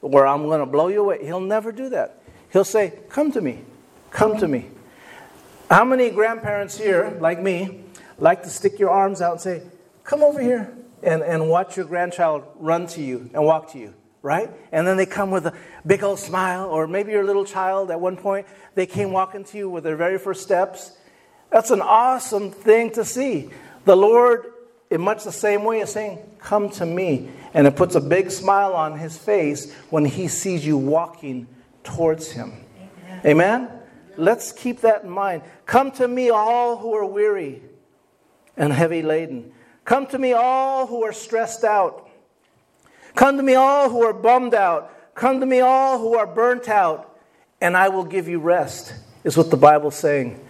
or 0.00 0.28
I'm 0.28 0.44
going 0.44 0.60
to 0.60 0.66
blow 0.66 0.86
you 0.86 1.00
away. 1.00 1.24
He'll 1.24 1.40
never 1.40 1.72
do 1.72 1.88
that. 1.88 2.22
He'll 2.52 2.64
say, 2.64 2.92
Come 3.08 3.32
to 3.32 3.40
me. 3.40 3.64
Come 4.12 4.38
to 4.38 4.46
me. 4.46 4.70
How 5.68 5.84
many 5.84 6.10
grandparents 6.10 6.78
here, 6.78 7.18
like 7.18 7.42
me, 7.42 7.82
like 8.16 8.44
to 8.44 8.48
stick 8.48 8.78
your 8.78 8.90
arms 8.90 9.20
out 9.20 9.32
and 9.32 9.40
say, 9.40 9.62
Come 10.04 10.22
over 10.22 10.40
here, 10.40 10.72
and, 11.02 11.20
and 11.24 11.48
watch 11.48 11.76
your 11.76 11.86
grandchild 11.86 12.44
run 12.60 12.86
to 12.86 13.02
you 13.02 13.28
and 13.34 13.44
walk 13.44 13.72
to 13.72 13.78
you, 13.80 13.92
right? 14.22 14.50
And 14.70 14.86
then 14.86 14.96
they 14.96 15.06
come 15.06 15.30
with 15.30 15.46
a 15.46 15.54
big 15.86 16.02
old 16.02 16.18
smile, 16.18 16.66
or 16.66 16.86
maybe 16.86 17.12
your 17.12 17.24
little 17.24 17.44
child 17.44 17.90
at 17.90 18.00
one 18.00 18.16
point, 18.16 18.46
they 18.74 18.86
came 18.86 19.12
walking 19.12 19.44
to 19.44 19.58
you 19.58 19.68
with 19.68 19.84
their 19.84 19.96
very 19.96 20.18
first 20.18 20.42
steps. 20.42 20.92
That's 21.50 21.70
an 21.70 21.82
awesome 21.82 22.50
thing 22.50 22.92
to 22.92 23.04
see. 23.04 23.50
The 23.84 23.96
Lord, 23.96 24.46
in 24.90 25.00
much 25.00 25.24
the 25.24 25.32
same 25.32 25.64
way, 25.64 25.80
is 25.80 25.90
saying, 25.90 26.18
Come 26.38 26.70
to 26.70 26.86
me. 26.86 27.30
And 27.54 27.66
it 27.66 27.76
puts 27.76 27.94
a 27.94 28.00
big 28.00 28.30
smile 28.30 28.72
on 28.72 28.98
his 28.98 29.18
face 29.18 29.72
when 29.90 30.04
he 30.04 30.28
sees 30.28 30.64
you 30.64 30.78
walking 30.78 31.46
towards 31.84 32.30
him. 32.30 32.52
Amen? 33.24 33.26
Amen? 33.26 33.68
Let's 34.16 34.52
keep 34.52 34.80
that 34.80 35.04
in 35.04 35.10
mind. 35.10 35.42
Come 35.66 35.90
to 35.92 36.08
me, 36.08 36.30
all 36.30 36.76
who 36.78 36.94
are 36.94 37.04
weary 37.04 37.62
and 38.56 38.72
heavy 38.72 39.02
laden. 39.02 39.52
Come 39.84 40.06
to 40.08 40.18
me, 40.18 40.32
all 40.32 40.86
who 40.86 41.04
are 41.04 41.12
stressed 41.12 41.64
out. 41.64 42.08
Come 43.14 43.36
to 43.36 43.42
me, 43.42 43.54
all 43.54 43.88
who 43.90 44.02
are 44.04 44.12
bummed 44.12 44.54
out. 44.54 44.90
Come 45.14 45.40
to 45.40 45.46
me, 45.46 45.60
all 45.60 45.98
who 45.98 46.16
are 46.16 46.26
burnt 46.26 46.68
out, 46.68 47.18
and 47.60 47.76
I 47.76 47.88
will 47.90 48.04
give 48.04 48.28
you 48.28 48.38
rest, 48.38 48.94
is 49.24 49.36
what 49.36 49.50
the 49.50 49.56
Bible's 49.56 49.96
saying. 49.96 50.40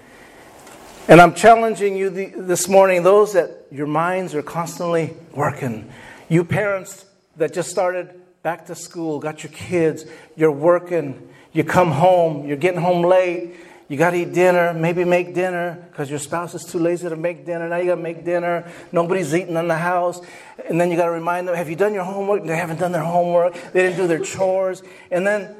And 1.08 1.20
I'm 1.20 1.34
challenging 1.34 1.96
you 1.96 2.10
this 2.10 2.68
morning, 2.68 3.02
those 3.02 3.32
that 3.32 3.66
your 3.72 3.88
minds 3.88 4.36
are 4.36 4.42
constantly 4.42 5.14
working. 5.34 5.90
You 6.28 6.44
parents 6.44 7.04
that 7.36 7.52
just 7.52 7.70
started 7.70 8.14
back 8.44 8.66
to 8.66 8.74
school, 8.76 9.18
got 9.18 9.42
your 9.42 9.52
kids, 9.52 10.04
you're 10.36 10.52
working, 10.52 11.28
you 11.52 11.64
come 11.64 11.90
home, 11.90 12.46
you're 12.46 12.56
getting 12.56 12.80
home 12.80 13.02
late, 13.02 13.56
you 13.92 13.98
got 13.98 14.12
to 14.12 14.16
eat 14.16 14.32
dinner, 14.32 14.72
maybe 14.72 15.04
make 15.04 15.34
dinner 15.34 15.86
because 15.90 16.08
your 16.08 16.18
spouse 16.18 16.54
is 16.54 16.64
too 16.64 16.78
lazy 16.78 17.10
to 17.10 17.14
make 17.14 17.44
dinner. 17.44 17.68
Now 17.68 17.76
you 17.76 17.84
got 17.84 17.96
to 17.96 18.00
make 18.00 18.24
dinner. 18.24 18.66
Nobody's 18.90 19.34
eating 19.34 19.54
in 19.54 19.68
the 19.68 19.76
house. 19.76 20.18
And 20.66 20.80
then 20.80 20.90
you 20.90 20.96
got 20.96 21.04
to 21.04 21.10
remind 21.10 21.46
them, 21.46 21.54
have 21.54 21.68
you 21.68 21.76
done 21.76 21.92
your 21.92 22.04
homework? 22.04 22.46
They 22.46 22.56
haven't 22.56 22.80
done 22.80 22.92
their 22.92 23.04
homework. 23.04 23.52
They 23.74 23.82
didn't 23.82 23.98
do 23.98 24.06
their 24.06 24.18
chores. 24.24 24.82
And 25.10 25.26
then 25.26 25.54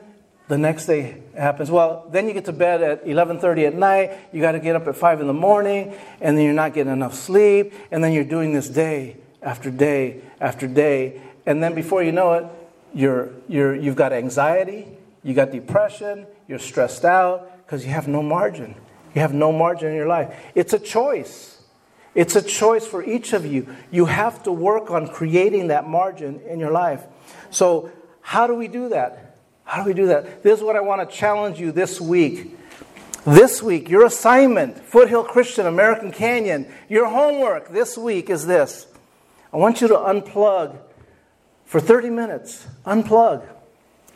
the 0.49 0.57
next 0.57 0.87
day 0.87 1.20
happens. 1.37 1.70
Well, 1.70 2.09
then 2.11 2.26
you 2.26 2.33
get 2.33 2.47
to 2.47 2.55
bed 2.55 2.83
at 2.83 3.05
11:30 3.05 3.66
at 3.66 3.74
night. 3.74 4.12
You 4.33 4.41
got 4.41 4.53
to 4.53 4.61
get 4.61 4.76
up 4.76 4.89
at 4.89 4.97
5 4.97 5.20
in 5.20 5.26
the 5.26 5.35
morning, 5.35 5.95
and 6.22 6.39
then 6.39 6.47
you're 6.47 6.55
not 6.55 6.72
getting 6.72 6.91
enough 6.95 7.12
sleep, 7.12 7.74
and 7.91 8.03
then 8.03 8.14
you're 8.14 8.24
doing 8.24 8.55
this 8.55 8.70
day 8.70 9.18
after 9.43 9.70
day 9.70 10.22
after 10.41 10.66
day. 10.66 11.20
And 11.45 11.62
then 11.62 11.74
before 11.74 12.03
you 12.03 12.12
know 12.12 12.33
it, 12.33 12.47
you're, 12.95 13.28
you're, 13.47 13.74
you've 13.74 13.97
got 13.97 14.14
anxiety, 14.14 14.89
you 15.22 15.35
got 15.35 15.53
depression, 15.53 16.26
you're 16.49 16.59
stressed 16.59 17.05
out 17.05 17.51
because 17.64 17.84
you 17.84 17.90
have 17.90 18.08
no 18.08 18.22
margin. 18.22 18.74
You 19.14 19.20
have 19.20 19.34
no 19.34 19.52
margin 19.52 19.88
in 19.88 19.94
your 19.94 20.08
life. 20.08 20.34
It's 20.54 20.72
a 20.72 20.78
choice. 20.78 21.62
It's 22.14 22.36
a 22.36 22.42
choice 22.42 22.86
for 22.86 23.02
each 23.02 23.32
of 23.32 23.46
you. 23.46 23.74
You 23.90 24.04
have 24.06 24.42
to 24.44 24.52
work 24.52 24.90
on 24.90 25.08
creating 25.08 25.68
that 25.68 25.88
margin 25.88 26.40
in 26.48 26.60
your 26.60 26.70
life. 26.70 27.04
So, 27.50 27.90
how 28.20 28.46
do 28.46 28.54
we 28.54 28.68
do 28.68 28.90
that? 28.90 29.36
How 29.64 29.82
do 29.82 29.88
we 29.88 29.94
do 29.94 30.06
that? 30.08 30.42
This 30.42 30.58
is 30.58 30.64
what 30.64 30.76
I 30.76 30.80
want 30.80 31.08
to 31.08 31.16
challenge 31.16 31.58
you 31.58 31.72
this 31.72 32.00
week. 32.00 32.56
This 33.24 33.62
week, 33.62 33.88
your 33.88 34.04
assignment, 34.04 34.78
Foothill 34.80 35.24
Christian, 35.24 35.66
American 35.66 36.10
Canyon, 36.10 36.66
your 36.88 37.08
homework 37.08 37.68
this 37.70 37.96
week 37.96 38.28
is 38.28 38.46
this. 38.46 38.86
I 39.52 39.56
want 39.58 39.80
you 39.80 39.88
to 39.88 39.94
unplug 39.94 40.76
for 41.64 41.80
30 41.80 42.10
minutes. 42.10 42.66
Unplug. 42.84 43.46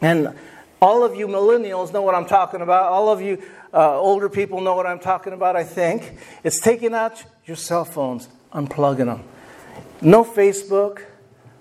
And 0.01 0.37
all 0.81 1.05
of 1.05 1.17
you 1.17 1.27
millennials 1.27 1.93
know 1.93 2.03
what 2.03 2.15
I'm 2.15 2.27
talking 2.27 2.61
about. 2.61 2.93
All 2.93 3.09
of 3.09 3.21
you 3.21 3.43
uh, 3.73 3.99
older 3.99 4.29
people 4.29 4.61
know 4.61 4.75
what 4.75 4.87
I'm 4.87 4.99
talking 4.99 5.33
about, 5.33 5.57
I 5.57 5.65
think. 5.65 6.19
It's 6.45 6.61
taking 6.61 6.95
out 6.95 7.25
your 7.45 7.57
cell 7.57 7.85
phones, 7.85 8.29
unplugging 8.53 9.07
them. 9.07 9.25
No 10.01 10.25
Facebook, 10.25 11.03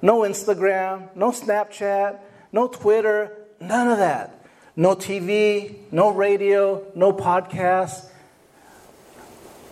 no 0.01 0.19
Instagram, 0.19 1.09
no 1.15 1.31
Snapchat, 1.31 2.19
no 2.51 2.67
Twitter, 2.67 3.31
none 3.59 3.87
of 3.87 3.97
that. 3.97 4.45
No 4.75 4.95
TV, 4.95 5.75
no 5.91 6.09
radio, 6.09 6.85
no 6.95 7.13
podcast. 7.13 8.09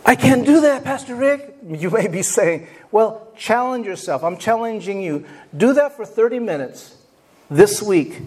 I 0.05 0.15
can't 0.15 0.45
do 0.45 0.61
that, 0.61 0.83
Pastor 0.83 1.15
Rick. 1.15 1.55
You 1.67 1.89
may 1.89 2.07
be 2.07 2.23
saying, 2.23 2.67
well, 2.91 3.27
challenge 3.37 3.85
yourself. 3.85 4.23
I'm 4.23 4.37
challenging 4.37 5.01
you. 5.01 5.25
Do 5.55 5.73
that 5.73 5.95
for 5.95 6.05
30 6.05 6.39
minutes 6.39 6.95
this 7.49 7.81
week. 7.81 8.21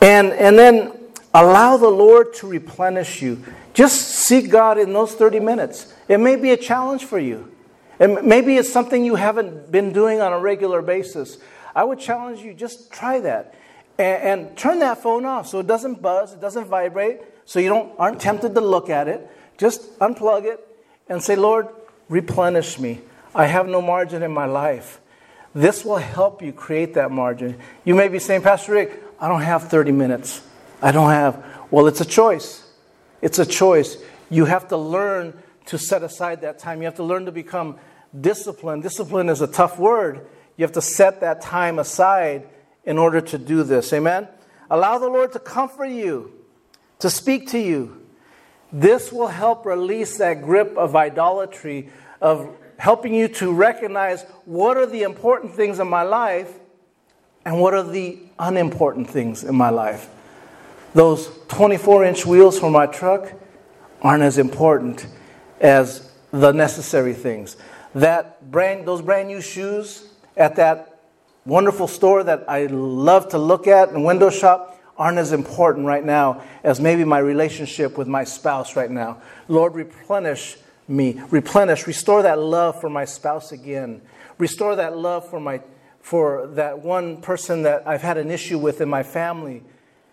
And, 0.00 0.32
and 0.32 0.58
then 0.58 0.92
allow 1.32 1.76
the 1.76 1.88
Lord 1.88 2.34
to 2.34 2.46
replenish 2.46 3.22
you. 3.22 3.42
Just 3.74 4.02
seek 4.02 4.50
God 4.50 4.78
in 4.78 4.92
those 4.92 5.14
30 5.14 5.40
minutes. 5.40 5.92
It 6.08 6.18
may 6.18 6.36
be 6.36 6.50
a 6.50 6.56
challenge 6.56 7.04
for 7.04 7.18
you. 7.18 7.52
And 7.98 8.22
maybe 8.22 8.56
it's 8.56 8.72
something 8.72 9.04
you 9.04 9.14
haven't 9.14 9.70
been 9.70 9.92
doing 9.92 10.20
on 10.20 10.32
a 10.32 10.38
regular 10.38 10.82
basis. 10.82 11.38
I 11.74 11.84
would 11.84 11.98
challenge 11.98 12.40
you, 12.40 12.54
just 12.54 12.90
try 12.90 13.20
that. 13.20 13.54
And, 13.98 14.22
and 14.22 14.56
turn 14.56 14.80
that 14.80 15.02
phone 15.02 15.24
off 15.24 15.46
so 15.46 15.60
it 15.60 15.66
doesn't 15.66 16.02
buzz, 16.02 16.32
it 16.32 16.40
doesn't 16.40 16.66
vibrate, 16.66 17.20
so 17.44 17.58
you 17.58 17.68
don't, 17.68 17.92
aren't 17.98 18.20
tempted 18.20 18.54
to 18.54 18.60
look 18.60 18.90
at 18.90 19.08
it. 19.08 19.30
Just 19.56 19.98
unplug 19.98 20.44
it 20.44 20.66
and 21.08 21.22
say, 21.22 21.36
Lord, 21.36 21.68
replenish 22.08 22.78
me. 22.78 23.00
I 23.34 23.46
have 23.46 23.68
no 23.68 23.80
margin 23.80 24.22
in 24.22 24.32
my 24.32 24.46
life. 24.46 25.00
This 25.54 25.84
will 25.84 25.96
help 25.96 26.42
you 26.42 26.52
create 26.52 26.94
that 26.94 27.10
margin. 27.10 27.58
You 27.84 27.94
may 27.94 28.08
be 28.08 28.18
saying, 28.18 28.42
Pastor 28.42 28.72
Rick, 28.72 29.05
I 29.18 29.28
don't 29.28 29.42
have 29.42 29.68
30 29.68 29.92
minutes. 29.92 30.42
I 30.82 30.92
don't 30.92 31.10
have. 31.10 31.44
Well, 31.70 31.86
it's 31.86 32.00
a 32.00 32.04
choice. 32.04 32.68
It's 33.22 33.38
a 33.38 33.46
choice. 33.46 33.96
You 34.30 34.44
have 34.44 34.68
to 34.68 34.76
learn 34.76 35.38
to 35.66 35.78
set 35.78 36.02
aside 36.02 36.42
that 36.42 36.58
time. 36.58 36.80
You 36.80 36.84
have 36.84 36.96
to 36.96 37.04
learn 37.04 37.26
to 37.26 37.32
become 37.32 37.78
disciplined. 38.18 38.82
Discipline 38.82 39.28
is 39.28 39.40
a 39.40 39.46
tough 39.46 39.78
word. 39.78 40.26
You 40.56 40.64
have 40.64 40.72
to 40.72 40.82
set 40.82 41.20
that 41.20 41.40
time 41.40 41.78
aside 41.78 42.46
in 42.84 42.98
order 42.98 43.20
to 43.20 43.38
do 43.38 43.62
this. 43.62 43.92
Amen? 43.92 44.28
Allow 44.70 44.98
the 44.98 45.08
Lord 45.08 45.32
to 45.32 45.38
comfort 45.38 45.86
you, 45.86 46.32
to 46.98 47.10
speak 47.10 47.48
to 47.50 47.58
you. 47.58 48.06
This 48.72 49.12
will 49.12 49.28
help 49.28 49.64
release 49.64 50.18
that 50.18 50.42
grip 50.42 50.76
of 50.76 50.96
idolatry, 50.96 51.90
of 52.20 52.56
helping 52.78 53.14
you 53.14 53.28
to 53.28 53.52
recognize 53.52 54.22
what 54.44 54.76
are 54.76 54.86
the 54.86 55.02
important 55.02 55.54
things 55.54 55.78
in 55.78 55.88
my 55.88 56.02
life 56.02 56.52
and 57.46 57.60
what 57.60 57.72
are 57.72 57.84
the 57.84 58.18
unimportant 58.40 59.08
things 59.08 59.44
in 59.44 59.54
my 59.54 59.70
life. 59.70 60.10
Those 60.94 61.30
24 61.46 62.04
inch 62.04 62.26
wheels 62.26 62.58
for 62.58 62.70
my 62.70 62.86
truck 62.86 63.32
aren't 64.02 64.24
as 64.24 64.36
important 64.36 65.06
as 65.60 66.10
the 66.32 66.50
necessary 66.50 67.14
things. 67.14 67.56
That 67.94 68.50
brand, 68.50 68.86
those 68.86 69.00
brand 69.00 69.28
new 69.28 69.40
shoes 69.40 70.08
at 70.36 70.56
that 70.56 71.00
wonderful 71.44 71.86
store 71.86 72.24
that 72.24 72.44
I 72.48 72.66
love 72.66 73.28
to 73.28 73.38
look 73.38 73.68
at 73.68 73.90
and 73.90 74.04
window 74.04 74.28
shop 74.28 74.82
aren't 74.98 75.18
as 75.18 75.32
important 75.32 75.86
right 75.86 76.04
now 76.04 76.42
as 76.64 76.80
maybe 76.80 77.04
my 77.04 77.18
relationship 77.18 77.96
with 77.96 78.08
my 78.08 78.24
spouse 78.24 78.74
right 78.74 78.90
now. 78.90 79.22
Lord, 79.46 79.76
replenish 79.76 80.56
me. 80.88 81.20
Replenish, 81.30 81.86
restore 81.86 82.22
that 82.22 82.40
love 82.40 82.80
for 82.80 82.90
my 82.90 83.04
spouse 83.04 83.52
again. 83.52 84.02
Restore 84.36 84.74
that 84.76 84.96
love 84.96 85.28
for 85.30 85.38
my 85.38 85.60
for 86.06 86.46
that 86.52 86.78
one 86.78 87.16
person 87.16 87.62
that 87.62 87.82
I've 87.84 88.00
had 88.00 88.16
an 88.16 88.30
issue 88.30 88.58
with 88.58 88.80
in 88.80 88.88
my 88.88 89.02
family. 89.02 89.64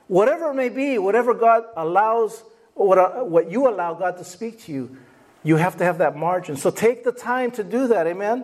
Whatever 0.07 0.49
it 0.49 0.55
may 0.55 0.69
be, 0.69 0.97
whatever 0.97 1.35
God 1.35 1.65
allows, 1.77 2.43
what, 2.73 2.97
uh, 2.97 3.23
what 3.23 3.51
you 3.51 3.67
allow 3.69 3.93
God 3.93 4.17
to 4.17 4.23
speak 4.23 4.59
to 4.61 4.71
you, 4.71 4.97
you 5.43 5.55
have 5.55 5.77
to 5.77 5.83
have 5.83 5.99
that 5.99 6.17
margin. 6.17 6.57
So 6.57 6.71
take 6.71 7.03
the 7.03 7.11
time 7.11 7.51
to 7.51 7.63
do 7.63 7.89
that. 7.89 8.07
Amen. 8.07 8.43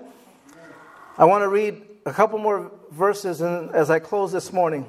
I 1.17 1.25
want 1.25 1.41
to 1.41 1.47
read 1.47 1.81
a 2.05 2.13
couple 2.13 2.37
more 2.37 2.71
verses 2.91 3.41
as 3.41 3.89
I 3.89 3.97
close 3.97 4.31
this 4.31 4.53
morning. 4.53 4.85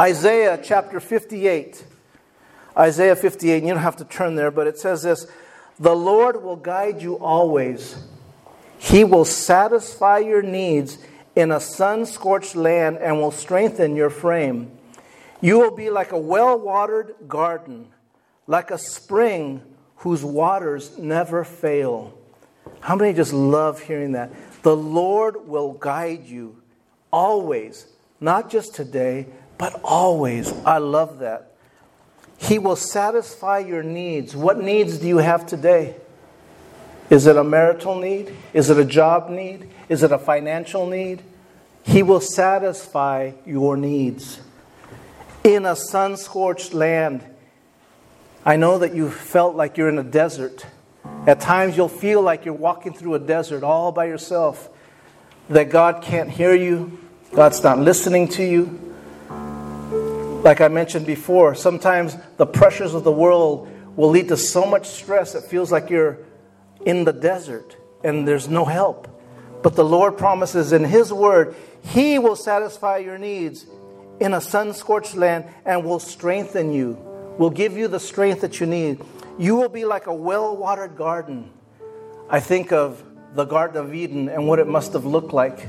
Isaiah 0.00 0.58
chapter 0.64 1.00
58. 1.00 1.84
Isaiah 2.78 3.14
58, 3.14 3.62
you 3.62 3.68
don't 3.68 3.82
have 3.82 3.96
to 3.96 4.06
turn 4.06 4.36
there, 4.36 4.50
but 4.50 4.66
it 4.66 4.78
says 4.78 5.02
this 5.02 5.26
The 5.78 5.94
Lord 5.94 6.42
will 6.42 6.56
guide 6.56 7.02
you 7.02 7.18
always, 7.18 7.94
He 8.78 9.04
will 9.04 9.26
satisfy 9.26 10.20
your 10.20 10.40
needs 10.40 10.96
in 11.36 11.52
a 11.52 11.60
sun 11.60 12.06
scorched 12.06 12.56
land 12.56 12.96
and 12.96 13.20
will 13.20 13.30
strengthen 13.30 13.94
your 13.94 14.10
frame. 14.10 14.72
You 15.42 15.58
will 15.58 15.76
be 15.76 15.90
like 15.90 16.12
a 16.12 16.18
well 16.18 16.58
watered 16.58 17.14
garden, 17.28 17.88
like 18.46 18.70
a 18.70 18.78
spring 18.78 19.62
whose 19.96 20.24
waters 20.24 20.98
never 20.98 21.44
fail. 21.44 22.18
How 22.80 22.96
many 22.96 23.12
just 23.12 23.32
love 23.32 23.80
hearing 23.80 24.12
that? 24.12 24.32
The 24.62 24.74
Lord 24.74 25.46
will 25.46 25.74
guide 25.74 26.24
you 26.24 26.60
always, 27.12 27.86
not 28.20 28.50
just 28.50 28.74
today, 28.74 29.26
but 29.58 29.78
always. 29.84 30.52
I 30.64 30.78
love 30.78 31.18
that. 31.20 31.52
He 32.38 32.58
will 32.58 32.76
satisfy 32.76 33.60
your 33.60 33.82
needs. 33.82 34.34
What 34.34 34.58
needs 34.58 34.98
do 34.98 35.06
you 35.06 35.18
have 35.18 35.46
today? 35.46 35.96
Is 37.08 37.26
it 37.26 37.36
a 37.36 37.44
marital 37.44 37.98
need? 37.98 38.34
Is 38.52 38.68
it 38.70 38.78
a 38.78 38.84
job 38.84 39.30
need? 39.30 39.70
Is 39.88 40.02
it 40.02 40.12
a 40.12 40.18
financial 40.18 40.86
need? 40.86 41.22
He 41.84 42.02
will 42.02 42.20
satisfy 42.20 43.32
your 43.44 43.76
needs. 43.76 44.40
In 45.44 45.64
a 45.64 45.76
sun 45.76 46.16
scorched 46.16 46.74
land, 46.74 47.22
I 48.44 48.56
know 48.56 48.78
that 48.78 48.94
you've 48.94 49.14
felt 49.14 49.54
like 49.54 49.76
you're 49.76 49.88
in 49.88 49.98
a 49.98 50.04
desert. 50.04 50.66
At 51.26 51.40
times, 51.40 51.76
you'll 51.76 51.88
feel 51.88 52.22
like 52.22 52.44
you're 52.44 52.54
walking 52.54 52.92
through 52.92 53.14
a 53.14 53.18
desert 53.18 53.62
all 53.62 53.92
by 53.92 54.06
yourself, 54.06 54.68
that 55.48 55.70
God 55.70 56.02
can't 56.02 56.30
hear 56.30 56.54
you, 56.54 56.98
God's 57.32 57.62
not 57.62 57.78
listening 57.78 58.28
to 58.28 58.44
you. 58.44 58.94
Like 60.42 60.60
I 60.60 60.68
mentioned 60.68 61.06
before, 61.06 61.54
sometimes 61.54 62.16
the 62.36 62.46
pressures 62.46 62.94
of 62.94 63.04
the 63.04 63.12
world 63.12 63.68
will 63.96 64.10
lead 64.10 64.28
to 64.28 64.36
so 64.36 64.66
much 64.66 64.86
stress 64.86 65.34
it 65.34 65.44
feels 65.44 65.72
like 65.72 65.90
you're 65.90 66.18
in 66.84 67.04
the 67.04 67.12
desert 67.12 67.76
and 68.04 68.26
there's 68.26 68.48
no 68.48 68.64
help. 68.64 69.08
But 69.66 69.74
the 69.74 69.84
Lord 69.84 70.16
promises 70.16 70.72
in 70.72 70.84
His 70.84 71.12
Word, 71.12 71.56
He 71.82 72.20
will 72.20 72.36
satisfy 72.36 72.98
your 72.98 73.18
needs 73.18 73.66
in 74.20 74.32
a 74.32 74.40
sun 74.40 74.72
scorched 74.72 75.16
land 75.16 75.46
and 75.64 75.84
will 75.84 75.98
strengthen 75.98 76.72
you 76.72 76.96
will 77.36 77.50
give 77.50 77.76
you 77.76 77.88
the 77.88 77.98
strength 77.98 78.42
that 78.42 78.60
you 78.60 78.66
need. 78.66 79.04
You 79.40 79.56
will 79.56 79.68
be 79.68 79.84
like 79.84 80.06
a 80.06 80.14
well 80.14 80.56
watered 80.56 80.96
garden. 80.96 81.50
I 82.30 82.38
think 82.38 82.70
of 82.70 83.02
the 83.34 83.44
Garden 83.44 83.84
of 83.84 83.92
Eden 83.92 84.28
and 84.28 84.46
what 84.46 84.60
it 84.60 84.68
must 84.68 84.92
have 84.92 85.04
looked 85.04 85.32
like 85.32 85.66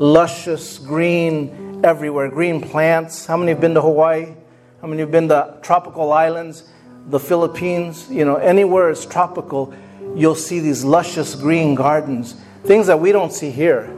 luscious, 0.00 0.78
green 0.78 1.80
everywhere, 1.84 2.28
green 2.28 2.60
plants. 2.60 3.26
How 3.26 3.36
many 3.36 3.52
have 3.52 3.60
been 3.60 3.74
to 3.74 3.80
Hawaii? 3.80 4.34
How 4.80 4.88
many 4.88 5.02
have 5.02 5.12
been 5.12 5.28
to 5.28 5.56
tropical 5.62 6.12
islands? 6.12 6.64
The 7.10 7.20
Philippines? 7.20 8.10
You 8.10 8.24
know, 8.24 8.38
anywhere 8.38 8.90
it's 8.90 9.06
tropical, 9.06 9.72
you'll 10.16 10.34
see 10.34 10.58
these 10.58 10.82
luscious 10.82 11.36
green 11.36 11.76
gardens, 11.76 12.34
things 12.64 12.86
that 12.86 13.00
we 13.00 13.12
don't 13.12 13.32
see 13.32 13.50
here. 13.50 13.92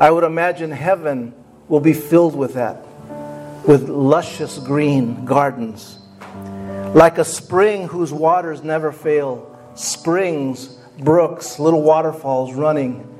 I 0.00 0.10
would 0.10 0.24
imagine 0.24 0.70
heaven 0.70 1.34
will 1.68 1.80
be 1.80 1.92
filled 1.92 2.36
with 2.36 2.54
that, 2.54 2.84
with 3.66 3.88
luscious 3.88 4.58
green 4.58 5.24
gardens. 5.24 5.98
Like 6.94 7.18
a 7.18 7.24
spring 7.24 7.88
whose 7.88 8.12
waters 8.12 8.62
never 8.62 8.92
fail, 8.92 9.58
springs, 9.74 10.78
brooks, 10.98 11.58
little 11.58 11.82
waterfalls 11.82 12.54
running. 12.54 13.12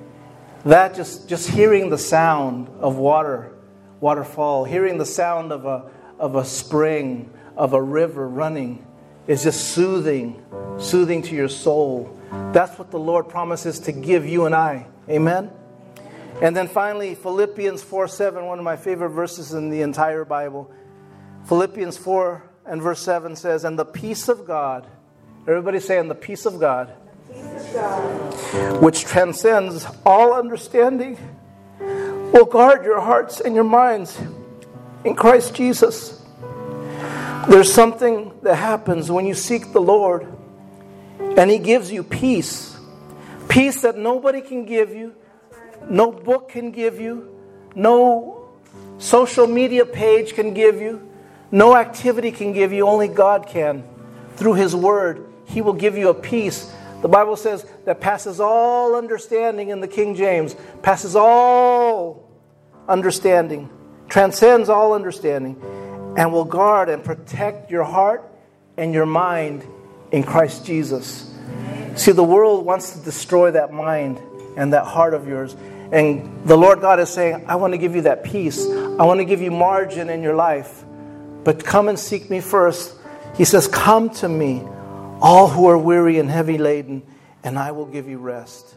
That 0.64 0.94
just, 0.94 1.28
just 1.28 1.48
hearing 1.48 1.90
the 1.90 1.98
sound 1.98 2.68
of 2.80 2.96
water, 2.96 3.52
waterfall, 4.00 4.64
hearing 4.64 4.98
the 4.98 5.06
sound 5.06 5.52
of 5.52 5.64
a, 5.64 5.90
of 6.18 6.36
a 6.36 6.44
spring, 6.44 7.30
of 7.56 7.72
a 7.72 7.82
river 7.82 8.28
running, 8.28 8.86
is 9.26 9.42
just 9.42 9.72
soothing, 9.72 10.44
soothing 10.78 11.22
to 11.22 11.34
your 11.34 11.48
soul. 11.48 12.15
That's 12.30 12.78
what 12.78 12.90
the 12.90 12.98
Lord 12.98 13.28
promises 13.28 13.80
to 13.80 13.92
give 13.92 14.26
you 14.26 14.46
and 14.46 14.54
I. 14.54 14.86
Amen? 15.08 15.50
And 16.42 16.54
then 16.54 16.68
finally, 16.68 17.14
Philippians 17.14 17.82
4 17.82 18.08
7, 18.08 18.44
one 18.44 18.58
of 18.58 18.64
my 18.64 18.76
favorite 18.76 19.10
verses 19.10 19.52
in 19.52 19.70
the 19.70 19.82
entire 19.82 20.24
Bible. 20.24 20.70
Philippians 21.46 21.96
4 21.96 22.42
and 22.66 22.82
verse 22.82 23.00
7 23.00 23.36
says, 23.36 23.64
And 23.64 23.78
the 23.78 23.84
peace 23.84 24.28
of 24.28 24.46
God, 24.46 24.86
everybody 25.46 25.80
saying, 25.80 26.08
the 26.08 26.14
peace 26.14 26.44
of 26.44 26.60
God, 26.60 26.88
which 28.80 29.04
transcends 29.04 29.86
all 30.04 30.34
understanding, 30.34 31.16
will 31.78 32.44
guard 32.44 32.84
your 32.84 33.00
hearts 33.00 33.40
and 33.40 33.54
your 33.54 33.64
minds 33.64 34.20
in 35.04 35.14
Christ 35.14 35.54
Jesus. 35.54 36.22
There's 37.48 37.72
something 37.72 38.32
that 38.42 38.56
happens 38.56 39.10
when 39.10 39.24
you 39.24 39.34
seek 39.34 39.72
the 39.72 39.80
Lord 39.80 40.36
and 41.37 41.51
He 41.51 41.59
gives 41.59 41.91
you 41.91 42.03
peace. 42.03 42.76
Peace 43.49 43.82
that 43.82 43.97
nobody 43.97 44.41
can 44.41 44.64
give 44.64 44.91
you, 44.91 45.14
no 45.89 46.11
book 46.11 46.51
can 46.51 46.72
give 46.72 47.01
you, 47.01 47.32
no 47.74 48.49
social 48.99 49.47
media 49.47 49.87
page 49.87 50.34
can 50.34 50.55
give 50.55 50.80
you, 50.80 51.09
no 51.51 51.76
activity 51.76 52.32
can 52.32 52.53
give 52.53 52.72
you, 52.72 52.87
only 52.87 53.09
God 53.09 53.47
can. 53.47 53.84
Through 54.34 54.55
His 54.55 54.74
Word, 54.74 55.26
He 55.47 55.61
will 55.61 55.74
give 55.74 55.97
you 55.97 56.09
a 56.09 56.14
peace. 56.14 56.72
The 57.03 57.09
Bible 57.09 57.37
says 57.37 57.64
that 57.84 58.01
passes 58.01 58.41
all 58.41 58.97
understanding 58.97 59.68
in 59.68 59.80
the 59.80 59.89
King 59.89 60.14
James, 60.14 60.57
passes 60.82 61.14
all 61.14 62.28
understanding, 62.89 63.70
transcends 64.09 64.68
all 64.68 64.93
understanding, 64.93 65.61
and 66.16 66.32
will 66.32 66.45
guard 66.45 66.89
and 66.89 67.05
protect 67.05 67.70
your 67.70 67.84
heart 67.84 68.24
and 68.76 68.93
your 68.93 69.07
mind 69.07 69.66
in 70.12 70.22
Christ 70.22 70.64
Jesus. 70.64 71.32
See, 71.96 72.12
the 72.12 72.24
world 72.24 72.64
wants 72.64 72.92
to 72.92 73.04
destroy 73.04 73.50
that 73.52 73.72
mind 73.72 74.20
and 74.57 74.72
that 74.72 74.84
heart 74.84 75.14
of 75.14 75.26
yours. 75.26 75.57
And 75.92 76.46
the 76.46 76.57
Lord 76.57 76.80
God 76.80 77.00
is 77.00 77.09
saying, 77.09 77.44
I 77.48 77.57
want 77.57 77.72
to 77.72 77.78
give 77.78 77.94
you 77.94 78.02
that 78.02 78.24
peace. 78.24 78.66
I 78.66 79.04
want 79.04 79.18
to 79.18 79.24
give 79.24 79.40
you 79.40 79.50
margin 79.50 80.11
in 80.11 80.22
your 80.22 80.34
life. 80.34 80.84
But 81.44 81.64
come 81.64 81.88
and 81.88 81.98
seek 81.98 82.28
me 82.28 82.40
first. 82.40 82.94
He 83.36 83.44
says, 83.44 83.68
Come 83.68 84.11
to 84.11 84.28
me, 84.28 84.62
all 85.20 85.48
who 85.48 85.66
are 85.68 85.78
weary 85.78 86.18
and 86.18 86.30
heavy 86.30 86.59
laden, 86.59 87.02
and 87.44 87.59
I 87.59 87.72
will 87.72 87.86
give 87.86 88.09
you 88.09 88.18
rest. 88.18 88.75